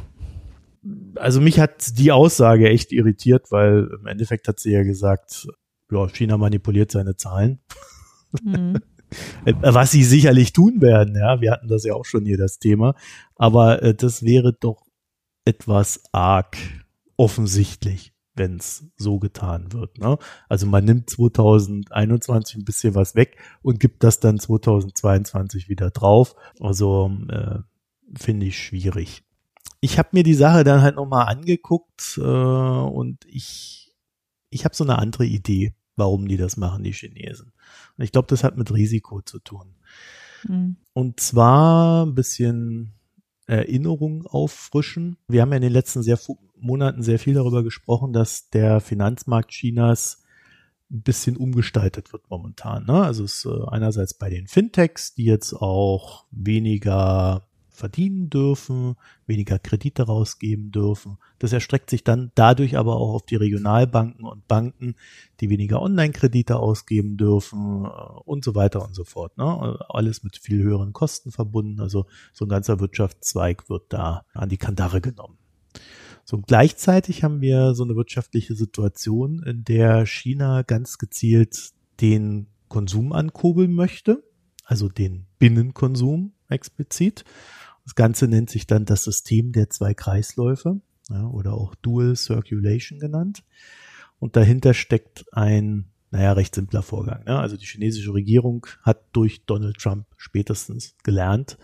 Also 1.16 1.42
mich 1.42 1.60
hat 1.60 1.98
die 1.98 2.12
Aussage 2.12 2.70
echt 2.70 2.92
irritiert, 2.92 3.52
weil 3.52 3.90
im 4.00 4.08
Endeffekt 4.08 4.48
hat 4.48 4.60
sie 4.60 4.72
ja 4.72 4.84
gesagt, 4.84 5.48
ja, 5.92 6.08
China 6.08 6.38
manipuliert 6.38 6.92
seine 6.92 7.16
Zahlen. 7.16 7.60
Mhm. 8.44 8.80
Was 9.62 9.92
sie 9.92 10.04
sicherlich 10.04 10.52
tun 10.52 10.82
werden, 10.82 11.16
ja, 11.16 11.40
wir 11.40 11.52
hatten 11.52 11.70
das 11.70 11.86
ja 11.86 11.94
auch 11.94 12.04
schon 12.04 12.26
hier 12.26 12.38
das 12.38 12.60
Thema, 12.60 12.94
aber 13.36 13.82
äh, 13.82 13.96
das 13.96 14.24
wäre 14.24 14.52
doch 14.52 14.86
etwas 15.46 16.02
arg 16.12 16.58
offensichtlich 17.16 18.14
wenn 18.38 18.58
es 18.58 18.86
so 18.98 19.20
getan 19.20 19.74
wird. 19.74 19.98
Ne? 19.98 20.18
Also 20.50 20.66
man 20.66 20.86
nimmt 20.86 21.10
2021 21.10 22.58
ein 22.58 22.66
bisschen 22.66 22.96
was 22.96 23.16
weg 23.16 23.38
und 23.62 23.80
gibt 23.80 24.04
das 24.04 24.20
dann 24.20 24.40
2022 24.40 25.70
wieder 25.70 25.90
drauf. 25.90 26.36
Also 26.60 27.12
äh, 27.30 27.60
finde 28.16 28.46
ich 28.46 28.58
schwierig. 28.58 29.24
ich 29.82 30.00
habe 30.00 30.10
mir 30.12 30.24
die 30.24 30.34
Sache 30.34 30.64
dann 30.64 30.82
halt 30.82 30.96
nochmal 30.96 31.28
angeguckt 31.28 32.18
äh, 32.18 32.22
und 32.22 33.26
ich, 33.26 33.94
ich 34.50 34.66
habe 34.66 34.76
so 34.76 34.84
eine 34.84 34.98
andere 34.98 35.26
Idee, 35.26 35.76
warum 35.96 36.28
die 36.28 36.38
das 36.38 36.58
machen, 36.58 36.84
die 36.84 36.94
Chinesen. 36.94 37.52
Und 37.98 38.04
ich 38.04 38.12
glaube, 38.12 38.28
das 38.30 38.44
hat 38.44 38.58
mit 38.58 38.74
Risiko 38.74 39.22
zu 39.22 39.40
tun. 39.40 39.76
Mhm. 40.48 40.78
Und 40.94 41.20
zwar 41.20 42.06
ein 42.06 42.16
bisschen 42.16 42.94
Erinnerung 43.46 44.26
auffrischen. 44.26 45.18
Wir 45.28 45.42
haben 45.42 45.52
ja 45.52 45.58
in 45.58 45.62
den 45.64 45.72
letzten 45.72 46.04
sehr 46.04 46.18
Monaten 46.60 47.02
sehr 47.04 47.20
viel 47.20 47.34
darüber 47.34 47.64
gesprochen, 47.64 48.14
dass 48.14 48.50
der 48.50 48.80
Finanzmarkt 48.80 49.52
Chinas 49.52 50.24
ein 50.90 51.02
bisschen 51.02 51.36
umgestaltet 51.36 52.14
wird 52.14 52.30
momentan. 52.30 52.86
Ne? 52.86 53.04
Also 53.04 53.24
es 53.24 53.46
ist 53.46 53.46
äh, 53.46 53.70
einerseits 53.70 54.14
bei 54.14 54.30
den 54.30 54.48
Fintechs, 54.48 55.16
die 55.16 55.26
jetzt 55.26 55.54
auch 55.54 56.26
weniger 56.32 57.48
verdienen 57.70 58.30
dürfen, 58.30 58.96
weniger 59.28 59.60
Kredite 59.60 60.04
rausgeben 60.04 60.72
dürfen. 60.72 61.20
Das 61.38 61.54
erstreckt 61.54 61.92
sich 61.92 62.04
dann 62.04 62.32
dadurch 62.34 62.76
aber 62.76 62.96
auch 62.96 63.14
auf 63.14 63.26
die 63.26 63.36
Regionalbanken 63.36 64.26
und 64.26 64.48
Banken, 64.48 64.96
die 65.40 65.50
weniger 65.50 65.82
Online-Kredite 65.82 66.58
ausgeben 66.58 67.18
dürfen 67.18 67.86
äh, 67.86 67.90
und 68.26 68.44
so 68.44 68.56
weiter 68.56 68.84
und 68.84 68.96
so 68.96 69.04
fort. 69.04 69.38
Ne? 69.38 69.78
Alles 69.90 70.24
mit 70.24 70.38
viel 70.38 70.64
höheren 70.64 70.94
Kosten 70.94 71.32
verbunden. 71.32 71.80
Also 71.80 72.08
so 72.34 72.46
ein 72.46 72.50
ganzer 72.50 72.80
Wirtschaftszweig 72.80 73.70
wird 73.70 73.94
da 73.94 74.26
an 74.34 74.50
die 74.50 74.58
Kandare 74.58 75.00
genommen. 75.02 75.38
So 76.30 76.42
gleichzeitig 76.46 77.24
haben 77.24 77.40
wir 77.40 77.74
so 77.74 77.86
eine 77.86 77.96
wirtschaftliche 77.96 78.54
Situation, 78.54 79.42
in 79.44 79.64
der 79.64 80.06
China 80.06 80.62
ganz 80.62 80.98
gezielt 80.98 81.72
den 82.02 82.48
Konsum 82.68 83.14
ankurbeln 83.14 83.72
möchte, 83.72 84.22
also 84.66 84.90
den 84.90 85.26
Binnenkonsum 85.40 86.34
explizit. 86.50 87.24
Das 87.86 87.96
Ganze 87.96 88.28
nennt 88.28 88.50
sich 88.50 88.68
dann 88.68 88.84
das 88.84 89.06
System 89.06 89.54
der 89.54 89.70
zwei 89.70 89.94
Kreisläufe 89.94 90.82
ja, 91.10 91.28
oder 91.28 91.54
auch 91.54 91.76
Dual 91.76 92.18
Circulation 92.18 93.00
genannt. 93.00 93.46
Und 94.20 94.36
dahinter 94.36 94.74
steckt 94.74 95.24
ein, 95.32 95.86
naja, 96.12 96.34
recht 96.34 96.56
simpler 96.56 96.82
Vorgang. 96.82 97.24
Ne? 97.24 97.40
Also 97.40 97.56
die 97.56 97.66
chinesische 97.66 98.14
Regierung 98.14 98.68
hat 98.82 99.02
durch 99.14 99.46
Donald 99.46 99.78
Trump 99.78 100.06
spätestens 100.18 100.98
gelernt, 101.04 101.58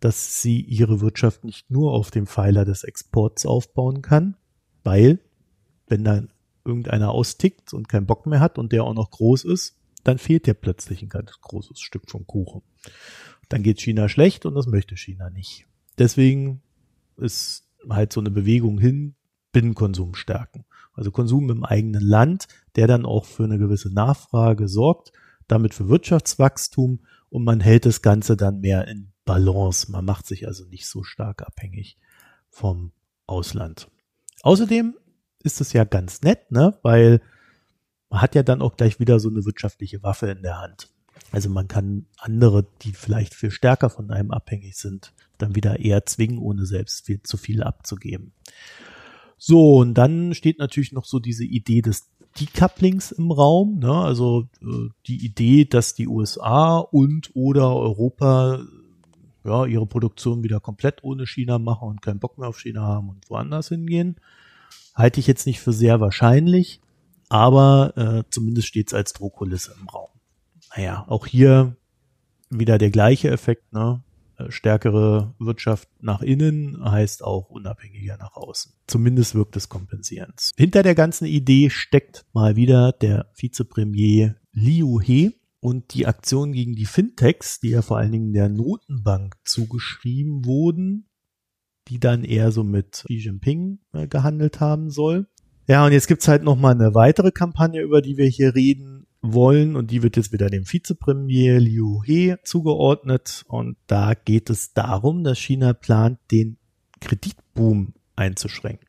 dass 0.00 0.42
sie 0.42 0.60
ihre 0.60 1.00
Wirtschaft 1.00 1.44
nicht 1.44 1.70
nur 1.70 1.92
auf 1.92 2.10
dem 2.10 2.26
Pfeiler 2.26 2.64
des 2.64 2.84
Exports 2.84 3.46
aufbauen 3.46 4.02
kann, 4.02 4.36
weil 4.84 5.20
wenn 5.86 6.04
dann 6.04 6.30
irgendeiner 6.64 7.10
austickt 7.10 7.72
und 7.72 7.88
keinen 7.88 8.06
Bock 8.06 8.26
mehr 8.26 8.40
hat 8.40 8.58
und 8.58 8.72
der 8.72 8.84
auch 8.84 8.94
noch 8.94 9.10
groß 9.10 9.44
ist, 9.44 9.76
dann 10.04 10.18
fehlt 10.18 10.46
dir 10.46 10.54
plötzlich 10.54 11.02
ein 11.02 11.08
ganz 11.08 11.32
großes 11.40 11.80
Stück 11.80 12.10
vom 12.10 12.26
Kuchen. 12.26 12.62
Dann 13.48 13.62
geht 13.62 13.80
China 13.80 14.08
schlecht 14.08 14.46
und 14.46 14.54
das 14.54 14.66
möchte 14.66 14.96
China 14.96 15.30
nicht. 15.30 15.66
Deswegen 15.98 16.62
ist 17.16 17.68
halt 17.88 18.12
so 18.12 18.20
eine 18.20 18.30
Bewegung 18.30 18.78
hin, 18.78 19.14
Binnenkonsum 19.52 20.14
stärken. 20.14 20.64
Also 20.92 21.10
Konsum 21.10 21.50
im 21.50 21.64
eigenen 21.64 22.02
Land, 22.02 22.48
der 22.76 22.86
dann 22.86 23.06
auch 23.06 23.24
für 23.24 23.44
eine 23.44 23.58
gewisse 23.58 23.92
Nachfrage 23.92 24.68
sorgt, 24.68 25.12
damit 25.46 25.74
für 25.74 25.88
Wirtschaftswachstum 25.88 27.00
und 27.30 27.44
man 27.44 27.60
hält 27.60 27.86
das 27.86 28.02
Ganze 28.02 28.36
dann 28.36 28.60
mehr 28.60 28.86
in 28.88 29.12
Balance. 29.28 29.92
Man 29.92 30.06
macht 30.06 30.26
sich 30.26 30.46
also 30.46 30.64
nicht 30.64 30.86
so 30.86 31.04
stark 31.04 31.42
abhängig 31.42 31.98
vom 32.48 32.92
Ausland. 33.26 33.88
Außerdem 34.40 34.96
ist 35.42 35.60
es 35.60 35.74
ja 35.74 35.84
ganz 35.84 36.22
nett, 36.22 36.50
ne, 36.50 36.78
weil 36.82 37.20
man 38.08 38.22
hat 38.22 38.34
ja 38.34 38.42
dann 38.42 38.62
auch 38.62 38.78
gleich 38.78 39.00
wieder 39.00 39.20
so 39.20 39.28
eine 39.28 39.44
wirtschaftliche 39.44 40.02
Waffe 40.02 40.30
in 40.30 40.40
der 40.40 40.58
Hand. 40.58 40.88
Also 41.30 41.50
man 41.50 41.68
kann 41.68 42.06
andere, 42.16 42.66
die 42.80 42.92
vielleicht 42.92 43.34
viel 43.34 43.50
stärker 43.50 43.90
von 43.90 44.10
einem 44.10 44.30
abhängig 44.30 44.78
sind, 44.78 45.12
dann 45.36 45.54
wieder 45.54 45.78
eher 45.78 46.06
zwingen, 46.06 46.38
ohne 46.38 46.64
selbst 46.64 47.04
viel 47.04 47.22
zu 47.22 47.36
viel 47.36 47.62
abzugeben. 47.62 48.32
So, 49.36 49.76
und 49.76 49.92
dann 49.92 50.32
steht 50.32 50.58
natürlich 50.58 50.92
noch 50.92 51.04
so 51.04 51.18
diese 51.18 51.44
Idee 51.44 51.82
des 51.82 52.08
Decouplings 52.40 53.12
im 53.12 53.30
Raum, 53.30 53.78
ne? 53.78 53.92
also 53.92 54.48
äh, 54.62 54.88
die 55.06 55.22
Idee, 55.22 55.66
dass 55.66 55.94
die 55.94 56.08
USA 56.08 56.78
und 56.78 57.30
oder 57.34 57.76
Europa 57.76 58.64
ja, 59.48 59.64
ihre 59.66 59.86
Produktion 59.86 60.42
wieder 60.42 60.60
komplett 60.60 61.02
ohne 61.02 61.26
China 61.26 61.58
machen 61.58 61.88
und 61.88 62.02
keinen 62.02 62.20
Bock 62.20 62.38
mehr 62.38 62.48
auf 62.48 62.60
China 62.60 62.82
haben 62.82 63.08
und 63.08 63.28
woanders 63.28 63.68
hingehen. 63.68 64.16
Halte 64.94 65.20
ich 65.20 65.26
jetzt 65.26 65.46
nicht 65.46 65.60
für 65.60 65.72
sehr 65.72 66.00
wahrscheinlich, 66.00 66.80
aber 67.28 67.96
äh, 67.96 68.24
zumindest 68.30 68.68
steht 68.68 68.88
es 68.88 68.94
als 68.94 69.12
Drohkulisse 69.12 69.74
im 69.80 69.88
Raum. 69.88 70.10
Naja, 70.76 71.04
auch 71.08 71.26
hier 71.26 71.76
wieder 72.50 72.78
der 72.78 72.90
gleiche 72.90 73.30
Effekt, 73.30 73.72
ne? 73.72 74.02
Äh, 74.38 74.50
stärkere 74.50 75.34
Wirtschaft 75.38 75.88
nach 76.00 76.22
innen 76.22 76.78
heißt 76.84 77.24
auch 77.24 77.50
unabhängiger 77.50 78.16
nach 78.18 78.36
außen. 78.36 78.72
Zumindest 78.86 79.34
wirkt 79.34 79.56
es 79.56 79.68
kompensierend. 79.68 80.50
Hinter 80.56 80.82
der 80.82 80.94
ganzen 80.94 81.26
Idee 81.26 81.70
steckt 81.70 82.24
mal 82.32 82.56
wieder 82.56 82.92
der 82.92 83.30
Vizepremier 83.34 84.36
Liu 84.52 85.00
He, 85.00 85.37
und 85.60 85.94
die 85.94 86.06
Aktionen 86.06 86.52
gegen 86.52 86.74
die 86.74 86.86
Fintechs, 86.86 87.60
die 87.60 87.70
ja 87.70 87.82
vor 87.82 87.98
allen 87.98 88.12
Dingen 88.12 88.32
der 88.32 88.48
Notenbank 88.48 89.36
zugeschrieben 89.44 90.44
wurden, 90.44 91.08
die 91.88 91.98
dann 91.98 92.24
eher 92.24 92.52
so 92.52 92.64
mit 92.64 93.04
Xi 93.06 93.16
Jinping 93.16 93.80
äh, 93.92 94.06
gehandelt 94.06 94.60
haben 94.60 94.90
soll. 94.90 95.26
Ja, 95.66 95.84
und 95.84 95.92
jetzt 95.92 96.08
gibt's 96.08 96.28
halt 96.28 96.42
noch 96.42 96.56
mal 96.56 96.72
eine 96.72 96.94
weitere 96.94 97.30
Kampagne, 97.30 97.82
über 97.82 98.00
die 98.00 98.16
wir 98.16 98.26
hier 98.26 98.54
reden 98.54 99.06
wollen. 99.20 99.76
Und 99.76 99.90
die 99.90 100.02
wird 100.02 100.16
jetzt 100.16 100.32
wieder 100.32 100.48
dem 100.48 100.70
Vizepremier 100.70 101.60
Liu 101.60 102.02
He 102.04 102.36
zugeordnet. 102.42 103.44
Und 103.48 103.76
da 103.86 104.14
geht 104.14 104.48
es 104.50 104.72
darum, 104.72 105.24
dass 105.24 105.38
China 105.38 105.74
plant, 105.74 106.18
den 106.30 106.56
Kreditboom 107.00 107.94
einzuschränken. 108.16 108.87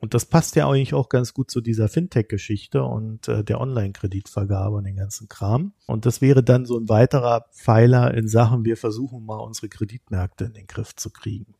Und 0.00 0.14
das 0.14 0.24
passt 0.24 0.56
ja 0.56 0.66
eigentlich 0.66 0.94
auch 0.94 1.10
ganz 1.10 1.34
gut 1.34 1.50
zu 1.50 1.60
dieser 1.60 1.88
Fintech-Geschichte 1.88 2.82
und 2.82 3.28
äh, 3.28 3.44
der 3.44 3.60
Online-Kreditvergabe 3.60 4.76
und 4.76 4.84
den 4.84 4.96
ganzen 4.96 5.28
Kram. 5.28 5.74
Und 5.86 6.06
das 6.06 6.22
wäre 6.22 6.42
dann 6.42 6.64
so 6.64 6.78
ein 6.78 6.88
weiterer 6.88 7.46
Pfeiler 7.52 8.14
in 8.14 8.26
Sachen, 8.26 8.64
wir 8.64 8.78
versuchen 8.78 9.26
mal 9.26 9.36
unsere 9.36 9.68
Kreditmärkte 9.68 10.46
in 10.46 10.54
den 10.54 10.66
Griff 10.66 10.96
zu 10.96 11.10
kriegen. 11.10 11.54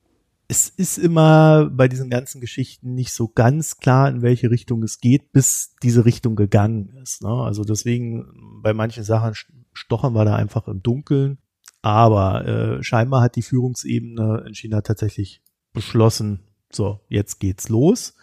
Es 0.48 0.70
ist 0.70 0.98
immer 0.98 1.70
bei 1.70 1.86
diesen 1.86 2.08
ganzen 2.10 2.40
Geschichten 2.40 2.94
nicht 2.94 3.12
so 3.12 3.28
ganz 3.28 3.76
klar, 3.76 4.08
in 4.08 4.22
welche 4.22 4.50
Richtung 4.50 4.82
es 4.82 4.98
geht, 4.98 5.32
bis 5.32 5.76
diese 5.82 6.04
Richtung 6.06 6.34
gegangen 6.34 6.88
ist. 7.02 7.22
Ne? 7.22 7.28
Also 7.28 7.62
deswegen 7.62 8.26
bei 8.62 8.72
manchen 8.72 9.04
Sachen 9.04 9.34
stochern 9.72 10.14
wir 10.14 10.24
da 10.24 10.34
einfach 10.34 10.66
im 10.66 10.82
Dunkeln. 10.82 11.38
Aber 11.82 12.46
äh, 12.46 12.82
scheinbar 12.82 13.22
hat 13.22 13.36
die 13.36 13.42
Führungsebene 13.42 14.44
in 14.46 14.54
China 14.54 14.80
tatsächlich 14.80 15.42
beschlossen, 15.72 16.40
so, 16.72 17.00
jetzt 17.08 17.40
geht's 17.40 17.68
los. 17.68 18.14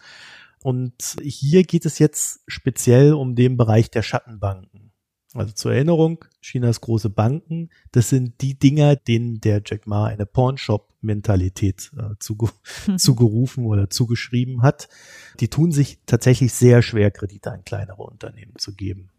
Und 0.62 1.16
hier 1.22 1.62
geht 1.62 1.86
es 1.86 1.98
jetzt 1.98 2.40
speziell 2.46 3.14
um 3.14 3.34
den 3.34 3.56
Bereich 3.56 3.90
der 3.90 4.02
Schattenbanken. 4.02 4.88
Also 5.34 5.52
zur 5.52 5.74
Erinnerung, 5.74 6.24
Chinas 6.40 6.80
große 6.80 7.10
Banken, 7.10 7.68
das 7.92 8.08
sind 8.08 8.40
die 8.40 8.58
Dinger, 8.58 8.96
denen 8.96 9.40
der 9.40 9.60
Jack 9.64 9.86
Ma 9.86 10.06
eine 10.06 10.24
Pawnshop-Mentalität 10.24 11.92
äh, 11.98 12.14
zuge 12.18 12.48
zugerufen 12.96 13.66
oder 13.66 13.90
zugeschrieben 13.90 14.62
hat. 14.62 14.88
Die 15.40 15.48
tun 15.48 15.70
sich 15.70 15.98
tatsächlich 16.06 16.54
sehr 16.54 16.80
schwer, 16.82 17.10
Kredite 17.10 17.52
an 17.52 17.64
kleinere 17.64 18.02
Unternehmen 18.02 18.54
zu 18.56 18.74
geben. 18.74 19.10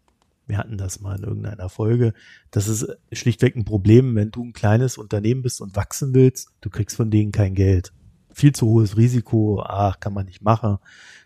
Wir 0.46 0.58
hatten 0.58 0.78
das 0.78 1.00
mal 1.00 1.16
in 1.16 1.22
irgendeiner 1.22 1.68
Folge. 1.68 2.12
Das 2.50 2.66
ist 2.66 2.88
schlichtweg 3.12 3.54
ein 3.54 3.64
Problem, 3.64 4.16
wenn 4.16 4.32
du 4.32 4.42
ein 4.42 4.52
kleines 4.52 4.98
Unternehmen 4.98 5.42
bist 5.42 5.60
und 5.60 5.76
wachsen 5.76 6.12
willst, 6.12 6.50
du 6.60 6.70
kriegst 6.70 6.96
von 6.96 7.12
denen 7.12 7.30
kein 7.30 7.54
Geld 7.54 7.92
viel 8.32 8.52
zu 8.52 8.66
hohes 8.66 8.96
Risiko, 8.96 9.62
ach, 9.62 10.00
kann 10.00 10.14
man 10.14 10.26
nicht 10.26 10.42
machen. 10.42 10.78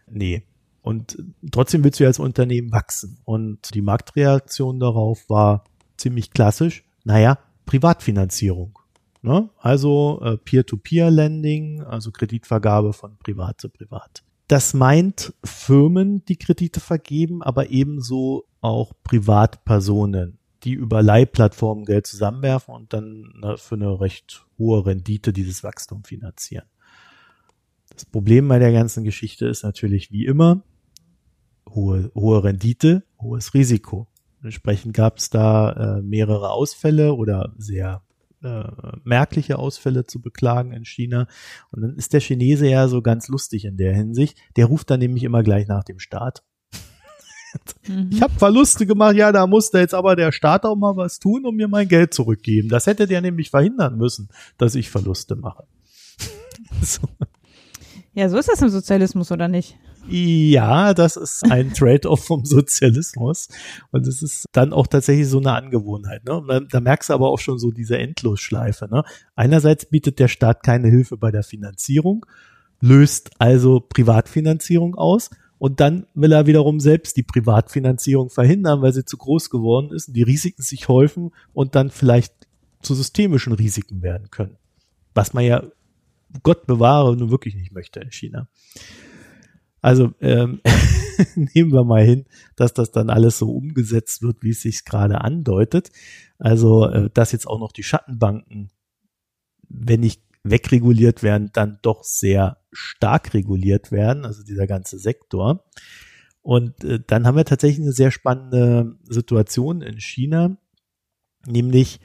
Nee. 0.07 0.45
Und 0.83 1.17
trotzdem 1.51 1.83
willst 1.83 1.99
du 1.99 2.05
ja 2.05 2.09
als 2.09 2.19
Unternehmen 2.19 2.71
wachsen. 2.71 3.19
Und 3.25 3.75
die 3.75 3.83
Marktreaktion 3.83 4.81
darauf 4.81 5.29
war 5.31 5.65
ziemlich 5.97 6.31
klassisch. 6.31 6.85
Naja, 7.05 7.39
Privatfinanzierung. 7.65 8.79
Ne? 9.23 9.49
Also 9.59 10.21
äh, 10.23 10.37
Peer-to-Peer-Lending, 10.37 11.83
also 11.83 12.11
Kreditvergabe 12.11 12.93
von 12.93 13.17
Privat 13.17 13.61
zu 13.61 13.71
Privat. 13.71 14.23
Das 14.49 14.75
meint 14.75 15.33
Firmen, 15.43 16.25
die 16.27 16.37
Kredite 16.37 16.81
vergeben, 16.81 17.43
aber 17.43 17.71
ebenso 17.71 18.45
auch 18.61 18.93
Privatpersonen, 19.03 20.39
die 20.65 20.73
über 20.73 21.03
Leihplattformen 21.03 21.87
Geld 21.87 22.07
zusammenwerfen 22.07 22.75
und 22.75 22.93
dann 22.93 23.33
ne, 23.41 23.57
für 23.57 23.77
eine 23.77 23.99
recht 24.01 24.45
hohe 24.59 24.85
Rendite 24.85 25.33
dieses 25.33 25.65
Wachstum 25.65 26.05
finanzieren. 26.05 26.67
Das 27.95 28.05
Problem 28.05 28.49
bei 28.49 28.59
der 28.59 28.73
ganzen 28.73 29.05
Geschichte 29.05 29.47
ist 29.47 29.63
natürlich 29.63 30.11
wie 30.11 30.27
immer 30.27 30.63
hohe, 31.69 32.11
hohe 32.15 32.43
Rendite, 32.43 33.05
hohes 33.21 33.55
Risiko. 33.55 34.09
Entsprechend 34.43 34.95
gab 34.95 35.19
es 35.19 35.31
da 35.31 35.99
äh, 35.99 36.03
mehrere 36.03 36.51
Ausfälle 36.51 37.15
oder 37.15 37.55
sehr 37.57 38.03
äh, 38.43 38.65
merkliche 39.05 39.59
Ausfälle 39.59 40.07
zu 40.07 40.21
beklagen 40.21 40.73
in 40.73 40.85
China. 40.85 41.27
Und 41.71 41.83
dann 41.83 41.97
ist 41.97 42.13
der 42.13 42.21
Chinese 42.21 42.69
ja 42.69 42.89
so 42.89 43.01
ganz 43.01 43.29
lustig 43.29 43.65
in 43.65 43.77
der 43.77 43.95
Hinsicht. 43.95 44.37
Der 44.57 44.67
ruft 44.67 44.91
dann 44.91 45.01
nämlich 45.01 45.25
immer 45.25 45.43
gleich 45.43 45.67
nach 45.67 45.85
dem 45.85 45.99
Start. 45.99 46.43
Mhm. 47.87 48.11
Ich 48.11 48.21
habe 48.21 48.35
Verluste 48.35 48.85
gemacht, 48.85 49.15
ja, 49.17 49.31
da 49.33 49.47
musste 49.47 49.79
jetzt 49.79 49.95
aber 49.95 50.17
der 50.17 50.33
Staat 50.33 50.65
auch 50.65 50.77
mal 50.77 50.97
was 50.97 51.21
tun 51.21 51.47
und 51.47 51.55
mir 51.55 51.69
mein 51.69 51.89
Geld 51.89 52.13
zurückgeben. 52.13 52.69
Das 52.69 52.87
hätte 52.87 53.07
der 53.07 53.21
nämlich 53.21 53.51
verhindern 53.51 53.97
müssen, 53.97 54.29
dass 54.59 54.75
ich 54.75 54.91
Verluste 54.91 55.37
mache. 55.37 55.65
so. 56.83 57.09
Ja, 58.15 58.29
so 58.29 58.39
ist 58.39 58.49
das 58.49 58.63
im 58.63 58.69
Sozialismus, 58.69 59.33
oder 59.33 59.49
nicht? 59.49 59.77
Ja, 60.09 60.95
das 60.95 61.17
ist 61.17 61.51
ein 61.51 61.73
Trade-off 61.73 62.25
vom 62.25 62.45
Sozialismus. 62.45 63.49
Und 63.91 64.07
es 64.07 64.23
ist 64.23 64.45
dann 64.53 64.73
auch 64.73 64.87
tatsächlich 64.87 65.29
so 65.29 65.39
eine 65.39 65.53
Angewohnheit. 65.53 66.25
Ne? 66.25 66.43
Da, 66.47 66.61
da, 66.61 66.81
merkst 66.81 67.11
du 67.11 67.15
aber 67.15 67.31
auch 67.31 67.41
schon 67.41 67.59
so 67.59 67.73
diese 67.73 67.99
Endlosschleife. 67.99 68.89
Ne? 68.89 69.03
Einerseits 69.35 69.87
bietet 69.87 70.21
der 70.21 70.29
Staat 70.29 70.63
keine 70.63 70.89
Hilfe 70.89 71.17
bei 71.17 71.33
der 71.33 71.43
Finanzierung, 71.43 72.25
löst 72.81 73.31
also 73.39 73.81
Privatfinanzierung 73.81 74.95
aus. 74.95 75.31
Und 75.59 75.81
dann 75.81 76.07
will 76.15 76.33
er 76.33 76.47
wiederum 76.47 76.79
selbst 76.79 77.17
die 77.17 77.23
Privatfinanzierung 77.23 78.29
verhindern, 78.29 78.83
weil 78.83 78.93
sie 78.93 79.05
zu 79.05 79.17
groß 79.17 79.51
geworden 79.51 79.91
ist 79.93 80.09
und 80.09 80.15
die 80.15 80.23
Risiken 80.23 80.63
sich 80.63 80.89
häufen 80.89 81.31
und 81.53 81.75
dann 81.75 81.91
vielleicht 81.91 82.35
zu 82.83 82.95
systemischen 82.95 83.55
Risiken 83.55 84.03
werden 84.03 84.31
können. 84.31 84.57
Was 85.15 85.33
man 85.33 85.45
ja, 85.45 85.63
Gott 86.43 86.67
bewahre, 86.67 87.17
nun 87.17 87.31
wirklich 87.31 87.55
nicht 87.55 87.73
möchte 87.73 88.01
in 88.01 88.11
China. 88.11 88.49
Also 89.81 90.15
ähm, 90.21 90.61
nehmen 91.37 91.73
wir 91.73 91.85
mal 91.85 92.03
hin, 92.03 92.25
dass 92.57 92.73
das 92.73 92.91
dann 92.91 93.11
alles 93.11 93.39
so 93.39 93.51
umgesetzt 93.51 94.23
wird, 94.23 94.43
wie 94.43 94.51
es 94.51 94.63
sich 94.63 94.85
gerade 94.85 95.21
andeutet. 95.21 95.91
Also 96.39 96.89
äh, 96.89 97.11
dass 97.13 97.33
jetzt 97.33 97.47
auch 97.47 97.61
noch 97.61 97.73
die 97.73 97.83
Schattenbanken, 97.83 98.71
wenn 99.69 100.01
nicht 100.01 100.23
wegreguliert 100.43 101.23
werden, 101.23 101.51
dann 101.53 101.79
doch 101.83 102.05
sehr 102.05 102.59
stark 102.73 103.35
reguliert 103.35 103.93
werden, 103.93 104.25
also 104.25 104.43
dieser 104.43 104.67
ganze 104.67 104.99
Sektor. 104.99 105.65
Und 106.43 106.85
äh, 106.85 107.01
dann 107.07 107.27
haben 107.27 107.37
wir 107.37 107.45
tatsächlich 107.45 107.85
eine 107.85 107.93
sehr 107.93 108.11
spannende 108.11 108.97
Situation 109.05 109.81
in 109.81 110.01
China, 110.01 110.57
nämlich, 111.47 112.01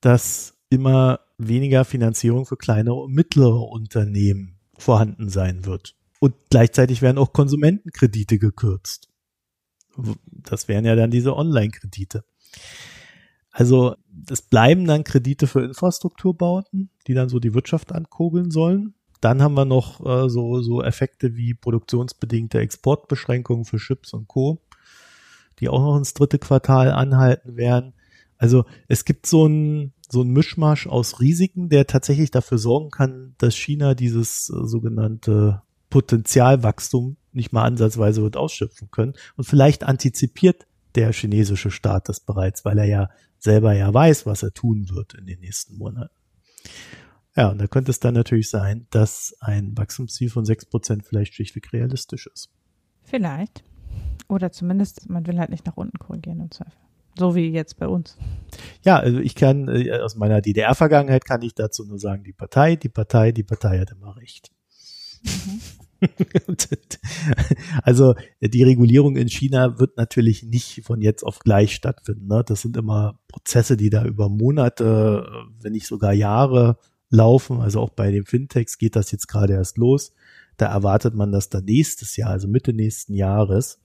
dass 0.00 0.54
immer 0.68 1.20
weniger 1.48 1.84
Finanzierung 1.84 2.46
für 2.46 2.56
kleinere 2.56 2.94
und 2.94 3.12
mittlere 3.12 3.68
Unternehmen 3.68 4.58
vorhanden 4.76 5.28
sein 5.28 5.64
wird. 5.64 5.96
Und 6.20 6.34
gleichzeitig 6.50 7.02
werden 7.02 7.18
auch 7.18 7.32
Konsumentenkredite 7.32 8.38
gekürzt. 8.38 9.08
Das 10.26 10.68
wären 10.68 10.84
ja 10.84 10.94
dann 10.94 11.10
diese 11.10 11.36
Online-Kredite. 11.36 12.24
Also 13.50 13.96
es 14.30 14.42
bleiben 14.42 14.86
dann 14.86 15.04
Kredite 15.04 15.46
für 15.46 15.62
Infrastrukturbauten, 15.62 16.90
die 17.06 17.14
dann 17.14 17.28
so 17.28 17.40
die 17.40 17.54
Wirtschaft 17.54 17.92
ankurbeln 17.92 18.50
sollen. 18.50 18.94
Dann 19.20 19.42
haben 19.42 19.54
wir 19.54 19.64
noch 19.64 20.04
äh, 20.04 20.28
so, 20.28 20.62
so 20.62 20.82
Effekte 20.82 21.36
wie 21.36 21.54
produktionsbedingte 21.54 22.58
Exportbeschränkungen 22.58 23.64
für 23.64 23.78
Chips 23.78 24.12
und 24.14 24.28
Co., 24.28 24.62
die 25.58 25.68
auch 25.68 25.80
noch 25.80 25.96
ins 25.98 26.14
dritte 26.14 26.38
Quartal 26.38 26.90
anhalten 26.92 27.56
werden. 27.56 27.92
Also 28.38 28.64
es 28.88 29.04
gibt 29.04 29.26
so 29.26 29.46
ein, 29.46 29.92
so 30.10 30.22
ein 30.22 30.30
Mischmasch 30.30 30.86
aus 30.86 31.20
Risiken, 31.20 31.68
der 31.68 31.86
tatsächlich 31.86 32.30
dafür 32.30 32.58
sorgen 32.58 32.90
kann, 32.90 33.34
dass 33.38 33.54
China 33.54 33.94
dieses 33.94 34.50
äh, 34.50 34.66
sogenannte 34.66 35.62
Potenzialwachstum 35.88 37.16
nicht 37.32 37.52
mal 37.52 37.64
ansatzweise 37.64 38.22
wird 38.22 38.36
ausschöpfen 38.36 38.90
können. 38.90 39.14
Und 39.36 39.44
vielleicht 39.44 39.84
antizipiert 39.84 40.66
der 40.94 41.12
chinesische 41.12 41.70
Staat 41.70 42.08
das 42.08 42.20
bereits, 42.20 42.64
weil 42.64 42.78
er 42.78 42.86
ja 42.86 43.10
selber 43.38 43.72
ja 43.72 43.92
weiß, 43.92 44.26
was 44.26 44.42
er 44.42 44.52
tun 44.52 44.88
wird 44.90 45.14
in 45.14 45.26
den 45.26 45.40
nächsten 45.40 45.78
Monaten. 45.78 46.14
Ja, 47.36 47.50
und 47.50 47.58
da 47.58 47.68
könnte 47.68 47.90
es 47.90 48.00
dann 48.00 48.14
natürlich 48.14 48.50
sein, 48.50 48.86
dass 48.90 49.36
ein 49.40 49.76
Wachstumsziel 49.76 50.30
von 50.30 50.44
sechs 50.44 50.66
Prozent 50.66 51.04
vielleicht 51.06 51.34
schlichtweg 51.34 51.72
realistisch 51.72 52.26
ist. 52.26 52.50
Vielleicht. 53.04 53.62
Oder 54.28 54.52
zumindest, 54.52 55.08
man 55.08 55.26
will 55.26 55.38
halt 55.38 55.50
nicht 55.50 55.66
nach 55.66 55.76
unten 55.76 55.98
korrigieren 55.98 56.40
im 56.40 56.50
Zweifel. 56.50 56.78
So 57.20 57.34
wie 57.34 57.50
jetzt 57.50 57.76
bei 57.76 57.86
uns. 57.86 58.16
Ja, 58.82 58.98
also 58.98 59.18
ich 59.18 59.34
kann, 59.34 59.68
äh, 59.68 59.92
aus 60.00 60.16
meiner 60.16 60.40
DDR-Vergangenheit 60.40 61.26
kann 61.26 61.42
ich 61.42 61.54
dazu 61.54 61.84
nur 61.84 61.98
sagen, 61.98 62.24
die 62.24 62.32
Partei, 62.32 62.76
die 62.76 62.88
Partei, 62.88 63.30
die 63.30 63.42
Partei 63.42 63.78
hat 63.78 63.90
immer 63.90 64.16
recht. 64.16 64.50
Mhm. 65.22 65.60
also 67.82 68.14
die 68.40 68.62
Regulierung 68.62 69.16
in 69.16 69.28
China 69.28 69.78
wird 69.78 69.98
natürlich 69.98 70.44
nicht 70.44 70.82
von 70.82 71.02
jetzt 71.02 71.22
auf 71.22 71.40
gleich 71.40 71.74
stattfinden. 71.74 72.26
Ne? 72.26 72.42
Das 72.42 72.62
sind 72.62 72.78
immer 72.78 73.20
Prozesse, 73.28 73.76
die 73.76 73.90
da 73.90 74.06
über 74.06 74.30
Monate, 74.30 75.30
wenn 75.60 75.72
nicht 75.72 75.86
sogar 75.86 76.14
Jahre 76.14 76.78
laufen. 77.10 77.60
Also 77.60 77.80
auch 77.80 77.90
bei 77.90 78.10
den 78.10 78.24
Fintechs 78.24 78.78
geht 78.78 78.96
das 78.96 79.12
jetzt 79.12 79.28
gerade 79.28 79.52
erst 79.52 79.76
los. 79.76 80.14
Da 80.56 80.72
erwartet 80.72 81.14
man, 81.14 81.32
dass 81.32 81.50
da 81.50 81.60
nächstes 81.60 82.16
Jahr, 82.16 82.30
also 82.30 82.48
Mitte 82.48 82.72
nächsten 82.72 83.12
Jahres, 83.12 83.78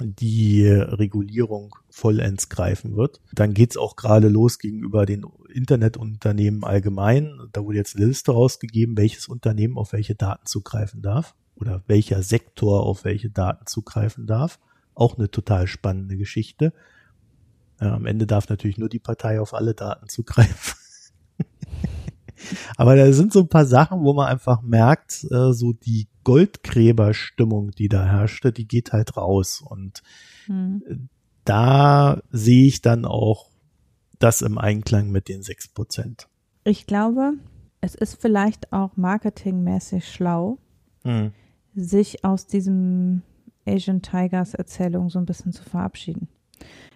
die 0.00 0.66
Regulierung 0.66 1.76
vollends 1.90 2.48
greifen 2.48 2.96
wird. 2.96 3.20
Dann 3.32 3.54
geht's 3.54 3.76
auch 3.76 3.96
gerade 3.96 4.28
los 4.28 4.58
gegenüber 4.58 5.06
den 5.06 5.26
Internetunternehmen 5.52 6.64
allgemein. 6.64 7.38
Da 7.52 7.64
wurde 7.64 7.78
jetzt 7.78 7.96
eine 7.96 8.06
Liste 8.06 8.32
rausgegeben, 8.32 8.96
welches 8.96 9.28
Unternehmen 9.28 9.76
auf 9.76 9.92
welche 9.92 10.14
Daten 10.14 10.46
zugreifen 10.46 11.02
darf 11.02 11.34
oder 11.56 11.82
welcher 11.86 12.22
Sektor 12.22 12.84
auf 12.84 13.04
welche 13.04 13.30
Daten 13.30 13.66
zugreifen 13.66 14.26
darf. 14.26 14.58
Auch 14.94 15.18
eine 15.18 15.30
total 15.30 15.66
spannende 15.66 16.16
Geschichte. 16.16 16.72
Äh, 17.80 17.86
am 17.86 18.06
Ende 18.06 18.26
darf 18.26 18.48
natürlich 18.48 18.78
nur 18.78 18.88
die 18.88 18.98
Partei 18.98 19.40
auf 19.40 19.54
alle 19.54 19.74
Daten 19.74 20.08
zugreifen. 20.08 20.81
Aber 22.76 22.96
da 22.96 23.12
sind 23.12 23.32
so 23.32 23.40
ein 23.40 23.48
paar 23.48 23.66
Sachen, 23.66 24.02
wo 24.02 24.12
man 24.12 24.28
einfach 24.28 24.62
merkt, 24.62 25.24
äh, 25.30 25.52
so 25.52 25.72
die 25.72 26.08
Goldgräberstimmung, 26.24 27.70
die 27.72 27.88
da 27.88 28.04
herrschte, 28.04 28.52
die 28.52 28.66
geht 28.66 28.92
halt 28.92 29.16
raus. 29.16 29.62
Und 29.64 30.02
mhm. 30.48 31.08
da 31.44 32.22
sehe 32.30 32.66
ich 32.66 32.82
dann 32.82 33.04
auch 33.04 33.50
das 34.18 34.42
im 34.42 34.58
Einklang 34.58 35.10
mit 35.10 35.28
den 35.28 35.42
sechs 35.42 35.68
Prozent. 35.68 36.28
Ich 36.64 36.86
glaube, 36.86 37.34
es 37.80 37.94
ist 37.94 38.20
vielleicht 38.20 38.72
auch 38.72 38.96
marketingmäßig 38.96 40.08
schlau, 40.08 40.58
mhm. 41.04 41.32
sich 41.74 42.24
aus 42.24 42.46
diesem 42.46 43.22
Asian 43.66 44.02
Tigers 44.02 44.54
Erzählung 44.54 45.10
so 45.10 45.18
ein 45.18 45.26
bisschen 45.26 45.52
zu 45.52 45.64
verabschieden. 45.64 46.28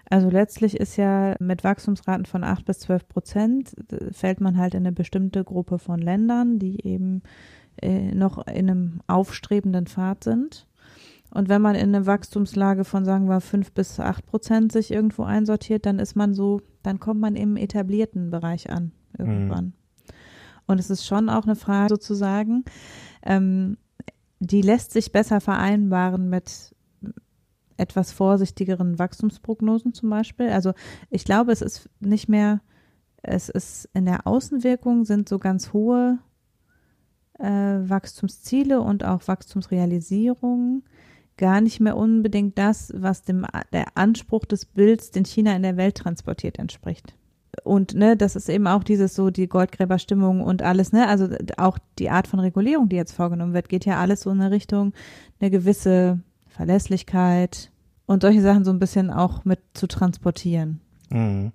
Also 0.09 0.31
letztlich 0.31 0.77
ist 0.77 0.97
ja 0.97 1.35
mit 1.41 1.65
Wachstumsraten 1.65 2.27
von 2.27 2.45
8 2.45 2.65
bis 2.65 2.79
12 2.81 3.09
Prozent 3.09 3.93
äh, 3.93 4.13
fällt 4.13 4.41
man 4.41 4.57
halt 4.57 4.75
in 4.75 4.87
eine 4.87 4.93
bestimmte 4.93 5.43
Gruppe 5.43 5.79
von 5.79 5.99
Ländern, 5.99 6.59
die 6.59 6.87
eben 6.87 7.23
äh, 7.83 8.15
noch 8.15 8.47
in 8.47 8.71
einem 8.71 9.01
aufstrebenden 9.07 9.87
Pfad 9.87 10.25
sind. 10.25 10.67
Und 11.31 11.49
wenn 11.49 11.61
man 11.61 11.75
in 11.75 11.95
eine 11.95 12.07
Wachstumslage 12.07 12.85
von, 12.85 13.05
sagen 13.05 13.29
wir, 13.29 13.41
5 13.41 13.73
bis 13.73 13.99
8 13.99 14.25
Prozent 14.25 14.73
sich 14.73 14.93
irgendwo 14.93 15.25
einsortiert, 15.25 15.85
dann 15.85 15.99
ist 15.99 16.15
man 16.15 16.35
so, 16.35 16.63
dann 16.83 17.01
kommt 17.01 17.21
man 17.21 17.35
im 17.35 17.57
etablierten 17.57 18.31
Bereich 18.31 18.71
an 18.71 18.93
irgendwann. 19.19 19.65
Mhm. 19.67 19.73
Und 20.69 20.81
es 20.81 20.91
ist 20.91 21.05
schon 21.05 21.29
auch 21.29 21.45
eine 21.45 21.57
Frage 21.57 21.91
sozusagen, 21.91 22.65
ähm, 23.23 23.77
die 24.39 24.63
lässt 24.63 24.93
sich 24.93 25.13
besser 25.13 25.41
vereinbaren 25.41 26.29
mit 26.29 26.76
etwas 27.77 28.13
vorsichtigeren 28.13 28.99
Wachstumsprognosen 28.99 29.93
zum 29.93 30.11
Beispiel. 30.11 30.49
Also 30.49 30.73
ich 31.11 31.25
glaube, 31.25 31.53
es 31.53 31.63
ist 31.63 31.89
nicht 32.01 32.29
mehr, 32.29 32.61
es 33.23 33.49
ist 33.49 33.89
in 33.93 34.07
der 34.07 34.27
Außenwirkung 34.27 35.05
sind 35.05 35.29
so 35.29 35.39
ganz 35.39 35.73
hohe 35.73 36.19
äh, 37.39 37.47
Wachstumsziele 37.47 38.81
und 38.81 39.05
auch 39.05 39.27
Wachstumsrealisierungen 39.27 40.85
gar 41.37 41.61
nicht 41.61 41.81
mehr 41.81 41.97
unbedingt 41.97 42.57
das, 42.59 42.93
was 42.97 43.23
dem 43.23 43.47
der 43.73 43.97
Anspruch 43.97 44.47
des 44.47 44.65
Bilds, 44.65 45.11
den 45.11 45.25
China 45.25 45.55
in 45.55 45.63
der 45.63 45.77
Welt 45.77 45.97
transportiert, 45.97 46.59
entspricht. 46.59 47.15
Und 47.65 47.95
ne, 47.95 48.17
das 48.17 48.37
ist 48.37 48.49
eben 48.49 48.67
auch 48.67 48.85
dieses 48.85 49.15
so 49.15 49.31
die 49.31 49.49
Goldgräberstimmung 49.49 50.43
und 50.43 50.63
alles, 50.63 50.93
ne, 50.93 51.09
also 51.09 51.29
auch 51.57 51.79
die 51.99 52.11
Art 52.11 52.27
von 52.27 52.41
Regulierung, 52.41 52.89
die 52.89 52.97
jetzt 52.97 53.13
vorgenommen 53.13 53.55
wird, 53.55 53.69
geht 53.69 53.85
ja 53.85 53.99
alles 53.99 54.23
so 54.23 54.31
in 54.31 54.41
eine 54.41 54.51
Richtung, 54.51 54.93
eine 55.41 55.51
gewisse 55.51 56.21
Verlässlichkeit 56.57 57.71
und 58.07 58.23
solche 58.23 58.43
Sachen 58.43 58.65
so 58.65 58.71
ein 58.71 58.79
bisschen 58.79 59.11
auch 59.11 59.45
mit 59.45 59.61
zu 59.75 59.87
transportieren. 59.87 60.81
Mhm. 61.11 61.53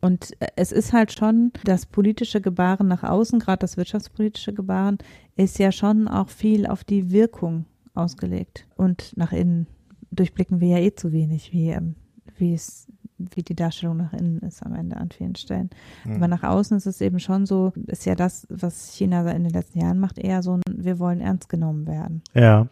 Und 0.00 0.30
es 0.56 0.72
ist 0.72 0.92
halt 0.94 1.12
schon, 1.12 1.52
das 1.64 1.84
politische 1.84 2.40
Gebaren 2.40 2.88
nach 2.88 3.02
außen, 3.02 3.38
gerade 3.38 3.58
das 3.58 3.76
wirtschaftspolitische 3.76 4.54
Gebaren, 4.54 4.98
ist 5.36 5.58
ja 5.58 5.72
schon 5.72 6.08
auch 6.08 6.30
viel 6.30 6.66
auf 6.66 6.84
die 6.84 7.10
Wirkung 7.10 7.66
ausgelegt. 7.94 8.66
Und 8.76 9.14
nach 9.16 9.32
innen 9.32 9.66
durchblicken 10.10 10.60
wir 10.60 10.78
ja 10.78 10.78
eh 10.78 10.94
zu 10.94 11.12
wenig, 11.12 11.52
wie, 11.52 11.68
ähm, 11.68 11.96
wie 12.38 12.54
es 12.54 12.88
wie 13.34 13.42
die 13.42 13.54
Darstellung 13.54 13.98
nach 13.98 14.12
innen 14.12 14.38
ist 14.40 14.64
am 14.64 14.74
Ende 14.74 14.96
an 14.96 15.10
vielen 15.10 15.36
Stellen. 15.36 15.70
Mhm. 16.04 16.16
Aber 16.16 16.28
nach 16.28 16.42
außen 16.42 16.76
ist 16.76 16.86
es 16.86 17.02
eben 17.02 17.18
schon 17.18 17.44
so, 17.44 17.72
ist 17.86 18.06
ja 18.06 18.14
das, 18.14 18.46
was 18.48 18.94
China 18.94 19.30
in 19.30 19.44
den 19.44 19.52
letzten 19.52 19.80
Jahren 19.80 19.98
macht, 19.98 20.18
eher 20.18 20.42
so 20.42 20.54
ein, 20.54 20.62
wir 20.66 20.98
wollen 20.98 21.20
ernst 21.20 21.48
genommen 21.48 21.86
werden. 21.86 22.22
Ja. 22.34 22.68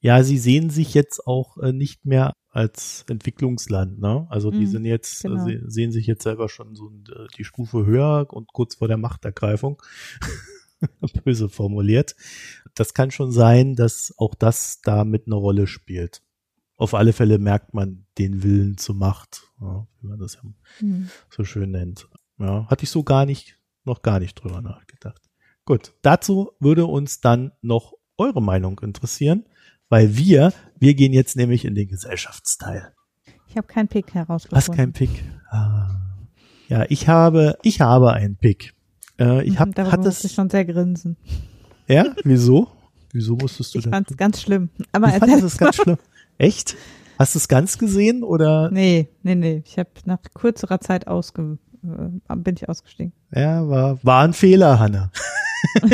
Ja, 0.00 0.22
sie 0.22 0.38
sehen 0.38 0.70
sich 0.70 0.94
jetzt 0.94 1.26
auch 1.26 1.58
äh, 1.58 1.72
nicht 1.72 2.06
mehr 2.06 2.32
als 2.48 3.04
Entwicklungsland, 3.08 4.00
ne? 4.00 4.26
Also 4.30 4.50
die 4.50 4.64
mm, 4.64 4.70
sind 4.70 4.84
jetzt, 4.86 5.24
äh, 5.24 5.28
genau. 5.28 5.46
äh, 5.46 5.60
sehen 5.66 5.92
sich 5.92 6.06
jetzt 6.06 6.22
selber 6.22 6.48
schon 6.48 6.74
so 6.74 6.88
äh, 6.88 7.26
die 7.36 7.44
Stufe 7.44 7.86
höher 7.86 8.26
und 8.30 8.52
kurz 8.52 8.76
vor 8.76 8.88
der 8.88 8.96
Machtergreifung. 8.96 9.80
Böse 11.24 11.48
formuliert. 11.48 12.16
Das 12.74 12.94
kann 12.94 13.10
schon 13.10 13.30
sein, 13.32 13.76
dass 13.76 14.14
auch 14.16 14.34
das 14.34 14.80
da 14.80 15.04
mit 15.04 15.26
eine 15.26 15.34
Rolle 15.34 15.66
spielt. 15.66 16.22
Auf 16.76 16.94
alle 16.94 17.12
Fälle 17.12 17.38
merkt 17.38 17.74
man 17.74 18.06
den 18.16 18.42
Willen 18.42 18.78
zur 18.78 18.94
Macht, 18.94 19.42
ja, 19.60 19.86
wie 20.00 20.06
man 20.06 20.18
das 20.18 20.34
ja 20.34 20.86
mm. 20.86 21.10
so 21.28 21.44
schön 21.44 21.72
nennt. 21.72 22.08
Ja, 22.38 22.66
hatte 22.68 22.84
ich 22.84 22.90
so 22.90 23.04
gar 23.04 23.26
nicht, 23.26 23.58
noch 23.84 24.00
gar 24.00 24.18
nicht 24.18 24.34
drüber 24.34 24.62
nachgedacht. 24.62 25.20
Gut, 25.66 25.92
dazu 26.00 26.52
würde 26.58 26.86
uns 26.86 27.20
dann 27.20 27.52
noch 27.60 27.92
eure 28.16 28.42
Meinung 28.42 28.80
interessieren, 28.80 29.44
weil 29.90 30.16
wir, 30.16 30.54
wir 30.78 30.94
gehen 30.94 31.12
jetzt 31.12 31.36
nämlich 31.36 31.66
in 31.66 31.74
den 31.74 31.88
Gesellschaftsteil. 31.88 32.92
Ich 33.48 33.56
habe 33.56 33.66
keinen 33.66 33.88
Pick 33.88 34.14
herausgefunden. 34.14 34.56
Hast 34.56 34.74
keinen 34.74 34.92
Pick? 34.92 35.10
Ah. 35.50 35.90
Ja, 36.68 36.86
ich 36.88 37.08
habe, 37.08 37.58
ich 37.62 37.80
habe 37.80 38.12
einen 38.12 38.36
Pick. 38.36 38.72
Äh, 39.18 39.44
ich 39.44 39.58
habe, 39.58 39.72
Darüber 39.72 39.92
hat 39.92 40.00
musste 40.04 40.28
ich 40.28 40.32
schon 40.32 40.48
sehr 40.48 40.64
grinsen. 40.64 41.16
ja, 41.88 42.06
wieso? 42.24 42.68
Wieso 43.12 43.34
musstest 43.36 43.74
du 43.74 43.78
Ich 43.78 43.84
denn? 43.84 43.92
fand 43.92 44.10
es 44.10 44.16
ganz 44.16 44.40
schlimm. 44.40 44.70
Aber 44.92 45.08
Ich 45.08 45.14
fand 45.16 45.42
es 45.42 45.58
ganz 45.58 45.76
schlimm. 45.76 45.98
Echt? 46.38 46.76
Hast 47.18 47.34
du 47.34 47.38
es 47.40 47.48
ganz 47.48 47.76
gesehen 47.76 48.22
oder? 48.22 48.70
Nee, 48.70 49.08
nee, 49.24 49.34
nee. 49.34 49.62
Ich 49.66 49.78
habe 49.78 49.90
nach 50.06 50.20
kürzerer 50.32 50.80
Zeit 50.80 51.08
ausge, 51.08 51.58
äh, 51.82 52.36
bin 52.36 52.54
ich 52.54 52.68
ausgestiegen. 52.68 53.12
Ja, 53.34 53.68
war, 53.68 53.98
war 54.04 54.22
ein 54.22 54.32
Fehler, 54.32 54.78
Hanna. 54.78 55.10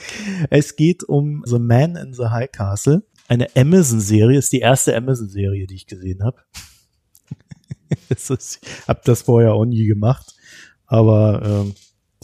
es 0.50 0.76
geht 0.76 1.04
um 1.04 1.42
The 1.46 1.58
Man 1.58 1.96
in 1.96 2.14
the 2.14 2.26
High 2.26 2.50
Castle. 2.50 3.02
Eine 3.28 3.48
Amazon-Serie, 3.56 4.38
ist 4.38 4.52
die 4.52 4.60
erste 4.60 4.96
Amazon-Serie, 4.96 5.66
die 5.66 5.74
ich 5.74 5.86
gesehen 5.86 6.22
habe. 6.22 6.42
ich 8.08 8.60
habe 8.88 9.00
das 9.04 9.22
vorher 9.22 9.54
auch 9.54 9.64
nie 9.64 9.86
gemacht. 9.86 10.34
Aber 10.86 11.42
ähm, 11.42 11.74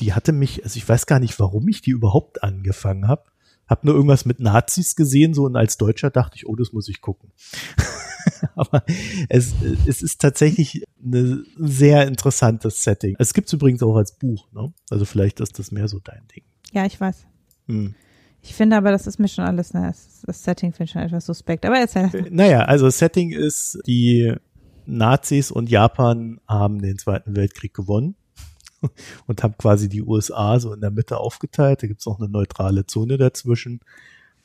die 0.01 0.13
hatte 0.13 0.33
mich, 0.33 0.65
also 0.65 0.77
ich 0.77 0.89
weiß 0.89 1.07
gar 1.07 1.21
nicht, 1.21 1.39
warum 1.41 1.69
ich 1.69 1.81
die 1.83 1.91
überhaupt 1.91 2.43
angefangen 2.43 3.09
habe. 3.09 3.25
Hab 3.67 3.85
nur 3.85 3.95
irgendwas 3.95 4.25
mit 4.25 4.41
Nazis 4.41 4.97
gesehen, 4.97 5.35
so 5.35 5.45
und 5.45 5.57
als 5.57 5.77
Deutscher 5.77 6.11
dachte 6.11 6.37
ich, 6.37 6.47
oh, 6.47 6.57
das 6.57 6.73
muss 6.73 6.89
ich 6.89 7.01
gucken. 7.01 7.33
Aber 8.55 8.83
es, 9.29 9.55
es 9.87 10.03
ist 10.03 10.21
tatsächlich 10.21 10.85
ein 11.03 11.45
sehr 11.57 12.07
interessantes 12.07 12.83
Setting. 12.83 13.17
Es 13.19 13.35
gibt's 13.35 13.53
übrigens 13.53 13.83
auch 13.83 13.97
als 13.97 14.19
Buch, 14.19 14.51
ne? 14.53 14.73
Also 14.91 15.05
vielleicht 15.05 15.41
ist 15.41 15.59
das 15.59 15.71
mehr 15.71 15.89
so 15.89 15.99
dein 15.99 16.27
Ding. 16.35 16.45
Ja, 16.73 16.87
ich 16.87 17.01
weiß. 17.01 17.28
Hm. 17.69 17.95
Ich 18.43 18.55
finde 18.55 18.77
aber, 18.77 18.91
das 18.91 19.07
ist 19.07 19.19
mir 19.19 19.29
schon 19.29 19.45
alles, 19.45 19.75
ne, 19.75 19.93
das, 20.25 20.43
Setting 20.45 20.73
finde 20.73 20.85
ich 20.85 20.91
schon 20.93 21.03
etwas 21.03 21.27
suspekt. 21.27 21.67
Aber 21.67 21.79
erzähl. 21.79 22.15
Äh, 22.15 22.31
Naja, 22.31 22.63
also 22.63 22.87
das 22.87 22.99
Setting 22.99 23.31
ist, 23.33 23.79
die 23.87 24.35
Nazis 24.87 25.51
und 25.51 25.69
Japan 25.69 26.41
haben 26.49 26.81
den 26.81 26.99
Zweiten 26.99 27.37
Weltkrieg 27.37 27.75
gewonnen 27.75 28.17
und 29.27 29.43
haben 29.43 29.57
quasi 29.59 29.89
die 29.89 30.03
USA 30.03 30.59
so 30.61 30.73
in 30.73 30.81
der 30.81 30.91
Mitte 30.91 31.19
aufgeteilt. 31.19 31.83
Da 31.83 31.87
gibt's 31.87 32.07
noch 32.07 32.19
eine 32.19 32.29
neutrale 32.29 32.87
Zone 32.87 33.19
dazwischen. 33.19 33.81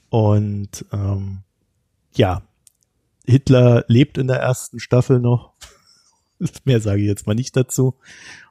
Und 0.10 0.86
ähm, 0.92 1.40
ja, 2.16 2.44
Hitler 3.26 3.86
lebt 3.88 4.18
in 4.18 4.28
der 4.28 4.38
ersten 4.38 4.80
Staffel 4.80 5.20
noch. 5.20 5.54
Mehr 6.66 6.82
sage 6.82 7.02
ich 7.02 7.08
jetzt 7.08 7.26
mal 7.26 7.36
nicht 7.36 7.56
dazu. 7.56 7.96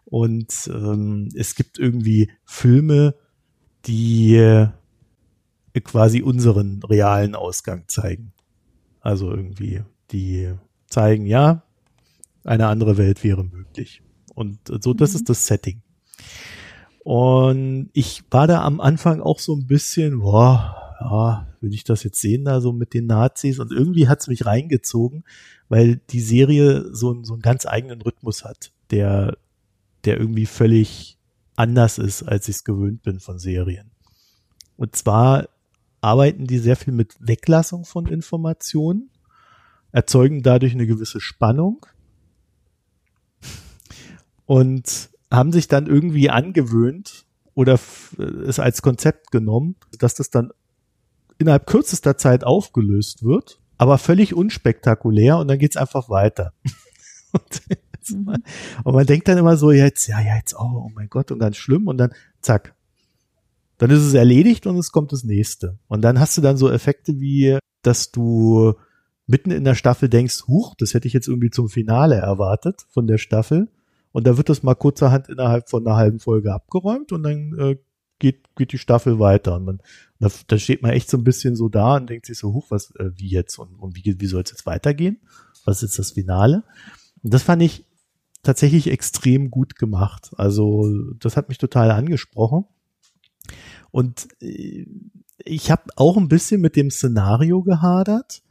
Und 0.05 0.71
ähm, 0.73 1.29
es 1.35 1.55
gibt 1.55 1.79
irgendwie 1.79 2.31
Filme, 2.45 3.15
die 3.87 4.37
äh, 4.37 4.69
quasi 5.85 6.23
unseren 6.23 6.83
realen 6.83 7.35
Ausgang 7.35 7.85
zeigen. 7.89 8.33
Also 9.01 9.31
irgendwie, 9.31 9.83
die 10.11 10.53
zeigen, 10.89 11.27
ja, 11.27 11.63
eine 12.45 12.67
andere 12.69 12.97
Welt 12.99 13.25
wäre 13.25 13.45
möglich. 13.45 14.03
Und 14.35 14.59
so, 14.81 14.95
das 14.95 15.13
Mhm. 15.13 15.17
ist 15.17 15.29
das 15.29 15.47
Setting. 15.47 15.83
Und 17.05 17.91
ich 17.93 18.23
war 18.31 18.47
da 18.47 18.63
am 18.63 18.81
Anfang 18.81 19.21
auch 19.21 19.39
so 19.41 19.55
ein 19.57 19.67
bisschen, 19.67 20.21
boah, 20.21 20.77
ja, 21.01 21.49
will 21.61 21.75
ich 21.75 21.83
das 21.85 22.05
jetzt 22.05 22.21
sehen 22.21 22.45
da 22.45 22.61
so 22.61 22.73
mit 22.73 22.95
den 22.95 23.07
Nazis? 23.07 23.59
Und 23.59 23.73
irgendwie 23.73 24.09
hat's 24.09 24.29
mich 24.29 24.47
reingezogen, 24.47 25.25
weil 25.69 25.97
die 26.11 26.21
Serie 26.21 26.95
so, 26.95 27.11
einen- 27.11 27.25
so 27.25 27.33
einen 27.33 27.43
ganz 27.43 27.67
eigenen 27.67 28.01
Rhythmus 28.03 28.45
hat, 28.45 28.73
der, 28.91 29.37
der 30.05 30.19
irgendwie 30.21 30.47
völlig 30.47 31.19
anders 31.63 31.99
ist, 31.99 32.25
als 32.25 32.49
ich 32.49 32.57
es 32.57 32.65
gewöhnt 32.65 33.03
bin 33.03 33.21
von 33.21 33.39
Serien. 33.39 33.93
Und 34.77 34.97
zwar 34.97 35.49
arbeiten 36.01 36.47
die 36.47 36.59
sehr 36.59 36.75
viel 36.77 36.93
mit 36.93 37.15
Weglassung 37.21 37.85
von 37.85 38.07
Informationen, 38.07 39.11
erzeugen 39.93 40.43
dadurch 40.43 40.73
eine 40.75 40.87
gewisse 40.87 41.21
Spannung 41.21 41.87
und 44.47 45.11
haben 45.31 45.53
sich 45.53 45.69
dann 45.69 45.87
irgendwie 45.87 46.31
angewöhnt 46.31 47.27
oder 47.55 47.75
f- 47.75 48.17
es 48.19 48.59
als 48.59 48.83
Konzept 48.83 49.31
genommen, 49.31 49.77
dass 49.99 50.15
das 50.15 50.31
dann 50.31 50.51
innerhalb 51.39 51.67
kürzester 51.67 52.17
Zeit 52.17 52.43
aufgelöst 52.45 53.23
wird, 53.23 53.61
aber 53.79 53.99
völlig 53.99 54.35
unspektakulär 54.35 55.39
und 55.39 55.49
dann 55.49 55.59
geht's 55.59 55.77
einfach 55.77 56.09
weiter. 56.09 56.53
und, 58.11 58.27
Mhm. 58.27 58.43
und 58.85 58.95
man 58.95 59.07
denkt 59.07 59.29
dann 59.29 59.39
immer 59.39 59.57
so, 59.57 59.71
jetzt, 59.71 60.07
ja, 60.07 60.21
ja, 60.21 60.37
jetzt, 60.37 60.55
oh, 60.55 60.85
oh 60.87 60.91
mein 60.95 61.09
Gott, 61.09 61.31
und 61.31 61.39
ganz 61.39 61.57
schlimm 61.57 61.87
und 61.87 61.99
dann 61.99 62.13
zack. 62.41 62.75
Dann 63.79 63.91
ist 63.91 64.01
es 64.03 64.15
erledigt 64.15 64.67
und 64.67 64.77
es 64.77 64.93
kommt 64.93 65.13
das 65.13 65.25
nächste. 65.25 65.79
Und 65.89 66.03
dann 66.03 66.21
hast 66.21 66.37
du 66.37 66.41
dann 66.41 66.57
so 66.57 66.71
Effekte 66.71 67.19
wie, 67.21 67.59
dass 67.83 68.13
du 68.13 68.75
mitten 69.27 69.51
in 69.51 69.65
der 69.65 69.75
Staffel 69.75 70.09
denkst, 70.09 70.45
huch, 70.47 70.75
das 70.79 70.95
hätte 70.95 71.09
ich 71.09 71.15
jetzt 71.15 71.27
irgendwie 71.29 71.51
zum 71.51 71.69
Finale 71.69 72.17
erwartet 72.17 72.83
von 72.91 73.07
der 73.07 73.19
Staffel. 73.19 73.69
Und 74.13 74.27
da 74.27 74.37
wird 74.37 74.49
das 74.49 74.63
mal 74.63 74.75
kurzerhand 74.75 75.29
innerhalb 75.29 75.71
von 75.71 75.87
einer 75.87 75.97
halben 75.97 76.21
Folge 76.21 76.53
abgeräumt 76.53 77.13
und 77.13 77.23
dann 77.23 77.59
äh, 77.59 77.77
geht, 78.19 78.55
geht 78.57 78.73
die 78.73 78.79
Staffel 78.79 79.19
weiter. 79.19 79.57
Und 79.57 79.65
man, 79.65 79.81
da, 80.21 80.31
da 80.47 80.59
steht 80.59 80.83
man 80.83 80.93
echt 80.93 81.11
so 81.11 81.17
ein 81.17 81.25
bisschen 81.25 81.57
so 81.57 81.69
da 81.69 81.97
und 81.97 82.09
denkt 82.11 82.27
sich 82.27 82.39
so, 82.39 82.53
huch, 82.53 82.71
was, 82.71 82.95
äh, 82.97 83.11
wie 83.17 83.29
jetzt 83.29 83.59
und, 83.59 83.75
und 83.75 83.97
wie, 83.97 84.21
wie 84.21 84.27
soll 84.27 84.43
es 84.43 84.51
jetzt 84.51 84.67
weitergehen? 84.67 85.19
Was 85.65 85.79
ist 85.79 85.83
jetzt 85.83 85.99
das 85.99 86.11
Finale? 86.13 86.63
Und 87.23 87.33
das 87.33 87.43
fand 87.43 87.63
ich 87.63 87.85
tatsächlich 88.43 88.91
extrem 88.91 89.51
gut 89.51 89.77
gemacht. 89.77 90.33
Also 90.37 90.89
das 91.19 91.37
hat 91.37 91.49
mich 91.49 91.59
total 91.59 91.91
angesprochen. 91.91 92.65
Und 93.91 94.29
äh, 94.41 94.87
ich 95.45 95.71
habe 95.71 95.85
auch 95.97 96.17
ein 96.17 96.29
bisschen 96.29 96.61
mit 96.61 96.77
dem 96.77 96.91
Szenario 96.91 97.63
gehadert. 97.63 98.43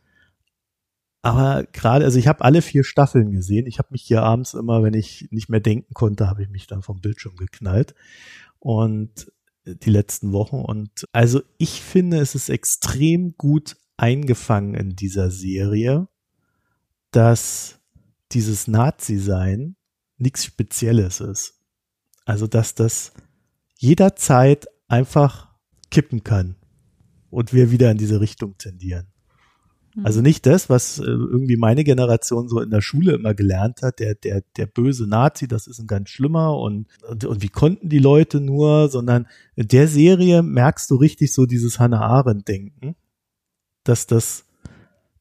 Aber 1.22 1.64
gerade, 1.72 2.06
also 2.06 2.18
ich 2.18 2.28
habe 2.28 2.44
alle 2.44 2.62
vier 2.62 2.84
Staffeln 2.84 3.32
gesehen. 3.32 3.68
Ich 3.68 3.78
habe 3.78 3.90
mich 3.92 4.02
hier 4.02 4.24
abends 4.24 4.54
immer, 4.54 4.82
wenn 4.82 4.94
ich 4.96 5.28
nicht 5.32 5.50
mehr 5.50 5.60
denken 5.60 5.94
konnte, 5.94 6.28
habe 6.28 6.44
ich 6.44 6.50
mich 6.50 6.68
dann 6.68 6.82
vom 6.82 7.00
Bildschirm 7.00 7.36
geknallt. 7.36 7.94
Und 8.60 9.32
die 9.66 9.90
letzten 9.90 10.32
Wochen. 10.32 10.58
Und 10.58 11.08
also 11.12 11.42
ich 11.58 11.82
finde, 11.82 12.20
es 12.20 12.36
ist 12.36 12.50
extrem 12.50 13.36
gut 13.38 13.78
eingefangen 13.98 14.74
in 14.74 14.96
dieser 14.96 15.30
Serie, 15.30 16.08
dass 17.12 17.80
dieses 18.32 18.68
Nazi-Sein 18.68 19.76
nichts 20.22 20.46
Spezielles 20.46 21.20
ist. 21.20 21.60
Also, 22.26 22.48
dass 22.48 22.76
das 22.76 23.14
jederzeit 23.78 24.68
einfach 24.88 25.50
kippen 25.90 26.24
kann 26.24 26.56
und 27.30 27.54
wir 27.54 27.72
wieder 27.72 27.92
in 27.92 27.98
diese 27.98 28.22
Richtung 28.22 28.58
tendieren. 28.58 29.08
Also 30.04 30.22
nicht 30.22 30.46
das, 30.46 30.70
was 30.70 31.00
äh, 31.00 31.04
irgendwie 31.04 31.58
meine 31.58 31.84
Generation 31.84 32.48
so 32.48 32.62
in 32.62 32.70
der 32.70 32.82
Schule 32.82 33.14
immer 33.14 33.34
gelernt 33.34 33.82
hat, 33.82 34.00
der, 34.00 34.16
der, 34.16 34.42
der 34.56 34.66
böse 34.66 35.06
Nazi, 35.06 35.50
das 35.50 35.68
ist 35.68 35.80
ein 35.80 35.88
ganz 35.88 36.10
schlimmer 36.10 36.58
und, 36.58 36.88
und, 37.10 37.26
und 37.26 37.44
wie 37.44 37.50
konnten 37.50 37.90
die 37.90 38.00
Leute 38.00 38.40
nur, 38.40 38.90
sondern 38.90 39.28
in 39.56 39.68
der 39.68 39.90
Serie 39.90 40.44
merkst 40.44 40.90
du 40.90 40.96
richtig 40.96 41.34
so 41.34 41.46
dieses 41.46 41.78
Hannah 41.78 42.00
Arendt-Denken, 42.00 42.96
dass 43.84 44.08
das, 44.08 44.46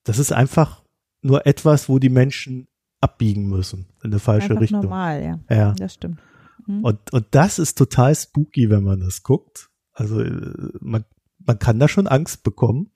das 0.04 0.20
ist 0.20 0.32
einfach 0.32 0.84
nur 1.20 1.46
etwas, 1.46 1.88
wo 1.88 1.98
die 1.98 2.08
Menschen 2.08 2.68
abbiegen 3.00 3.48
müssen 3.48 3.86
in 4.02 4.10
eine 4.10 4.18
falsche 4.18 4.50
Einfach 4.50 4.62
Richtung. 4.62 4.82
normal, 4.82 5.22
ja. 5.22 5.56
Ja. 5.56 5.72
Das 5.72 5.94
stimmt. 5.94 6.18
Mhm. 6.66 6.84
Und, 6.84 7.12
und 7.12 7.26
das 7.30 7.58
ist 7.58 7.78
total 7.78 8.14
spooky, 8.14 8.70
wenn 8.70 8.84
man 8.84 9.00
das 9.00 9.22
guckt. 9.22 9.70
Also 9.92 10.20
äh, 10.20 10.52
man, 10.80 11.04
man 11.38 11.58
kann 11.58 11.78
da 11.78 11.88
schon 11.88 12.06
Angst 12.06 12.42
bekommen. 12.42 12.92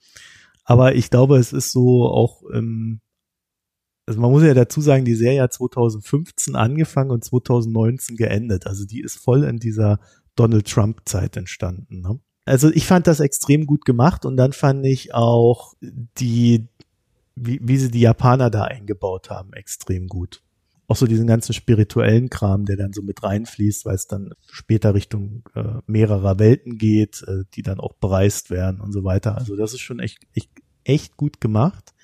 Aber 0.64 0.94
ich 0.94 1.10
glaube, 1.10 1.38
es 1.38 1.52
ist 1.52 1.72
so 1.72 2.06
auch, 2.06 2.42
ähm, 2.52 3.00
also 4.06 4.20
man 4.20 4.30
muss 4.30 4.42
ja 4.42 4.54
dazu 4.54 4.80
sagen, 4.80 5.04
die 5.04 5.14
Serie 5.14 5.42
hat 5.42 5.52
2015 5.52 6.56
angefangen 6.56 7.10
und 7.10 7.24
2019 7.24 8.16
geendet. 8.16 8.66
Also 8.66 8.84
die 8.84 9.00
ist 9.00 9.16
voll 9.16 9.44
in 9.44 9.58
dieser 9.58 10.00
Donald 10.36 10.68
Trump-Zeit 10.68 11.36
entstanden. 11.36 12.00
Ne? 12.00 12.20
Also 12.44 12.70
ich 12.70 12.86
fand 12.86 13.06
das 13.06 13.20
extrem 13.20 13.66
gut 13.66 13.84
gemacht 13.84 14.26
und 14.26 14.36
dann 14.36 14.52
fand 14.52 14.84
ich 14.84 15.14
auch 15.14 15.74
die, 15.80 16.68
wie, 17.36 17.60
wie 17.62 17.76
sie 17.76 17.90
die 17.90 18.00
Japaner 18.00 18.50
da 18.50 18.64
eingebaut 18.64 19.30
haben, 19.30 19.52
extrem 19.52 20.06
gut 20.08 20.44
auch 20.86 20.96
so 20.96 21.06
diesen 21.06 21.26
ganzen 21.26 21.54
spirituellen 21.54 22.28
Kram, 22.28 22.66
der 22.66 22.76
dann 22.76 22.92
so 22.92 23.02
mit 23.02 23.22
reinfließt, 23.22 23.86
weil 23.86 23.94
es 23.94 24.06
dann 24.06 24.34
später 24.50 24.94
Richtung 24.94 25.42
äh, 25.54 25.80
mehrerer 25.86 26.38
Welten 26.38 26.76
geht, 26.76 27.24
äh, 27.26 27.44
die 27.54 27.62
dann 27.62 27.80
auch 27.80 27.94
bereist 27.94 28.50
werden 28.50 28.80
und 28.80 28.92
so 28.92 29.02
weiter. 29.04 29.36
Also 29.36 29.56
das 29.56 29.72
ist 29.72 29.80
schon 29.80 29.98
echt, 29.98 30.18
echt, 30.34 30.50
echt 30.84 31.16
gut 31.16 31.40
gemacht. 31.40 31.94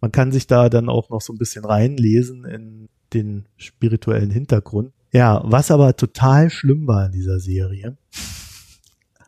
Man 0.00 0.12
kann 0.12 0.32
sich 0.32 0.46
da 0.46 0.68
dann 0.68 0.88
auch 0.88 1.10
noch 1.10 1.20
so 1.20 1.32
ein 1.32 1.38
bisschen 1.38 1.64
reinlesen 1.64 2.44
in 2.44 2.88
den 3.12 3.46
spirituellen 3.56 4.30
Hintergrund. 4.30 4.92
Ja, 5.12 5.42
was 5.44 5.70
aber 5.70 5.94
total 5.96 6.48
schlimm 6.48 6.86
war 6.86 7.06
in 7.06 7.12
dieser 7.12 7.38
Serie, 7.38 7.98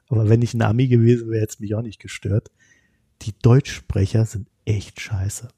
aber 0.09 0.31
wenn 0.31 0.41
ich 0.43 0.55
ein 0.55 0.63
Ami 0.63 0.89
gewesen 0.89 1.29
wäre, 1.29 1.43
hätte 1.43 1.55
es 1.55 1.61
mich 1.61 1.75
auch 1.75 1.83
nicht 1.83 2.01
gestört. 2.01 2.51
Die 3.23 3.35
Deutschsprecher 3.43 4.25
sind 4.25 4.49
echt 4.65 5.01
scheiße. 5.01 5.49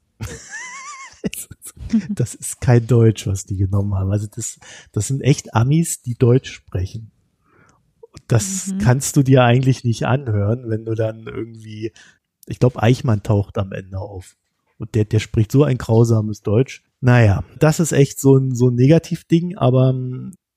das 2.09 2.35
ist 2.35 2.61
kein 2.61 2.87
Deutsch, 2.87 3.27
was 3.27 3.45
die 3.45 3.57
genommen 3.57 3.95
haben. 3.95 4.11
Also 4.11 4.27
das, 4.33 4.59
das 4.91 5.07
sind 5.07 5.21
echt 5.21 5.53
Amis, 5.55 6.01
die 6.01 6.15
Deutsch 6.15 6.51
sprechen. 6.51 7.11
Das 8.27 8.67
Mhm. 8.67 8.77
kannst 8.79 9.15
du 9.15 9.23
dir 9.23 9.43
eigentlich 9.43 9.83
nicht 9.83 10.05
anhören, 10.05 10.69
wenn 10.69 10.85
du 10.85 10.95
dann 10.95 11.27
irgendwie, 11.27 11.91
ich 12.47 12.59
glaube, 12.59 12.81
Eichmann 12.81 13.23
taucht 13.23 13.57
am 13.57 13.71
Ende 13.71 13.99
auf. 13.99 14.35
Und 14.79 14.95
der, 14.95 15.05
der 15.05 15.19
spricht 15.19 15.51
so 15.51 15.63
ein 15.63 15.77
grausames 15.77 16.41
Deutsch. 16.41 16.83
Naja, 17.01 17.43
das 17.59 17.79
ist 17.79 17.91
echt 17.91 18.19
so 18.19 18.37
ein, 18.37 18.53
so 18.55 18.69
ein 18.69 18.75
Negativding, 18.75 19.55
aber 19.57 19.93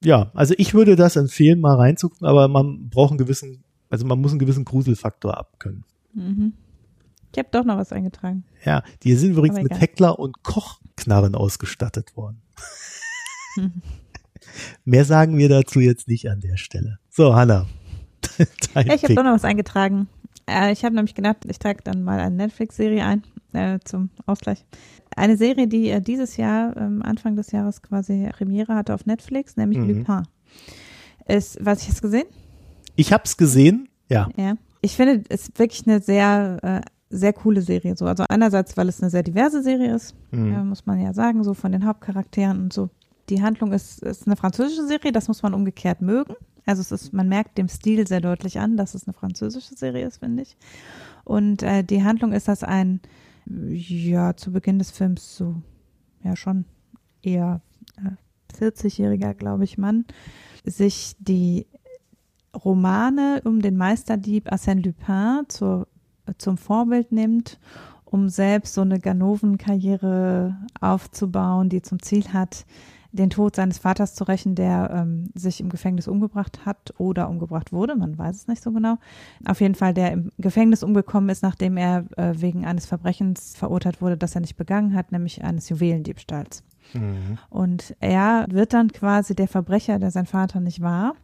ja, 0.02 0.30
also 0.34 0.54
ich 0.56 0.72
würde 0.74 0.96
das 0.96 1.16
empfehlen, 1.16 1.60
mal 1.60 1.76
reinzugucken, 1.76 2.26
aber 2.26 2.48
man 2.48 2.88
braucht 2.88 3.10
einen 3.10 3.18
gewissen, 3.18 3.64
also 3.90 4.06
man 4.06 4.20
muss 4.20 4.32
einen 4.32 4.38
gewissen 4.38 4.64
Gruselfaktor 4.64 5.36
abkönnen. 5.36 5.84
Mhm. 6.14 6.52
Ich 7.32 7.38
habe 7.38 7.48
doch 7.52 7.64
noch 7.64 7.76
was 7.76 7.92
eingetragen. 7.92 8.44
Ja, 8.64 8.82
die 9.02 9.14
sind 9.14 9.32
übrigens 9.32 9.60
mit. 9.62 9.80
Heckler 9.80 10.18
und 10.18 10.42
Kochknarren 10.42 11.34
ausgestattet 11.34 12.16
worden. 12.16 12.42
Mehr 14.84 15.04
sagen 15.04 15.36
wir 15.36 15.48
dazu 15.48 15.80
jetzt 15.80 16.08
nicht 16.08 16.28
an 16.30 16.40
der 16.40 16.56
Stelle. 16.56 16.98
So, 17.10 17.34
Hanna. 17.34 17.66
Ja, 18.74 18.94
ich 18.94 19.02
habe 19.02 19.14
doch 19.14 19.24
noch 19.24 19.32
was 19.34 19.44
eingetragen. 19.44 20.08
Äh, 20.46 20.72
ich 20.72 20.84
habe 20.84 20.94
nämlich 20.94 21.14
gedacht, 21.14 21.38
ich 21.48 21.58
trage 21.58 21.80
dann 21.84 22.02
mal 22.02 22.20
eine 22.20 22.34
Netflix-Serie 22.36 23.04
ein 23.04 23.22
äh, 23.52 23.78
zum 23.84 24.10
Ausgleich. 24.26 24.64
Eine 25.16 25.36
Serie, 25.36 25.66
die 25.68 25.90
äh, 25.90 26.00
dieses 26.00 26.36
Jahr, 26.36 26.76
ähm, 26.76 27.02
Anfang 27.02 27.36
des 27.36 27.50
Jahres 27.52 27.82
quasi 27.82 28.28
Premiere 28.32 28.74
hatte 28.74 28.94
auf 28.94 29.06
Netflix, 29.06 29.56
nämlich 29.56 29.78
Mhm. 29.78 29.88
Lupin. 29.98 30.22
Ist, 31.26 31.58
was 31.60 31.82
ich 31.82 31.88
jetzt 31.88 32.02
gesehen? 32.02 32.26
Ich 32.96 33.12
hab's 33.12 33.36
gesehen, 33.36 33.88
ja. 34.08 34.28
Ja. 34.36 34.54
Ich 34.80 34.96
finde, 34.96 35.22
es 35.28 35.48
ist 35.48 35.58
wirklich 35.58 35.86
eine 35.86 36.00
sehr, 36.00 36.58
äh, 36.62 36.80
sehr 37.10 37.32
coole 37.32 37.60
Serie. 37.60 37.96
So. 37.96 38.06
Also 38.06 38.24
einerseits, 38.28 38.76
weil 38.76 38.88
es 38.88 39.00
eine 39.02 39.10
sehr 39.10 39.22
diverse 39.24 39.62
Serie 39.62 39.94
ist, 39.94 40.14
Mhm. 40.30 40.52
äh, 40.52 40.64
muss 40.64 40.86
man 40.86 41.00
ja 41.00 41.12
sagen, 41.12 41.42
so 41.44 41.54
von 41.54 41.72
den 41.72 41.84
Hauptcharakteren 41.84 42.62
und 42.62 42.72
so. 42.72 42.88
Die 43.28 43.42
Handlung 43.42 43.72
ist, 43.72 44.02
ist 44.02 44.26
eine 44.26 44.36
französische 44.36 44.86
Serie, 44.86 45.12
das 45.12 45.28
muss 45.28 45.42
man 45.42 45.54
umgekehrt 45.54 46.00
mögen. 46.02 46.34
Also 46.66 46.80
es 46.82 46.92
ist, 46.92 47.12
man 47.12 47.28
merkt 47.28 47.58
dem 47.58 47.68
Stil 47.68 48.06
sehr 48.06 48.20
deutlich 48.20 48.58
an, 48.60 48.76
dass 48.76 48.94
es 48.94 49.06
eine 49.06 49.14
französische 49.14 49.74
Serie 49.74 50.06
ist, 50.06 50.18
finde 50.18 50.42
ich. 50.42 50.56
Und 51.24 51.62
äh, 51.62 51.82
die 51.82 52.02
Handlung 52.04 52.32
ist, 52.32 52.48
dass 52.48 52.62
ein, 52.64 53.00
ja, 53.46 54.36
zu 54.36 54.52
Beginn 54.52 54.78
des 54.78 54.90
Films 54.90 55.36
so, 55.36 55.56
ja 56.22 56.36
schon 56.36 56.64
eher 57.22 57.60
äh, 57.96 58.56
40-jähriger, 58.56 59.34
glaube 59.34 59.64
ich, 59.64 59.78
Mann, 59.78 60.04
sich 60.64 61.16
die 61.18 61.66
Romane 62.54 63.42
um 63.44 63.60
den 63.62 63.76
Meisterdieb 63.76 64.52
Arsène 64.52 64.84
Lupin 64.84 65.44
zur, 65.48 65.86
zum 66.38 66.56
Vorbild 66.56 67.12
nimmt, 67.12 67.58
um 68.04 68.28
selbst 68.28 68.74
so 68.74 68.80
eine 68.80 68.98
Ganoven-Karriere 68.98 70.56
aufzubauen, 70.80 71.68
die 71.68 71.82
zum 71.82 72.02
Ziel 72.02 72.32
hat, 72.32 72.64
den 73.12 73.30
Tod 73.30 73.56
seines 73.56 73.78
Vaters 73.78 74.14
zu 74.14 74.24
rächen, 74.24 74.54
der 74.54 74.90
ähm, 74.94 75.30
sich 75.34 75.60
im 75.60 75.68
Gefängnis 75.68 76.06
umgebracht 76.06 76.64
hat 76.64 76.94
oder 76.98 77.28
umgebracht 77.28 77.72
wurde, 77.72 77.96
man 77.96 78.16
weiß 78.16 78.36
es 78.36 78.48
nicht 78.48 78.62
so 78.62 78.72
genau. 78.72 78.98
Auf 79.44 79.60
jeden 79.60 79.74
Fall, 79.74 79.94
der 79.94 80.12
im 80.12 80.30
Gefängnis 80.38 80.82
umgekommen 80.82 81.28
ist, 81.28 81.42
nachdem 81.42 81.76
er 81.76 82.04
äh, 82.16 82.34
wegen 82.36 82.64
eines 82.64 82.86
Verbrechens 82.86 83.56
verurteilt 83.56 84.00
wurde, 84.00 84.16
das 84.16 84.34
er 84.34 84.40
nicht 84.42 84.56
begangen 84.56 84.94
hat, 84.94 85.12
nämlich 85.12 85.42
eines 85.42 85.68
Juwelendiebstahls. 85.68 86.62
Mhm. 86.94 87.38
Und 87.48 87.96
er 88.00 88.46
wird 88.50 88.72
dann 88.72 88.92
quasi 88.92 89.34
der 89.34 89.48
Verbrecher, 89.48 89.98
der 89.98 90.10
sein 90.10 90.26
Vater 90.26 90.60
nicht 90.60 90.80
war. 90.80 91.14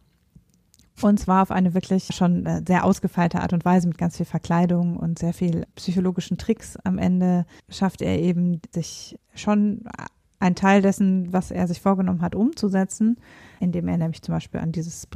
Und 1.01 1.19
zwar 1.19 1.43
auf 1.43 1.51
eine 1.51 1.73
wirklich 1.73 2.09
schon 2.15 2.45
äh, 2.45 2.63
sehr 2.65 2.83
ausgefeilte 2.83 3.41
Art 3.41 3.53
und 3.53 3.65
Weise 3.65 3.87
mit 3.87 3.97
ganz 3.97 4.17
viel 4.17 4.25
Verkleidung 4.25 4.97
und 4.97 5.19
sehr 5.19 5.33
viel 5.33 5.65
psychologischen 5.75 6.37
Tricks. 6.37 6.75
Am 6.83 6.97
Ende 6.97 7.45
schafft 7.69 8.01
er 8.01 8.19
eben, 8.19 8.61
sich 8.73 9.19
schon 9.35 9.83
ein 10.39 10.55
Teil 10.55 10.81
dessen, 10.81 11.31
was 11.31 11.51
er 11.51 11.67
sich 11.67 11.81
vorgenommen 11.81 12.21
hat, 12.21 12.35
umzusetzen, 12.35 13.17
indem 13.59 13.87
er 13.87 13.97
nämlich 13.97 14.21
zum 14.21 14.33
Beispiel 14.33 14.59
an 14.59 14.71
dieses 14.71 15.07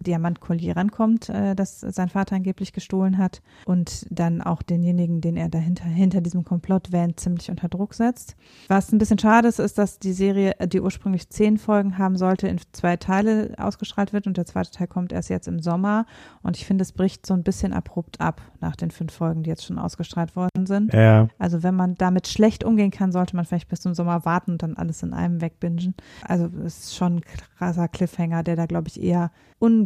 Diamantkollier 0.00 0.76
rankommt, 0.76 1.28
äh, 1.28 1.54
das 1.54 1.80
sein 1.80 2.08
Vater 2.08 2.36
angeblich 2.36 2.72
gestohlen 2.72 3.18
hat 3.18 3.42
und 3.66 4.06
dann 4.10 4.40
auch 4.42 4.62
denjenigen, 4.62 5.20
den 5.20 5.36
er 5.36 5.48
dahinter 5.48 5.84
hinter 5.84 6.20
diesem 6.20 6.44
Komplott 6.44 6.92
wähnt, 6.92 7.20
ziemlich 7.20 7.50
unter 7.50 7.68
Druck 7.68 7.94
setzt. 7.94 8.36
Was 8.68 8.92
ein 8.92 8.98
bisschen 8.98 9.18
schade 9.18 9.48
ist, 9.48 9.58
ist, 9.58 9.78
dass 9.78 9.98
die 9.98 10.12
Serie, 10.12 10.58
äh, 10.58 10.68
die 10.68 10.80
ursprünglich 10.80 11.28
zehn 11.28 11.58
Folgen 11.58 11.98
haben 11.98 12.16
sollte, 12.16 12.48
in 12.48 12.60
zwei 12.72 12.96
Teile 12.96 13.54
ausgestrahlt 13.58 14.12
wird 14.12 14.26
und 14.26 14.36
der 14.36 14.46
zweite 14.46 14.70
Teil 14.70 14.86
kommt 14.86 15.12
erst 15.12 15.30
jetzt 15.30 15.48
im 15.48 15.60
Sommer 15.60 16.06
und 16.42 16.56
ich 16.56 16.66
finde, 16.66 16.82
es 16.82 16.92
bricht 16.92 17.26
so 17.26 17.34
ein 17.34 17.42
bisschen 17.42 17.72
abrupt 17.72 18.20
ab 18.20 18.40
nach 18.60 18.76
den 18.76 18.90
fünf 18.90 19.12
Folgen, 19.12 19.42
die 19.42 19.50
jetzt 19.50 19.64
schon 19.64 19.78
ausgestrahlt 19.78 20.36
worden 20.36 20.66
sind. 20.66 20.92
Ja, 20.92 21.28
Also 21.38 21.62
wenn 21.62 21.74
man 21.74 21.94
damit 21.96 22.28
schlecht 22.28 22.64
umgehen 22.64 22.90
kann, 22.90 23.12
sollte 23.12 23.36
man 23.36 23.44
vielleicht 23.44 23.68
bis 23.68 23.80
zum 23.80 23.94
Sommer 23.94 24.24
warten 24.24 24.52
und 24.52 24.62
dann 24.62 24.76
alles 24.76 25.02
in 25.02 25.12
einem 25.12 25.40
wegbingen. 25.40 25.94
Also 26.26 26.48
es 26.64 26.84
ist 26.84 26.96
schon 26.96 27.16
ein 27.16 27.20
krasser 27.58 27.88
Cliffhanger, 27.88 28.42
der 28.42 28.56
da, 28.56 28.66
glaube 28.66 28.88
ich, 28.88 29.02
eher 29.02 29.30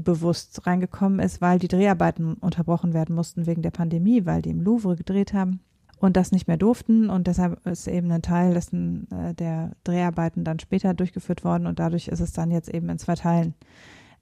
unbewusst 0.06 0.66
reingekommen 0.66 1.18
ist, 1.20 1.40
weil 1.40 1.58
die 1.58 1.68
Dreharbeiten 1.68 2.34
unterbrochen 2.34 2.92
werden 2.92 3.14
mussten 3.14 3.46
wegen 3.46 3.62
der 3.62 3.70
Pandemie, 3.70 4.26
weil 4.26 4.42
die 4.42 4.50
im 4.50 4.60
Louvre 4.60 4.96
gedreht 4.96 5.32
haben 5.32 5.60
und 5.98 6.16
das 6.16 6.32
nicht 6.32 6.46
mehr 6.48 6.56
durften 6.58 7.08
und 7.08 7.26
deshalb 7.26 7.64
ist 7.66 7.88
eben 7.88 8.10
ein 8.12 8.22
Teil 8.22 8.52
dessen, 8.54 9.08
äh, 9.10 9.34
der 9.34 9.72
Dreharbeiten 9.84 10.44
dann 10.44 10.58
später 10.58 10.92
durchgeführt 10.94 11.44
worden 11.44 11.66
und 11.66 11.78
dadurch 11.78 12.08
ist 12.08 12.20
es 12.20 12.32
dann 12.32 12.50
jetzt 12.50 12.68
eben 12.68 12.88
in 12.90 12.98
zwei 12.98 13.14
Teilen 13.14 13.54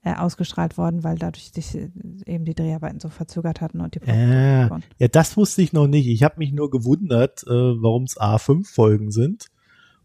äh, 0.05 0.13
ausgestrahlt 0.15 0.77
worden, 0.77 1.03
weil 1.03 1.17
dadurch 1.17 1.51
sich 1.51 1.75
äh, 1.75 1.89
eben 2.25 2.45
die 2.45 2.55
Dreharbeiten 2.55 2.99
so 2.99 3.09
verzögert 3.09 3.59
hatten 3.61 3.81
und 3.81 3.95
die 3.95 3.99
Ja, 4.05 4.67
Produktion. 4.67 4.83
ja, 4.99 5.07
das 5.09 5.35
wusste 5.35 5.61
ich 5.61 5.73
noch 5.73 5.87
nicht. 5.87 6.07
Ich 6.07 6.23
habe 6.23 6.35
mich 6.37 6.53
nur 6.53 6.69
gewundert, 6.69 7.43
äh, 7.47 7.49
warum 7.49 8.03
es 8.03 8.17
A5 8.17 8.65
Folgen 8.73 9.11
sind 9.11 9.47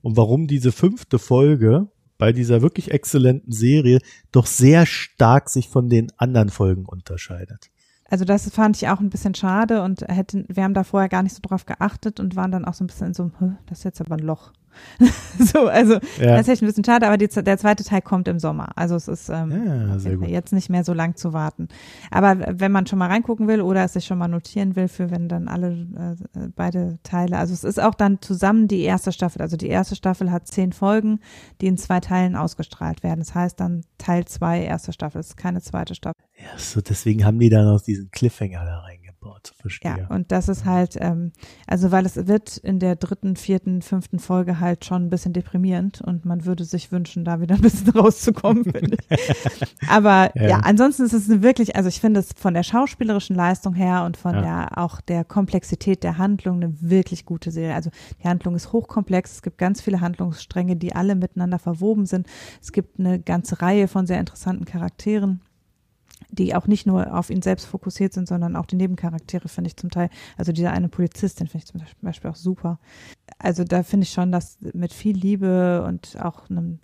und 0.03 0.16
warum 0.16 0.47
diese 0.47 0.72
fünfte 0.72 1.18
Folge 1.18 1.89
bei 2.18 2.32
dieser 2.32 2.62
wirklich 2.62 2.90
exzellenten 2.90 3.52
Serie 3.52 4.00
doch 4.32 4.46
sehr 4.46 4.84
stark 4.86 5.48
sich 5.48 5.68
von 5.68 5.88
den 5.88 6.12
anderen 6.16 6.50
Folgen 6.50 6.84
unterscheidet. 6.84 7.70
Also 8.10 8.24
das 8.24 8.50
fand 8.50 8.76
ich 8.76 8.88
auch 8.88 9.00
ein 9.00 9.10
bisschen 9.10 9.34
schade 9.34 9.82
und 9.82 10.00
hätten, 10.02 10.46
wir 10.48 10.64
haben 10.64 10.74
da 10.74 10.82
vorher 10.82 11.08
gar 11.08 11.22
nicht 11.22 11.34
so 11.34 11.40
drauf 11.42 11.66
geachtet 11.66 12.20
und 12.20 12.36
waren 12.36 12.50
dann 12.50 12.64
auch 12.64 12.74
so 12.74 12.84
ein 12.84 12.86
bisschen 12.86 13.08
in 13.08 13.14
so 13.14 13.30
"Hä, 13.38 13.52
das 13.66 13.78
ist 13.78 13.84
jetzt 13.84 14.00
aber 14.00 14.16
ein 14.16 14.20
Loch. 14.20 14.52
so, 15.39 15.66
also 15.66 15.95
Ja. 16.18 16.37
das 16.37 16.43
ist 16.43 16.49
echt 16.49 16.62
ein 16.62 16.66
bisschen 16.66 16.85
schade, 16.85 17.07
aber 17.07 17.16
die, 17.16 17.29
der 17.29 17.59
zweite 17.59 17.85
Teil 17.85 18.03
kommt 18.03 18.29
im 18.29 18.39
Sommer. 18.39 18.70
Also 18.76 18.97
es 18.97 19.09
ist 19.09 19.29
ähm, 19.29 19.51
Ja, 19.51 20.26
jetzt 20.26 20.53
nicht 20.53 20.70
mehr 20.70 20.85
so 20.85 20.93
lang 20.93 21.16
zu 21.16 21.33
warten. 21.33 21.68
Aber 22.11 22.37
wenn 22.61 22.72
man 22.72 22.87
schon 22.87 22.99
mal 22.99 23.09
reingucken 23.09 23.49
will 23.49 23.61
oder 23.61 23.85
es 23.85 23.93
sich 23.93 24.05
schon 24.05 24.18
mal 24.18 24.29
notieren 24.29 24.76
will, 24.76 24.89
für 24.89 25.11
wenn 25.11 25.29
dann 25.29 25.49
alle 25.49 26.16
äh, 26.35 26.49
beide 26.55 26.99
Teile, 27.03 27.39
also 27.39 27.55
es 27.55 27.64
ist 27.64 27.81
auch 27.81 27.95
dann 27.95 28.20
zusammen 28.20 28.68
die 28.68 28.83
erste 28.83 29.12
Staffel. 29.12 29.43
Also 29.43 29.57
die 29.57 29.68
erste 29.68 29.97
Staffel 29.97 30.31
hat 30.31 30.47
zehn 30.49 30.72
Folgen, 30.72 31.20
die 31.61 31.66
in 31.66 31.76
zwei 31.76 32.01
Teilen 32.01 32.37
ausgestrahlt 32.37 33.03
werden. 33.03 33.20
Das 33.20 33.35
heißt 33.35 33.61
dann 33.61 33.83
Teil 33.99 34.24
zwei, 34.26 34.62
erste 34.62 34.93
Staffel. 34.93 35.20
Es 35.20 35.29
ist 35.29 35.37
keine 35.37 35.61
zweite 35.61 35.95
Staffel. 35.95 36.14
Ja, 36.37 36.57
so 36.57 36.81
deswegen 36.81 37.24
haben 37.24 37.39
die 37.39 37.49
da 37.51 37.62
noch 37.64 37.81
diesen 37.81 38.11
Cliffhanger 38.11 38.64
da 38.64 38.83
reingebaut. 39.22 39.52
Verstehe. 39.60 39.96
Ja, 39.98 40.06
und 40.14 40.32
das 40.32 40.48
ist 40.48 40.64
halt, 40.64 40.96
ähm, 41.00 41.32
also 41.66 41.90
weil 41.90 42.06
es 42.06 42.26
wird 42.26 42.56
in 42.58 42.78
der 42.78 42.96
dritten, 42.96 43.36
vierten, 43.36 43.82
fünften 43.82 44.18
Folge 44.18 44.60
halt 44.60 44.84
schon 44.84 45.06
ein 45.06 45.10
bisschen 45.10 45.32
deprimierend 45.32 46.00
und 46.00 46.24
man 46.24 46.44
würde 46.44 46.64
sich 46.64 46.92
wünschen, 46.92 47.24
da 47.24 47.40
wieder 47.40 47.56
ein 47.56 47.60
bisschen 47.60 47.88
rauszukommen, 47.96 48.64
finde 48.64 48.96
ich. 49.10 49.34
Aber 49.88 50.30
Ja. 50.36 50.48
ja. 50.48 50.58
ansonsten 50.60 51.04
ist 51.04 51.12
es 51.12 51.28
eine 51.30 51.42
wirklich, 51.42 51.76
also 51.76 51.88
ich 51.88 52.00
finde 52.00 52.20
es 52.20 52.30
von 52.36 52.54
der 52.54 52.62
schauspielerischen 52.62 53.36
Leistung 53.36 53.74
her 53.74 54.04
und 54.04 54.16
von 54.16 54.34
Ja. 54.34 54.42
der 54.42 54.78
auch 54.78 55.00
der 55.00 55.24
Komplexität 55.24 56.02
der 56.02 56.18
Handlung 56.18 56.56
eine 56.62 56.80
wirklich 56.80 57.24
gute 57.24 57.50
Serie. 57.50 57.74
Also 57.74 57.90
die 58.22 58.28
Handlung 58.28 58.54
ist 58.54 58.72
hochkomplex, 58.72 59.32
es 59.32 59.42
gibt 59.42 59.58
ganz 59.58 59.80
viele 59.80 60.00
Handlungsstränge, 60.00 60.76
die 60.76 60.94
alle 60.94 61.14
miteinander 61.14 61.58
verwoben 61.58 62.06
sind. 62.06 62.26
Es 62.60 62.72
gibt 62.72 62.98
eine 62.98 63.18
ganze 63.18 63.60
Reihe 63.62 63.88
von 63.88 64.06
sehr 64.06 64.20
interessanten 64.20 64.64
Charakteren 64.64 65.40
die 66.30 66.54
auch 66.54 66.66
nicht 66.66 66.86
nur 66.86 67.16
auf 67.16 67.30
ihn 67.30 67.42
selbst 67.42 67.66
fokussiert 67.66 68.12
sind, 68.12 68.28
sondern 68.28 68.56
auch 68.56 68.66
die 68.66 68.76
Nebencharaktere 68.76 69.48
finde 69.48 69.68
ich 69.68 69.76
zum 69.76 69.90
Teil, 69.90 70.10
also 70.36 70.52
dieser 70.52 70.72
eine 70.72 70.88
Polizist, 70.88 71.40
den 71.40 71.46
finde 71.46 71.66
ich 71.66 71.72
zum 71.72 71.80
Beispiel 72.02 72.30
auch 72.30 72.36
super. 72.36 72.78
Also 73.38 73.64
da 73.64 73.82
finde 73.82 74.04
ich 74.04 74.12
schon, 74.12 74.32
dass 74.32 74.58
mit 74.60 74.92
viel 74.92 75.16
Liebe 75.16 75.84
und 75.86 76.16
auch 76.20 76.50
einem 76.50 76.80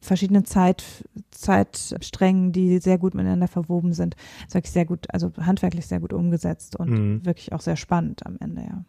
verschiedenen 0.00 0.44
Zeit, 0.44 0.82
Zeitsträngen, 1.30 2.52
die 2.52 2.78
sehr 2.78 2.98
gut 2.98 3.14
miteinander 3.14 3.48
verwoben 3.48 3.92
sind, 3.92 4.16
ist 4.46 4.54
wirklich 4.54 4.72
sehr 4.72 4.84
gut, 4.84 5.06
also 5.12 5.32
handwerklich 5.38 5.86
sehr 5.86 6.00
gut 6.00 6.12
umgesetzt 6.12 6.76
und 6.76 6.90
Mhm. 6.90 7.24
wirklich 7.24 7.52
auch 7.52 7.60
sehr 7.60 7.76
spannend 7.76 8.26
am 8.26 8.36
Ende, 8.40 8.62
ja. 8.62 8.84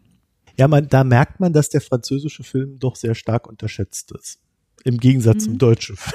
Ja, 0.56 0.68
man, 0.68 0.88
da 0.88 1.02
merkt 1.04 1.40
man, 1.40 1.52
dass 1.52 1.68
der 1.68 1.80
französische 1.80 2.44
Film 2.44 2.78
doch 2.78 2.96
sehr 2.96 3.14
stark 3.14 3.48
unterschätzt 3.48 4.12
ist. 4.12 4.38
Im 4.84 4.98
Gegensatz 4.98 5.44
zum 5.44 5.54
Mhm. 5.54 5.58
deutschen 5.58 5.96
Film. 5.96 6.14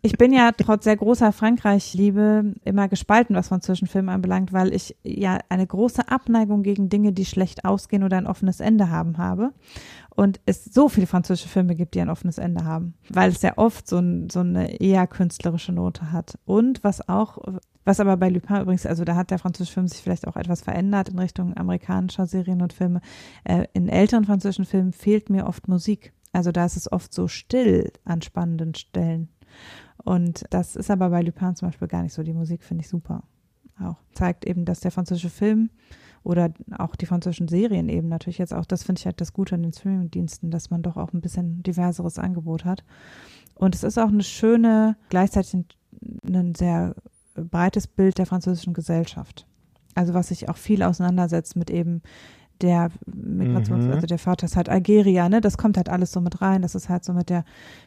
Ich 0.00 0.16
bin 0.16 0.32
ja 0.32 0.52
trotz 0.52 0.84
sehr 0.84 0.96
großer 0.96 1.32
Frankreich-Liebe 1.32 2.54
immer 2.64 2.88
gespalten, 2.88 3.34
was 3.34 3.48
französischen 3.48 3.88
Film 3.88 4.08
anbelangt, 4.08 4.52
weil 4.52 4.72
ich 4.72 4.94
ja 5.02 5.40
eine 5.48 5.66
große 5.66 6.08
Abneigung 6.08 6.62
gegen 6.62 6.88
Dinge, 6.88 7.12
die 7.12 7.24
schlecht 7.24 7.64
ausgehen 7.64 8.04
oder 8.04 8.16
ein 8.16 8.28
offenes 8.28 8.60
Ende 8.60 8.90
haben, 8.90 9.18
habe. 9.18 9.52
Und 10.14 10.40
es 10.46 10.64
so 10.64 10.88
viele 10.88 11.08
französische 11.08 11.48
Filme 11.48 11.74
gibt, 11.74 11.94
die 11.94 12.00
ein 12.00 12.10
offenes 12.10 12.38
Ende 12.38 12.64
haben, 12.64 12.94
weil 13.08 13.30
es 13.30 13.42
ja 13.42 13.54
oft 13.56 13.88
so, 13.88 13.98
ein, 13.98 14.30
so 14.30 14.40
eine 14.40 14.80
eher 14.80 15.08
künstlerische 15.08 15.72
Note 15.72 16.12
hat. 16.12 16.38
Und 16.44 16.84
was 16.84 17.08
auch, 17.08 17.38
was 17.84 17.98
aber 17.98 18.16
bei 18.16 18.28
Lupin 18.28 18.60
übrigens, 18.60 18.86
also 18.86 19.04
da 19.04 19.16
hat 19.16 19.32
der 19.32 19.40
französische 19.40 19.74
Film 19.74 19.88
sich 19.88 20.00
vielleicht 20.00 20.28
auch 20.28 20.36
etwas 20.36 20.60
verändert 20.60 21.08
in 21.08 21.18
Richtung 21.18 21.56
amerikanischer 21.56 22.26
Serien 22.26 22.62
und 22.62 22.72
Filme. 22.72 23.00
Äh, 23.42 23.64
in 23.72 23.88
älteren 23.88 24.24
französischen 24.24 24.64
Filmen 24.64 24.92
fehlt 24.92 25.28
mir 25.28 25.46
oft 25.46 25.66
Musik. 25.66 26.12
Also 26.32 26.52
da 26.52 26.66
ist 26.66 26.76
es 26.76 26.90
oft 26.92 27.12
so 27.12 27.26
still 27.26 27.90
an 28.04 28.22
spannenden 28.22 28.76
Stellen. 28.76 29.28
Und 30.08 30.46
das 30.48 30.74
ist 30.74 30.90
aber 30.90 31.10
bei 31.10 31.20
Lupin 31.20 31.54
zum 31.54 31.68
Beispiel 31.68 31.86
gar 31.86 32.02
nicht 32.02 32.14
so. 32.14 32.22
Die 32.22 32.32
Musik 32.32 32.64
finde 32.64 32.80
ich 32.80 32.88
super. 32.88 33.24
Auch 33.78 33.96
zeigt 34.14 34.46
eben, 34.46 34.64
dass 34.64 34.80
der 34.80 34.90
französische 34.90 35.28
Film 35.28 35.68
oder 36.22 36.50
auch 36.78 36.96
die 36.96 37.04
französischen 37.04 37.46
Serien 37.46 37.90
eben 37.90 38.08
natürlich 38.08 38.38
jetzt 38.38 38.54
auch, 38.54 38.64
das 38.64 38.84
finde 38.84 39.00
ich 39.00 39.04
halt 39.04 39.20
das 39.20 39.34
Gute 39.34 39.54
an 39.54 39.62
den 39.62 39.74
Streamingdiensten, 39.74 40.50
dass 40.50 40.70
man 40.70 40.80
doch 40.80 40.96
auch 40.96 41.12
ein 41.12 41.20
bisschen 41.20 41.62
diverseres 41.62 42.18
Angebot 42.18 42.64
hat. 42.64 42.84
Und 43.54 43.74
es 43.74 43.82
ist 43.82 43.98
auch 43.98 44.08
eine 44.08 44.22
schöne, 44.22 44.96
gleichzeitig 45.10 45.66
ein 46.24 46.54
sehr 46.54 46.94
breites 47.34 47.86
Bild 47.86 48.16
der 48.16 48.24
französischen 48.24 48.72
Gesellschaft. 48.72 49.46
Also 49.94 50.14
was 50.14 50.28
sich 50.28 50.48
auch 50.48 50.56
viel 50.56 50.82
auseinandersetzt 50.82 51.54
mit 51.54 51.68
eben 51.68 52.00
der 52.62 52.90
Migrations, 53.06 53.84
mhm. 53.84 53.92
also 53.92 54.06
der 54.06 54.18
Vater 54.18 54.46
ist 54.46 54.56
halt 54.56 54.68
Algerier, 54.68 55.28
ne? 55.28 55.40
Das 55.40 55.58
kommt 55.58 55.76
halt 55.76 55.88
alles 55.88 56.12
so 56.12 56.20
mit 56.20 56.40
rein, 56.40 56.62
dass 56.62 56.74
es 56.74 56.88
halt 56.88 57.04
so 57.04 57.12
mit 57.12 57.30
der 57.30 57.44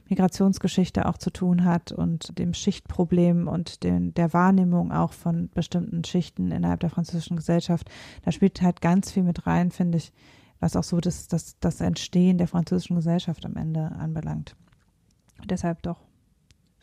Migrationsgeschichte 0.09 1.05
auch 1.07 1.17
zu 1.17 1.32
tun 1.32 1.65
hat 1.65 1.91
und 1.91 2.38
dem 2.38 2.53
Schichtproblem 2.53 3.47
und 3.47 3.84
den, 3.84 4.13
der 4.13 4.34
Wahrnehmung 4.34 4.91
auch 4.91 5.13
von 5.13 5.49
bestimmten 5.53 6.03
Schichten 6.03 6.51
innerhalb 6.51 6.80
der 6.80 6.89
französischen 6.89 7.38
Gesellschaft. 7.38 7.89
Da 8.24 8.32
spielt 8.32 8.61
halt 8.61 8.82
ganz 8.82 9.11
viel 9.11 9.24
mit 9.24 9.47
rein, 9.47 9.72
finde 9.72 9.97
ich, 9.97 10.11
was 10.59 10.76
auch 10.76 10.84
so 10.84 10.99
das, 10.99 11.28
das, 11.28 11.57
das 11.59 11.82
Entstehen 11.82 12.38
der 12.38 12.47
französischen 12.47 12.95
Gesellschaft 12.95 13.45
am 13.45 13.55
Ende 13.55 13.91
anbelangt. 13.91 14.55
deshalb 15.45 15.82
doch 15.82 15.99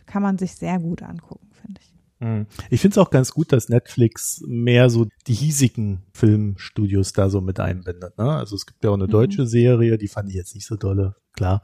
kann 0.06 0.22
man 0.22 0.38
sich 0.38 0.54
sehr 0.54 0.78
gut 0.78 1.02
angucken, 1.02 1.48
finde 1.52 1.80
ich. 1.80 1.97
Hm. 2.20 2.46
Ich 2.68 2.80
finde 2.80 2.94
es 2.94 2.98
auch 2.98 3.10
ganz 3.10 3.30
gut, 3.30 3.52
dass 3.52 3.68
Netflix 3.68 4.42
mehr 4.46 4.90
so 4.90 5.06
die 5.28 5.34
hiesigen 5.34 6.02
Filmstudios 6.12 7.12
da 7.12 7.30
so 7.30 7.40
mit 7.40 7.60
einbindet. 7.60 8.18
Ne? 8.18 8.32
Also 8.32 8.56
es 8.56 8.66
gibt 8.66 8.82
ja 8.82 8.90
auch 8.90 8.94
eine 8.94 9.06
mhm. 9.06 9.12
deutsche 9.12 9.46
Serie, 9.46 9.98
die 9.98 10.08
fand 10.08 10.28
ich 10.28 10.34
jetzt 10.34 10.56
nicht 10.56 10.66
so 10.66 10.74
dolle, 10.74 11.14
klar. 11.32 11.62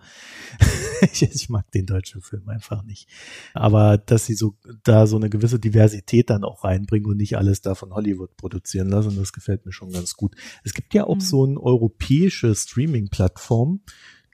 ich, 1.00 1.22
ich, 1.22 1.48
mag 1.48 1.68
den 1.72 1.86
deutschen 1.86 2.22
Film 2.22 2.48
einfach 2.48 2.84
nicht. 2.84 3.08
Aber 3.52 3.98
dass 3.98 4.26
sie 4.26 4.34
so 4.34 4.54
da 4.84 5.08
so 5.08 5.16
eine 5.16 5.28
gewisse 5.28 5.58
Diversität 5.58 6.30
dann 6.30 6.44
auch 6.44 6.62
reinbringen 6.62 7.10
und 7.10 7.16
nicht 7.16 7.36
alles 7.36 7.60
da 7.60 7.74
von 7.74 7.92
Hollywood 7.92 8.36
produzieren 8.36 8.88
lassen, 8.88 9.16
das 9.16 9.32
gefällt 9.32 9.66
mir 9.66 9.72
schon 9.72 9.90
ganz 9.90 10.14
gut. 10.14 10.36
Es 10.62 10.72
gibt 10.72 10.94
ja 10.94 11.04
auch 11.04 11.16
mhm. 11.16 11.20
so 11.20 11.44
eine 11.44 11.60
europäische 11.60 12.54
Streaming-Plattform, 12.54 13.80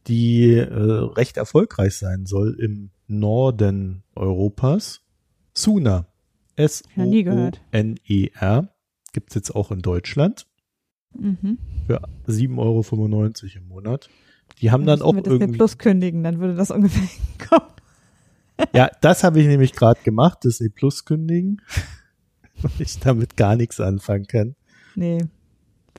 die 0.06 0.52
äh, 0.52 0.66
recht 0.66 1.38
erfolgreich 1.38 1.94
sein 1.94 2.26
soll 2.26 2.58
im 2.60 2.90
Norden 3.06 4.02
Europas. 4.14 5.00
Suna. 5.54 6.06
S-O-O-N-E-R. 6.56 7.48
Gibt 9.12 9.30
es 9.30 9.34
jetzt 9.34 9.54
auch 9.54 9.70
in 9.70 9.80
Deutschland. 9.80 10.46
Mhm. 11.18 11.58
Für 11.86 12.02
7,95 12.28 12.58
Euro 12.58 12.84
im 13.56 13.68
Monat. 13.68 14.08
Die 14.60 14.70
haben 14.70 14.84
dann, 14.86 15.00
dann 15.00 15.08
auch 15.08 15.14
wir 15.14 15.22
das 15.22 15.32
irgendwie. 15.32 15.56
Plus 15.56 15.78
kündigen, 15.78 16.22
dann 16.22 16.38
würde 16.38 16.54
das 16.54 16.70
ungefähr 16.76 17.08
kommen. 17.48 17.70
Ja, 18.74 18.90
das 19.00 19.24
habe 19.24 19.40
ich 19.40 19.46
nämlich 19.46 19.72
gerade 19.72 20.00
gemacht, 20.02 20.40
das 20.42 20.60
E 20.60 20.68
Plus 20.68 21.06
kündigen, 21.06 21.62
weil 22.60 22.72
ich 22.78 22.98
damit 22.98 23.36
gar 23.36 23.56
nichts 23.56 23.80
anfangen 23.80 24.26
kann. 24.26 24.54
Nee, 24.94 25.26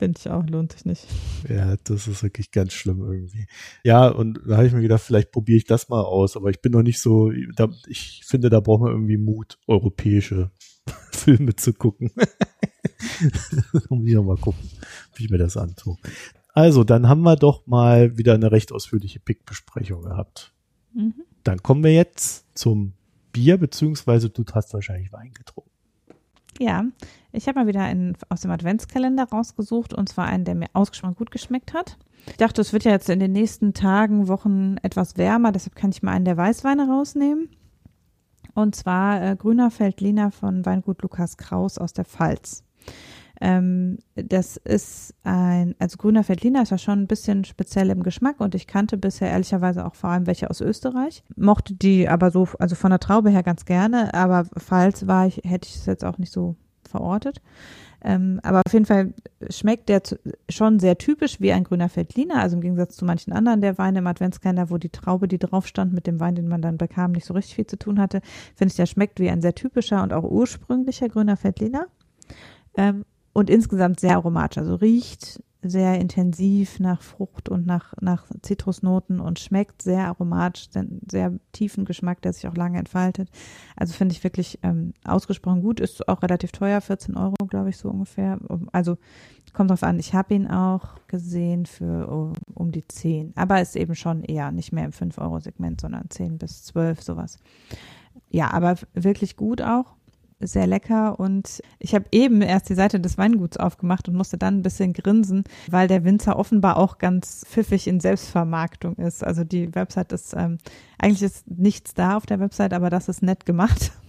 Finde 0.01 0.19
ich 0.19 0.31
auch, 0.31 0.43
lohnt 0.47 0.71
sich 0.71 0.83
nicht. 0.83 1.05
Ja, 1.47 1.75
das 1.83 2.07
ist 2.07 2.23
wirklich 2.23 2.49
ganz 2.49 2.73
schlimm 2.73 3.01
irgendwie. 3.01 3.45
Ja, 3.83 4.07
und 4.07 4.39
da 4.47 4.57
habe 4.57 4.65
ich 4.65 4.73
mir 4.73 4.81
gedacht, 4.81 5.03
vielleicht 5.03 5.31
probiere 5.31 5.57
ich 5.57 5.65
das 5.65 5.89
mal 5.89 6.01
aus, 6.01 6.35
aber 6.35 6.49
ich 6.49 6.59
bin 6.59 6.71
noch 6.71 6.81
nicht 6.81 6.99
so, 6.99 7.31
da, 7.55 7.69
ich 7.85 8.23
finde, 8.25 8.49
da 8.49 8.61
braucht 8.61 8.81
man 8.81 8.93
irgendwie 8.93 9.17
Mut, 9.17 9.59
europäische 9.67 10.49
Filme 11.11 11.55
zu 11.55 11.73
gucken. 11.73 12.09
Muss 13.89 14.07
ich 14.07 14.15
noch 14.15 14.23
mal 14.23 14.37
gucken, 14.37 14.71
wie 15.13 15.25
ich 15.25 15.29
mir 15.29 15.37
das 15.37 15.55
antue. 15.55 15.97
Also, 16.51 16.83
dann 16.83 17.07
haben 17.07 17.21
wir 17.21 17.35
doch 17.35 17.67
mal 17.67 18.17
wieder 18.17 18.33
eine 18.33 18.51
recht 18.51 18.71
ausführliche 18.71 19.19
Pick-Besprechung 19.19 20.01
gehabt. 20.01 20.51
Mhm. 20.95 21.13
Dann 21.43 21.61
kommen 21.61 21.83
wir 21.83 21.93
jetzt 21.93 22.47
zum 22.57 22.93
Bier, 23.33 23.57
beziehungsweise 23.57 24.31
du 24.31 24.43
hast 24.51 24.73
wahrscheinlich 24.73 25.13
Wein 25.13 25.31
getrunken. 25.35 25.69
Ja, 26.59 26.85
ich 27.31 27.47
habe 27.47 27.59
mal 27.59 27.67
wieder 27.67 27.81
einen 27.81 28.17
aus 28.29 28.41
dem 28.41 28.51
Adventskalender 28.51 29.25
rausgesucht 29.25 29.93
und 29.93 30.09
zwar 30.09 30.27
einen, 30.27 30.45
der 30.45 30.55
mir 30.55 30.67
ausgesprochen 30.73 31.15
gut 31.15 31.31
geschmeckt 31.31 31.73
hat. 31.73 31.97
Ich 32.27 32.37
dachte, 32.37 32.61
es 32.61 32.73
wird 32.73 32.83
ja 32.83 32.91
jetzt 32.91 33.09
in 33.09 33.19
den 33.19 33.31
nächsten 33.31 33.73
Tagen, 33.73 34.27
Wochen 34.27 34.77
etwas 34.83 35.17
wärmer, 35.17 35.51
deshalb 35.51 35.75
kann 35.75 35.91
ich 35.91 36.03
mal 36.03 36.11
einen 36.11 36.25
der 36.25 36.37
Weißweine 36.37 36.87
rausnehmen. 36.87 37.49
Und 38.53 38.75
zwar 38.75 39.21
äh, 39.21 39.35
Grüner 39.35 39.71
Feldliner 39.71 40.31
von 40.31 40.65
Weingut 40.65 41.01
Lukas 41.01 41.37
Kraus 41.37 41.77
aus 41.77 41.93
der 41.93 42.05
Pfalz. 42.05 42.63
Ähm, 43.39 43.97
das 44.13 44.57
ist 44.57 45.15
ein, 45.23 45.73
also 45.79 45.97
Grüner 45.97 46.23
Feldliner 46.23 46.61
ist 46.61 46.69
ja 46.69 46.77
schon 46.77 46.99
ein 46.99 47.07
bisschen 47.07 47.43
speziell 47.43 47.89
im 47.89 48.03
Geschmack 48.03 48.39
und 48.39 48.53
ich 48.53 48.67
kannte 48.67 48.97
bisher 48.97 49.31
ehrlicherweise 49.31 49.83
auch 49.85 49.95
vor 49.95 50.11
allem 50.11 50.27
welche 50.27 50.49
aus 50.49 50.61
Österreich. 50.61 51.23
Mochte 51.35 51.73
die 51.73 52.07
aber 52.07 52.29
so, 52.29 52.47
also 52.59 52.75
von 52.75 52.91
der 52.91 52.99
Traube 52.99 53.31
her 53.31 53.41
ganz 53.41 53.65
gerne, 53.65 54.13
aber 54.13 54.45
falls 54.57 55.07
war 55.07 55.25
ich, 55.25 55.37
hätte 55.43 55.67
ich 55.67 55.75
es 55.75 55.87
jetzt 55.87 56.05
auch 56.05 56.19
nicht 56.19 56.31
so 56.31 56.55
verortet. 56.91 57.41
Ähm, 58.03 58.39
aber 58.43 58.61
auf 58.65 58.73
jeden 58.73 58.85
Fall 58.85 59.13
schmeckt 59.49 59.87
der 59.87 60.01
schon 60.49 60.79
sehr 60.79 60.97
typisch 60.97 61.39
wie 61.39 61.51
ein 61.51 61.63
grüner 61.63 61.87
Feldliner, 61.87 62.41
also 62.41 62.55
im 62.55 62.61
Gegensatz 62.61 62.95
zu 62.95 63.05
manchen 63.05 63.31
anderen 63.31 63.61
der 63.61 63.77
Weine 63.77 63.99
im 63.99 64.07
Adventskalender, 64.07 64.71
wo 64.71 64.77
die 64.77 64.89
Traube, 64.89 65.27
die 65.27 65.37
drauf 65.37 65.67
stand, 65.67 65.93
mit 65.93 66.07
dem 66.07 66.19
Wein, 66.19 66.35
den 66.35 66.47
man 66.47 66.61
dann 66.61 66.77
bekam, 66.77 67.11
nicht 67.11 67.25
so 67.25 67.33
richtig 67.33 67.55
viel 67.55 67.67
zu 67.67 67.77
tun 67.77 67.99
hatte, 67.99 68.21
finde 68.55 68.71
ich, 68.71 68.75
der 68.75 68.87
schmeckt 68.87 69.19
wie 69.19 69.29
ein 69.29 69.41
sehr 69.41 69.53
typischer 69.53 70.01
und 70.01 70.13
auch 70.13 70.23
ursprünglicher 70.23 71.09
grüner 71.09 71.37
Feldliner. 71.37 71.87
Ähm, 72.75 73.05
und 73.33 73.49
insgesamt 73.49 73.99
sehr 73.99 74.15
aromatisch, 74.15 74.57
also 74.57 74.75
riecht 74.75 75.41
sehr 75.63 75.99
intensiv 75.99 76.79
nach 76.79 77.01
Frucht 77.01 77.47
und 77.49 77.65
nach, 77.65 77.93
nach 78.01 78.25
Zitrusnoten 78.41 79.19
und 79.19 79.39
schmeckt 79.39 79.81
sehr 79.81 80.07
aromatisch, 80.07 80.69
sehr 81.09 81.33
tiefen 81.51 81.85
Geschmack, 81.85 82.21
der 82.21 82.33
sich 82.33 82.47
auch 82.47 82.55
lange 82.55 82.79
entfaltet. 82.79 83.29
Also 83.75 83.93
finde 83.93 84.13
ich 84.13 84.23
wirklich 84.23 84.59
ähm, 84.63 84.93
ausgesprochen 85.03 85.61
gut, 85.61 85.79
ist 85.79 86.07
auch 86.07 86.23
relativ 86.23 86.51
teuer, 86.51 86.81
14 86.81 87.15
Euro, 87.15 87.35
glaube 87.47 87.69
ich, 87.69 87.77
so 87.77 87.89
ungefähr. 87.89 88.39
Also 88.71 88.97
kommt 89.53 89.69
drauf 89.69 89.83
an, 89.83 89.99
ich 89.99 90.13
habe 90.13 90.33
ihn 90.33 90.47
auch 90.47 90.95
gesehen 91.07 91.65
für 91.65 92.07
um, 92.07 92.33
um 92.53 92.71
die 92.71 92.87
10, 92.87 93.33
aber 93.35 93.61
ist 93.61 93.75
eben 93.75 93.95
schon 93.95 94.23
eher 94.23 94.51
nicht 94.51 94.71
mehr 94.71 94.85
im 94.85 94.91
5-Euro-Segment, 94.91 95.81
sondern 95.81 96.09
10 96.09 96.37
bis 96.37 96.63
12, 96.63 97.03
sowas. 97.03 97.37
Ja, 98.29 98.51
aber 98.51 98.75
wirklich 98.93 99.35
gut 99.35 99.61
auch 99.61 99.95
sehr 100.41 100.67
lecker 100.67 101.19
und 101.19 101.61
ich 101.79 101.95
habe 101.95 102.05
eben 102.11 102.41
erst 102.41 102.69
die 102.69 102.75
Seite 102.75 102.99
des 102.99 103.17
Weinguts 103.17 103.57
aufgemacht 103.57 104.07
und 104.07 104.15
musste 104.15 104.37
dann 104.37 104.59
ein 104.59 104.61
bisschen 104.63 104.93
grinsen, 104.93 105.43
weil 105.69 105.87
der 105.87 106.03
Winzer 106.03 106.37
offenbar 106.37 106.77
auch 106.77 106.97
ganz 106.97 107.45
pfiffig 107.47 107.87
in 107.87 107.99
Selbstvermarktung 107.99 108.95
ist. 108.95 109.23
Also 109.23 109.43
die 109.43 109.73
Website 109.75 110.11
ist, 110.11 110.33
ähm, 110.35 110.57
eigentlich 110.97 111.23
ist 111.23 111.49
nichts 111.49 111.93
da 111.93 112.17
auf 112.17 112.25
der 112.25 112.39
Website, 112.39 112.73
aber 112.73 112.89
das 112.89 113.09
ist 113.09 113.21
nett 113.23 113.45
gemacht. 113.45 113.91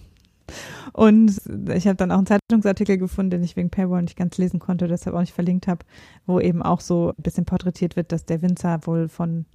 Und 0.93 1.41
ich 1.73 1.87
habe 1.87 1.95
dann 1.95 2.11
auch 2.11 2.17
einen 2.17 2.27
Zeitungsartikel 2.27 2.97
gefunden, 2.97 3.31
den 3.31 3.43
ich 3.43 3.55
wegen 3.55 3.69
Paywall 3.69 4.03
nicht 4.03 4.17
ganz 4.17 4.37
lesen 4.37 4.59
konnte, 4.59 4.87
deshalb 4.87 5.15
auch 5.15 5.21
nicht 5.21 5.33
verlinkt 5.33 5.67
habe, 5.67 5.85
wo 6.25 6.39
eben 6.39 6.61
auch 6.61 6.81
so 6.81 7.13
ein 7.17 7.23
bisschen 7.23 7.45
porträtiert 7.45 7.95
wird, 7.95 8.11
dass 8.11 8.25
der 8.25 8.41
Winzer 8.41 8.79
wohl 8.85 9.07
von 9.07 9.45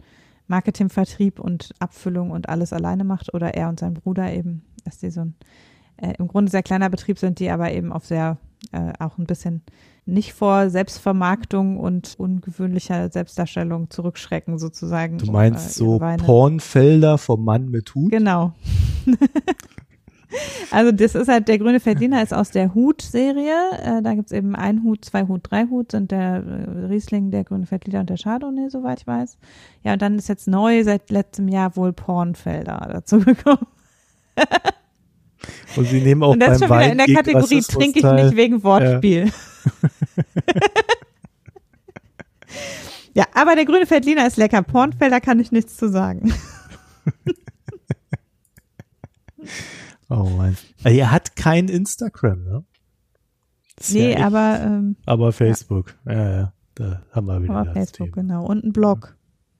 Marketing, 0.49 0.89
Vertrieb 0.89 1.39
und 1.39 1.72
Abfüllung 1.79 2.31
und 2.31 2.49
alles 2.49 2.72
alleine 2.72 3.05
macht 3.05 3.35
oder 3.35 3.55
er 3.55 3.68
und 3.68 3.79
sein 3.79 3.95
Bruder 3.95 4.33
eben, 4.33 4.62
dass 4.85 4.99
die 4.99 5.11
so 5.11 5.20
ein 5.20 5.35
äh, 6.01 6.15
im 6.19 6.29
Grunde 6.29 6.51
sehr 6.51 6.63
kleiner 6.63 6.91
Betrieb 6.91 7.19
sind, 7.19 7.39
die 7.39 7.51
aber 7.51 7.73
eben 7.73 7.93
auf 7.93 8.07
sehr 8.07 8.39
äh, 8.73 8.93
auch 8.99 9.19
ein 9.19 9.27
bisschen 9.27 9.63
nicht 10.05 10.33
vor 10.33 10.71
Selbstvermarktung 10.71 11.79
und 11.79 12.15
ungewöhnlicher 12.19 13.11
Selbstdarstellung 13.11 13.91
zurückschrecken 13.91 14.59
sozusagen. 14.59 15.19
Du 15.19 15.31
meinst 15.31 15.81
um, 15.81 16.03
äh, 16.03 16.19
so 16.19 16.25
Pornfelder 16.25 17.19
vom 17.19 17.45
Mann 17.45 17.69
mit 17.69 17.95
Hut? 17.95 18.11
Genau. 18.11 18.55
also 20.71 20.93
das 20.93 21.15
ist 21.15 21.29
halt, 21.29 21.49
der 21.49 21.59
grüne 21.59 21.79
Verdiener 21.79 22.23
ist 22.23 22.33
aus 22.33 22.51
der 22.51 22.75
Hut-Serie. 22.75 23.55
Äh, 23.83 24.03
da 24.03 24.15
gibt's 24.15 24.33
eben 24.33 24.57
ein 24.57 24.83
Hut, 24.83 25.05
zwei 25.05 25.27
Hut, 25.27 25.43
drei 25.51 25.67
Hut 25.67 25.93
sind 25.93 26.11
der 26.11 26.43
äh, 26.43 26.87
Riesling, 26.87 27.31
der 27.31 27.45
grüne 27.45 27.67
Feldliner 27.67 28.01
und 28.01 28.11
der 28.11 28.17
Chardonnay, 28.17 28.71
soweit 28.71 29.01
ich 29.01 29.07
weiß. 29.07 29.37
Ja, 29.85 29.93
und 29.93 30.01
dann 30.01 30.17
ist 30.17 30.29
jetzt 30.29 30.49
neu 30.49 30.85
seit 30.85 31.11
letztem 31.11 31.49
Jahr 31.49 31.77
wohl 31.77 31.93
Pornfelder 31.93 32.89
dazu 32.91 33.21
gekommen. 33.21 33.67
Und 35.76 35.86
sie 35.86 36.01
nehmen 36.01 36.22
auch 36.22 36.32
Und 36.32 36.41
das 36.41 36.49
beim 36.49 36.55
ist 36.55 36.68
schon 36.68 36.78
wieder 36.78 36.93
in 36.93 36.99
der 36.99 37.14
Kategorie 37.14 37.62
trinke 37.62 37.99
ich 37.99 38.05
nicht 38.05 38.36
wegen 38.36 38.62
Wortspiel. 38.62 39.26
Ja. 39.26 39.32
ja, 43.14 43.24
aber 43.34 43.55
der 43.55 43.64
grüne 43.64 43.86
Feldliner 43.86 44.26
ist 44.26 44.36
lecker. 44.36 44.62
Pornfelder 44.62 45.20
kann 45.20 45.41
ich 45.41 45.53
nichts 45.53 45.76
zu 45.76 45.89
sagen. 45.89 46.32
oh 50.09 50.24
Mann. 50.24 50.57
Er 50.84 51.11
hat 51.11 51.36
kein 51.36 51.68
Instagram, 51.68 52.45
ne? 52.45 52.64
Nee, 53.91 54.14
ja 54.14 54.26
aber 54.26 54.61
ähm, 54.61 54.97
aber 55.07 55.32
Facebook. 55.32 55.95
Ja. 56.05 56.12
ja, 56.12 56.30
ja. 56.30 56.53
Da 56.74 57.03
haben 57.12 57.26
wir 57.26 57.43
wieder 57.43 57.55
aber 57.55 57.72
Facebook, 57.72 58.14
Thema. 58.14 58.22
genau. 58.22 58.47
Und 58.47 58.64
ein 58.64 58.72
Blog. 58.72 59.16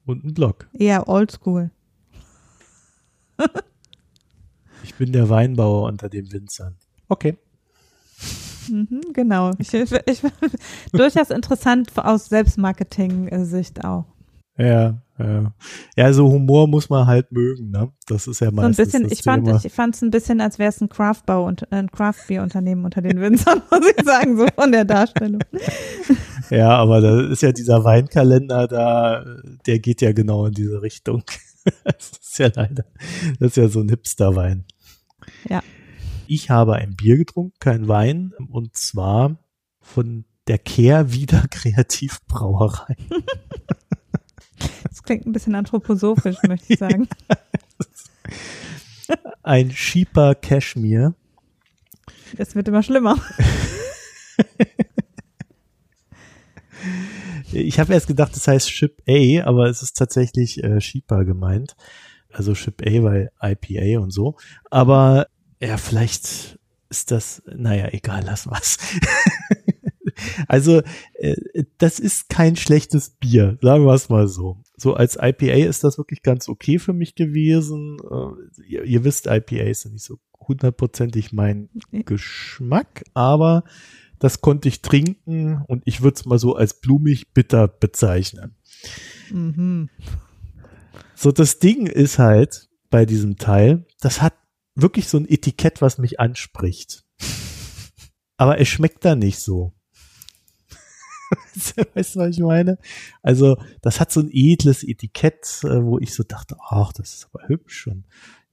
Und 0.07 0.25
ein 0.25 0.35
Blog. 0.35 0.69
Eher 0.73 1.09
oldschool. 1.09 1.71
Ich 4.89 4.95
bin 4.95 5.13
der 5.13 5.29
Weinbauer 5.29 5.87
unter 5.87 6.09
den 6.09 6.33
Winzern. 6.33 6.77
Okay. 7.09 7.37
Mhm, 8.71 9.03
genau. 9.13 9.51
Ich, 9.59 9.73
ich, 9.75 10.23
durchaus 10.93 11.29
interessant 11.31 11.91
aus 11.97 12.27
Selbstmarketing-Sicht 12.31 13.85
auch. 13.85 14.07
Ja, 14.57 15.01
Ja. 15.19 15.53
ja, 15.95 16.13
so 16.13 16.29
Humor 16.33 16.67
muss 16.67 16.89
man 16.89 17.07
halt 17.07 17.31
mögen, 17.31 17.71
ne? 17.71 17.93
Das 18.07 18.27
ist 18.27 18.41
ja 18.41 18.51
meistens 18.51 18.77
so 18.77 18.83
ein 18.83 18.87
bisschen, 18.87 19.03
das 19.05 19.13
ich 19.13 19.23
fand, 19.23 19.45
Thema. 19.47 19.61
ich 19.63 19.73
fand 19.73 19.95
es 19.95 20.03
ein 20.03 20.11
bisschen, 20.11 20.41
als 20.41 20.59
wäre 20.59 20.71
es 20.71 20.81
ein 20.81 20.89
Craftbau 20.89 21.47
und 21.47 21.71
ein 21.71 21.91
Craftbeer-Unternehmen 21.91 22.85
unter 22.85 23.03
den 23.03 23.21
Winzern, 23.21 23.63
muss 23.71 23.87
ich 23.97 24.05
sagen, 24.05 24.37
so 24.39 24.47
von 24.55 24.73
der 24.73 24.85
Darstellung. 24.85 25.43
Ja, 26.51 26.79
aber 26.79 27.03
da 27.03 27.31
ist 27.31 27.43
ja 27.43 27.53
dieser 27.53 27.85
Weinkalender 27.85 28.67
da, 28.67 29.23
der 29.67 29.81
geht 29.81 30.01
ja 30.01 30.13
genau 30.13 30.47
in 30.47 30.55
diese 30.55 30.81
Richtung. 30.81 31.23
Das 31.85 32.13
ist 32.23 32.39
ja 32.39 32.51
leider, 32.55 32.87
das 33.39 33.49
ist 33.49 33.57
ja 33.59 33.69
so 33.69 33.81
ein 33.81 33.91
Hipster-Wein. 33.91 34.65
Ja. 35.49 35.63
Ich 36.27 36.51
habe 36.51 36.75
ein 36.75 36.95
Bier 36.95 37.17
getrunken, 37.17 37.57
kein 37.59 37.89
Wein, 37.89 38.33
und 38.51 38.77
zwar 38.77 39.39
von 39.81 40.25
der 40.47 40.59
Kehrwieder 40.59 41.47
Kreativbrauerei. 41.51 42.97
Das 44.89 45.05
klingt 45.05 45.25
ein 45.25 45.33
bisschen 45.33 45.55
anthroposophisch, 45.55 46.39
möchte 46.49 46.73
ich 46.73 46.79
sagen. 46.81 47.09
Ein 49.45 49.71
Sheeper 49.71 50.35
Cashmere. 50.35 51.15
Es 52.37 52.57
wird 52.57 52.67
immer 52.67 52.83
schlimmer. 52.83 53.17
Ich 57.53 57.81
habe 57.81 57.95
erst 57.95 58.07
gedacht, 58.07 58.35
das 58.37 58.47
heißt 58.47 58.71
Ship 58.71 59.01
A, 59.09 59.47
aber 59.47 59.69
es 59.69 59.83
ist 59.83 59.97
tatsächlich 59.97 60.63
äh, 60.63 60.81
Sheeper 60.81 61.25
gemeint. 61.25 61.77
Also 62.31 62.55
Ship 62.55 62.81
A, 62.83 63.03
weil 63.03 63.31
IPA 63.41 64.01
und 64.01 64.11
so. 64.11 64.37
Aber 64.71 65.29
ja, 65.61 65.77
vielleicht 65.77 66.59
ist 66.91 67.11
das, 67.11 67.43
naja, 67.47 67.89
egal, 67.93 68.23
lass 68.25 68.47
was. 68.47 68.79
also, 70.49 70.83
äh, 71.15 71.37
das 71.79 71.99
ist 71.99 72.29
kein 72.29 72.57
schlechtes 72.57 73.11
Bier, 73.11 73.59
sagen 73.61 73.85
wir 73.85 73.95
es 73.95 74.09
mal 74.09 74.29
so. 74.29 74.63
So 74.77 74.95
als 74.95 75.17
IPA 75.17 75.69
ist 75.69 75.85
das 75.85 75.99
wirklich 75.99 76.23
ganz 76.23 76.49
okay 76.49 76.79
für 76.79 76.93
mich 76.93 77.15
gewesen. 77.15 77.99
Äh, 78.11 78.63
ihr, 78.63 78.85
ihr 78.85 79.05
wisst, 79.05 79.27
IPAs 79.27 79.83
sind 79.83 79.95
nicht 79.95 80.05
so 80.05 80.19
hundertprozentig 80.41 81.33
mein. 81.33 81.69
Geschmack, 81.91 83.05
aber 83.13 83.65
das 84.19 84.41
konnte 84.41 84.69
ich 84.69 84.83
trinken 84.83 85.63
und 85.67 85.83
ich 85.85 86.03
würde 86.03 86.17
es 86.17 86.25
mal 86.25 86.39
so 86.39 86.57
als 86.57 86.81
blumig 86.81 87.33
bitter 87.33 87.69
bezeichnen. 87.69 88.57
Mhm. 89.31 89.91
So, 91.15 91.33
das 91.33 91.59
Ding 91.59 91.87
ist 91.87 92.19
halt 92.19 92.69
bei 92.91 93.05
diesem 93.05 93.37
Teil, 93.37 93.87
das 94.01 94.23
hat 94.23 94.35
wirklich 94.81 95.09
so 95.09 95.19
ein 95.19 95.29
Etikett, 95.29 95.83
was 95.83 95.99
mich 95.99 96.21
anspricht. 96.21 97.05
Aber 98.37 98.61
es 98.61 98.69
schmeckt 98.69 99.05
da 99.05 99.15
nicht 99.15 99.41
so. 99.41 99.73
weißt 101.95 102.17
du, 102.17 102.21
was 102.21 102.31
ich 102.31 102.39
meine? 102.39 102.79
Also, 103.23 103.59
das 103.83 104.01
hat 104.01 104.13
so 104.13 104.21
ein 104.21 104.31
edles 104.33 104.83
Etikett, 104.85 105.61
äh, 105.65 105.85
wo 105.85 105.99
ich 105.99 106.15
so 106.15 106.23
dachte, 106.23 106.57
ach, 106.69 106.93
das 106.93 107.15
ist 107.15 107.29
aber 107.33 107.49
hübsch 107.49 107.87
und 107.87 108.05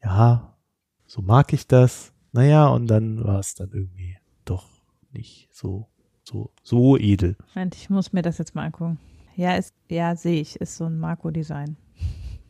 ja, 0.04 0.58
so 1.06 1.22
mag 1.22 1.54
ich 1.54 1.68
das. 1.68 2.12
Naja, 2.32 2.68
und 2.68 2.88
dann 2.88 3.24
war 3.24 3.40
es 3.40 3.56
dann 3.56 3.72
irgendwie 3.72 4.18
doch 4.44 4.68
nicht 5.12 5.48
so, 5.54 5.88
so, 6.24 6.52
so 6.64 6.98
edel. 6.98 7.38
Moment, 7.54 7.76
ich 7.76 7.90
muss 7.90 8.12
mir 8.12 8.22
das 8.22 8.38
jetzt 8.38 8.56
mal 8.56 8.66
angucken. 8.66 9.00
Ja, 9.36 9.56
ist, 9.56 9.74
ja, 9.90 10.16
sehe 10.16 10.42
ich, 10.42 10.58
ist 10.58 10.76
so 10.76 10.86
ein 10.86 10.98
Marco-Design. 10.98 11.78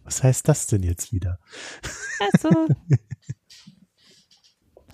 Was 0.03 0.23
heißt 0.23 0.47
das 0.47 0.67
denn 0.67 0.84
jetzt 0.84 1.11
wieder? 1.11 1.39
Also, 2.34 2.49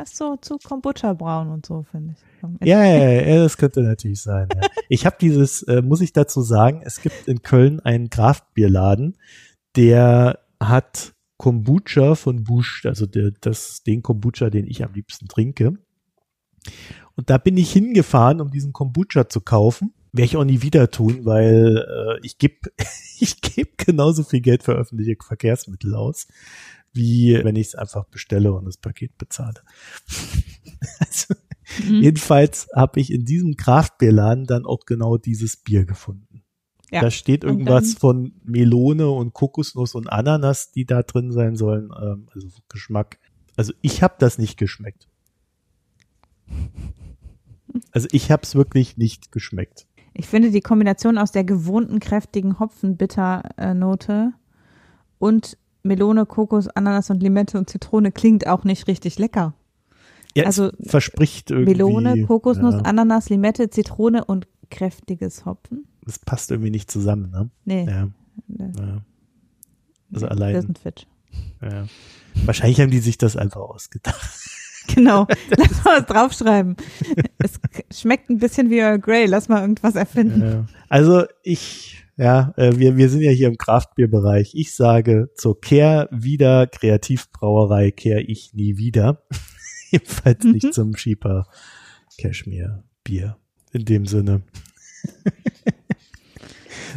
das 0.02 0.18
so 0.18 0.36
zu 0.38 0.58
Kombucha-braun 0.58 1.50
und 1.52 1.66
so, 1.66 1.84
finde 1.84 2.16
ich. 2.16 2.68
Ja, 2.68 2.84
ja, 2.84 2.98
ja, 2.98 3.22
ja, 3.22 3.44
das 3.44 3.58
könnte 3.58 3.82
natürlich 3.82 4.22
sein. 4.22 4.48
Ja. 4.56 4.68
Ich 4.90 5.06
habe 5.06 5.16
dieses, 5.22 5.62
äh, 5.64 5.82
muss 5.82 6.02
ich 6.02 6.12
dazu 6.12 6.42
sagen, 6.42 6.82
es 6.84 7.02
gibt 7.02 7.28
in 7.28 7.44
Köln 7.44 7.80
einen 7.80 8.10
Kraftbierladen, 8.10 9.18
der 9.76 10.40
hat 10.60 11.14
Kombucha 11.38 12.16
von 12.16 12.44
Busch, 12.44 12.86
also 12.86 13.06
der, 13.06 13.32
das, 13.42 13.84
den 13.84 14.02
Kombucha, 14.02 14.50
den 14.50 14.68
ich 14.68 14.84
am 14.84 14.94
liebsten 14.94 15.28
trinke. 15.28 15.78
Und 17.16 17.30
da 17.30 17.38
bin 17.38 17.58
ich 17.58 17.72
hingefahren, 17.72 18.42
um 18.42 18.52
diesen 18.52 18.74
Kombucha 18.74 19.30
zu 19.30 19.42
kaufen. 19.42 19.94
Werde 20.14 20.26
ich 20.26 20.38
auch 20.38 20.44
nie 20.44 20.62
wieder 20.62 20.92
tun, 20.92 21.26
weil 21.26 21.78
äh, 21.78 22.26
ich 22.26 22.38
gebe 22.38 22.72
ich 23.20 23.40
geb 23.42 23.78
genauso 23.78 24.24
viel 24.24 24.42
Geld 24.42 24.64
für 24.64 24.74
öffentliche 24.74 25.16
Verkehrsmittel 25.24 25.96
aus, 25.96 26.28
wie 26.94 27.40
wenn 27.44 27.56
ich 27.56 27.68
es 27.68 27.76
einfach 27.76 28.06
bestelle 28.06 28.54
und 28.54 28.66
das 28.66 28.78
Paket 28.78 29.18
bezahle. 29.18 29.62
also, 31.00 31.36
Mhm. 31.80 32.02
Jedenfalls 32.02 32.68
habe 32.76 33.00
ich 33.00 33.12
in 33.12 33.26
diesem 33.26 33.56
Kraftbierladen 33.56 34.46
dann 34.46 34.66
auch 34.66 34.86
genau 34.86 35.18
dieses 35.18 35.58
Bier 35.58 35.86
gefunden. 35.86 36.44
Ja, 36.92 37.02
Da 37.02 37.12
steht 37.12 37.44
irgendwas 37.44 37.94
von 37.94 38.34
Melone 38.44 39.10
und 39.10 39.34
Kokosnuss 39.34 39.96
und 39.96 40.12
Ananas, 40.12 40.72
die 40.72 40.86
da 40.86 41.04
drin 41.04 41.32
sein 41.32 41.56
sollen. 41.56 41.90
Ähm, 42.02 42.28
also 42.34 42.50
Geschmack. 42.68 43.20
Also 43.56 43.74
ich 43.82 44.04
habe 44.04 44.16
das 44.20 44.38
nicht 44.38 44.58
geschmeckt. 44.58 45.08
Also 47.92 48.10
ich 48.12 48.30
habe 48.32 48.44
es 48.44 48.56
wirklich 48.56 48.98
nicht 48.98 49.32
geschmeckt. 49.32 49.88
Ich 50.14 50.28
finde 50.28 50.52
die 50.52 50.60
Kombination 50.60 51.18
aus 51.18 51.32
der 51.32 51.46
gewohnten 51.46 52.02
kräftigen 52.02 52.60
Hopfen-Bitter-Note 52.60 54.34
und 55.20 55.58
Melone, 55.84 56.26
Kokos, 56.26 56.68
Ananas 56.68 57.10
und 57.10 57.22
Limette 57.24 57.58
und 57.58 57.70
Zitrone 57.70 58.12
klingt 58.12 58.48
auch 58.48 58.64
nicht 58.64 58.88
richtig 58.88 59.18
lecker. 59.20 59.54
Ja, 60.36 60.46
Also, 60.46 60.72
verspricht 60.86 61.52
irgendwie. 61.52 61.72
Melone, 61.72 62.24
Kokosnuss, 62.26 62.76
ja, 62.76 62.82
Ananas, 62.82 63.30
Limette, 63.30 63.70
Zitrone 63.70 64.24
und 64.24 64.48
kräftiges 64.70 65.46
Hopfen? 65.46 65.86
Das 66.06 66.20
passt 66.20 66.52
irgendwie 66.52 66.72
nicht 66.72 66.90
zusammen, 66.90 67.30
ne? 67.32 67.50
Nee, 67.66 67.86
Ja, 67.86 68.10
ja. 68.48 69.02
Also 70.14 70.28
allein. 70.28 70.56
doesn't 70.56 70.78
fit. 70.80 71.08
Ja. 71.62 71.86
Wahrscheinlich 72.46 72.80
haben 72.82 72.92
die 72.92 73.00
sich 73.00 73.18
das 73.18 73.36
einfach 73.38 73.62
ausgedacht. 73.62 74.20
Genau, 74.96 75.28
lass 75.56 75.84
mal 75.86 76.00
was 76.00 76.06
draufschreiben. 76.08 76.76
Es 77.38 77.60
schmeckt 78.02 78.32
ein 78.32 78.40
bisschen 78.40 78.72
wie 78.72 78.80
Earl 78.80 78.98
Grey, 78.98 79.28
lass 79.28 79.48
mal 79.48 79.62
irgendwas 79.62 79.94
erfinden. 79.94 80.68
Also 80.90 81.24
ich, 81.44 82.04
ja, 82.22 82.54
äh, 82.56 82.78
wir, 82.78 82.98
wir 82.98 83.10
sind 83.10 83.22
ja 83.22 83.32
hier 83.32 83.48
im 83.48 83.58
Kraftbierbereich. 83.58 84.54
Ich 84.56 84.76
sage 84.76 85.30
zur 85.36 85.60
Kehr 85.60 86.08
wieder 86.12 86.68
Kreativbrauerei 86.68 87.92
kehr 87.92 88.28
ich 88.30 88.54
nie 88.54 88.78
wieder. 88.78 89.24
Jedenfalls 89.92 90.44
Mhm. 90.44 90.52
nicht 90.52 90.74
zum 90.74 90.96
Schieper 90.96 91.48
Cashmere 92.20 92.84
Bier. 93.04 93.38
In 93.74 93.86
dem 93.86 94.06
Sinne. 94.06 94.42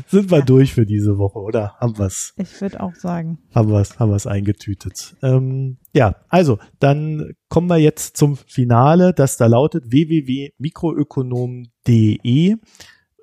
sind 0.08 0.30
wir 0.30 0.38
Ja. 0.40 0.44
durch 0.44 0.74
für 0.74 0.84
diese 0.86 1.18
Woche, 1.18 1.38
oder? 1.38 1.74
Haben 1.78 1.96
wir's, 1.98 2.34
Ich 2.36 2.60
würde 2.60 2.80
auch 2.80 2.94
sagen. 2.94 3.38
haben 3.54 3.70
wir's, 3.70 3.98
haben 3.98 4.10
wir's 4.10 4.26
eingetütet. 4.26 5.16
Ähm, 5.22 5.78
ja, 5.94 6.16
also, 6.28 6.58
dann 6.80 7.32
kommen 7.48 7.68
wir 7.68 7.78
jetzt 7.78 8.16
zum 8.16 8.36
Finale, 8.36 9.14
das 9.14 9.36
da 9.36 9.46
lautet 9.46 9.90
www.mikroökonom.de. 9.90 12.56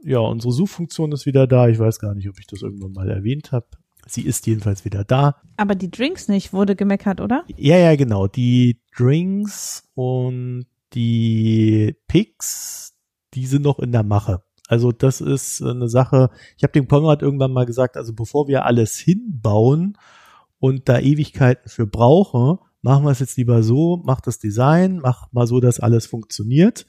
Ja, 0.03 0.19
unsere 0.19 0.51
Suchfunktion 0.51 1.11
ist 1.11 1.25
wieder 1.25 1.47
da. 1.47 1.67
Ich 1.67 1.79
weiß 1.79 1.99
gar 1.99 2.15
nicht, 2.15 2.27
ob 2.29 2.39
ich 2.39 2.47
das 2.47 2.61
irgendwann 2.61 2.93
mal 2.93 3.09
erwähnt 3.09 3.51
habe. 3.51 3.67
Sie 4.07 4.23
ist 4.23 4.47
jedenfalls 4.47 4.83
wieder 4.83 5.03
da. 5.03 5.41
Aber 5.57 5.75
die 5.75 5.91
Drinks 5.91 6.27
nicht, 6.27 6.53
wurde 6.53 6.75
gemeckert, 6.75 7.21
oder? 7.21 7.43
Ja, 7.55 7.77
ja, 7.77 7.95
genau. 7.95 8.27
Die 8.27 8.81
Drinks 8.95 9.83
und 9.93 10.65
die 10.93 11.95
Picks, 12.07 12.95
die 13.33 13.45
sind 13.45 13.61
noch 13.61 13.79
in 13.79 13.91
der 13.91 14.03
Mache. 14.03 14.43
Also 14.67 14.91
das 14.91 15.21
ist 15.21 15.61
eine 15.61 15.89
Sache, 15.89 16.29
ich 16.57 16.63
habe 16.63 16.71
dem 16.71 16.87
Konrad 16.87 17.21
irgendwann 17.21 17.51
mal 17.51 17.65
gesagt, 17.65 17.97
also 17.97 18.13
bevor 18.13 18.47
wir 18.47 18.65
alles 18.65 18.97
hinbauen 18.97 19.97
und 20.59 20.87
da 20.87 20.99
Ewigkeiten 20.99 21.69
für 21.69 21.85
brauchen, 21.85 22.57
machen 22.81 23.03
wir 23.03 23.11
es 23.11 23.19
jetzt 23.19 23.35
lieber 23.35 23.63
so, 23.63 24.01
mach 24.05 24.21
das 24.21 24.39
Design, 24.39 24.99
mach 24.99 25.31
mal 25.33 25.45
so, 25.45 25.59
dass 25.59 25.81
alles 25.81 26.05
funktioniert, 26.05 26.85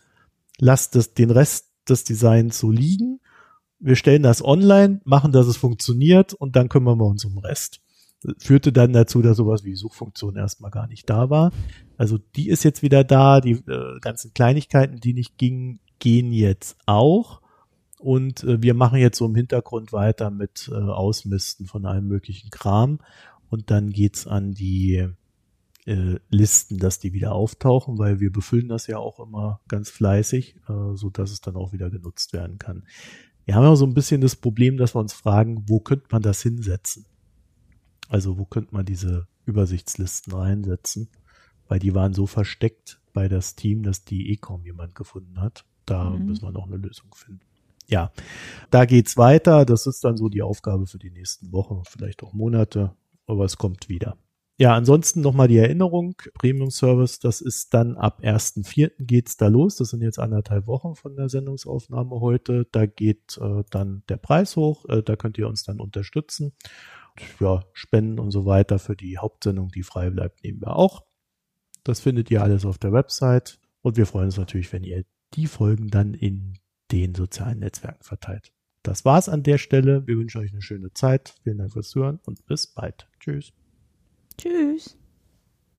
lass 0.59 0.91
das, 0.91 1.15
den 1.15 1.33
Rest 1.33 1.72
des 1.89 2.05
Designs 2.05 2.59
so 2.59 2.71
liegen, 2.71 3.21
wir 3.79 3.97
stellen 3.97 4.23
das 4.23 4.45
online, 4.45 5.01
machen, 5.05 5.33
dass 5.33 5.47
es 5.47 5.57
funktioniert 5.57 6.35
und 6.35 6.55
dann 6.55 6.69
kümmern 6.69 6.99
wir 6.99 7.07
uns 7.07 7.25
um 7.25 7.33
den 7.33 7.45
Rest 7.45 7.83
führte 8.39 8.73
dann 8.73 8.93
dazu, 8.93 9.23
dass 9.23 9.37
sowas 9.37 9.65
wie 9.65 9.75
Suchfunktion 9.75 10.37
erstmal 10.37 10.71
gar 10.71 10.87
nicht 10.87 11.09
da 11.09 11.31
war. 11.31 11.53
Also 11.97 12.19
die 12.37 12.49
ist 12.49 12.65
jetzt 12.65 12.83
wieder 12.83 13.05
da, 13.05 13.41
die 13.41 13.53
äh, 13.53 13.99
ganzen 14.01 14.33
Kleinigkeiten, 14.35 14.97
die 14.97 15.15
nicht 15.15 15.39
gingen, 15.39 15.81
gehen 15.99 16.33
jetzt 16.33 16.77
auch. 16.87 17.41
Und 17.99 18.45
äh, 18.45 18.63
wir 18.63 18.75
machen 18.75 18.99
jetzt 18.99 19.19
so 19.19 19.27
im 19.27 19.35
Hintergrund 19.35 19.93
weiter 19.93 20.31
mit 20.31 20.71
äh, 20.73 20.75
Ausmisten 20.75 21.67
von 21.67 21.87
allem 21.87 22.07
möglichen 22.07 22.51
Kram. 22.51 22.99
Und 23.51 23.71
dann 23.71 23.91
geht's 23.91 24.27
an 24.27 24.53
die 24.53 25.09
äh, 25.87 26.17
Listen, 26.29 26.79
dass 26.79 26.99
die 26.99 27.13
wieder 27.13 27.33
auftauchen, 27.33 27.99
weil 27.99 28.21
wir 28.21 28.33
befüllen 28.33 28.69
das 28.69 28.87
ja 28.87 28.99
auch 28.99 29.19
immer 29.21 29.61
ganz 29.69 29.91
fleißig, 29.91 30.57
äh, 30.69 30.95
so 30.97 31.11
dass 31.11 31.31
es 31.31 31.41
dann 31.41 31.57
auch 31.57 31.73
wieder 31.73 31.91
genutzt 31.91 32.33
werden 32.33 32.59
kann. 32.59 32.85
Wir 33.45 33.57
haben 33.57 33.65
ja 33.65 33.75
so 33.75 33.87
ein 33.87 33.95
bisschen 33.95 34.21
das 34.21 34.37
Problem, 34.37 34.77
dass 34.77 34.95
wir 34.95 35.01
uns 35.01 35.13
fragen, 35.13 35.65
wo 35.69 35.81
könnte 35.81 36.07
man 36.13 36.23
das 36.23 36.43
hinsetzen? 36.43 37.07
Also 38.09 38.39
wo 38.39 38.45
könnte 38.45 38.75
man 38.75 38.85
diese 38.85 39.27
Übersichtslisten 39.47 40.33
reinsetzen? 40.33 41.09
Weil 41.67 41.79
die 41.81 41.95
waren 41.95 42.15
so 42.15 42.27
versteckt 42.27 43.01
bei 43.13 43.29
das 43.29 43.57
Team, 43.57 43.83
dass 43.83 44.05
die 44.05 44.31
eh 44.31 44.37
kaum 44.37 44.65
jemand 44.65 44.95
gefunden 44.95 45.41
hat. 45.41 45.65
Da 45.87 46.11
Mhm. 46.11 46.27
müssen 46.27 46.43
wir 46.45 46.53
noch 46.53 46.67
eine 46.67 46.77
Lösung 46.77 47.13
finden. 47.15 47.41
ja, 47.89 48.13
da 48.71 48.85
geht's 48.87 49.17
weiter. 49.17 49.65
Das 49.67 49.87
ist 49.87 50.05
dann 50.05 50.17
so 50.17 50.29
die 50.29 50.41
Aufgabe 50.43 50.87
für 50.87 50.99
die 50.99 51.11
nächsten 51.11 51.53
Wochen, 51.53 51.83
vielleicht 51.85 52.23
auch 52.23 52.33
Monate, 52.33 52.95
aber 53.27 53.45
es 53.45 53.59
kommt 53.59 53.89
wieder. 53.89 54.17
Ja, 54.63 54.77
ansonsten 54.77 55.23
nochmal 55.23 55.49
die 55.49 55.57
Erinnerung, 55.57 56.15
Premium 56.35 56.71
Service, 56.71 57.19
das 57.19 57.41
ist 57.41 57.75
dann 57.75 57.97
ab 57.97 58.21
1.4. 58.23 58.93
geht's 59.01 59.37
da 59.37 59.49
los. 59.49 59.75
Das 59.75 59.91
sind 59.91 60.03
jetzt 60.03 60.21
anderthalb 60.21 60.69
Wochen 60.69 60.95
von 60.95 61.17
der 61.17 61.29
Sendungsaufnahme 61.29 62.21
heute. 62.21 62.69
Da 62.71 62.87
geht 62.87 63.39
äh, 63.39 63.65
dann 63.71 64.05
der 64.09 64.19
Preis 64.19 64.55
hoch. 64.55 64.85
Äh, 64.89 65.03
da 65.03 65.17
könnt 65.17 65.37
ihr 65.37 65.49
uns 65.49 65.65
dann 65.65 65.81
unterstützen. 65.81 66.53
Ja, 67.41 67.65
Spenden 67.73 68.21
und 68.21 68.31
so 68.31 68.47
weiter 68.47 68.79
für 68.79 68.95
die 68.95 69.19
Hauptsendung, 69.19 69.71
die 69.71 69.83
frei 69.83 70.11
bleibt, 70.11 70.45
nehmen 70.45 70.61
wir 70.61 70.77
auch. 70.77 71.03
Das 71.83 71.99
findet 71.99 72.31
ihr 72.31 72.41
alles 72.41 72.65
auf 72.65 72.79
der 72.79 72.93
Website. 72.93 73.59
Und 73.81 73.97
wir 73.97 74.07
freuen 74.07 74.27
uns 74.27 74.37
natürlich, 74.37 74.73
wenn 74.73 74.85
ihr 74.85 75.05
die 75.35 75.49
Folgen 75.49 75.89
dann 75.89 76.15
in 76.15 76.61
den 76.93 77.17
sozialen 77.17 77.59
Netzwerken 77.59 78.05
verteilt. 78.05 78.53
Das 78.85 79.05
war's 79.05 79.29
an 79.29 79.43
der 79.43 79.59
Stelle. 79.59 80.07
Wir 80.07 80.19
wünschen 80.19 80.41
euch 80.41 80.53
eine 80.53 80.63
schöne 80.63 80.93
Zeit. 80.93 81.35
Vielen 81.43 81.59
Dank 81.59 81.73
fürs 81.73 81.89
Zuhören 81.89 82.21
und 82.27 82.47
bis 82.47 82.69
bald. 82.69 83.09
Tschüss. 83.19 83.53
Tschüss. 84.43 84.97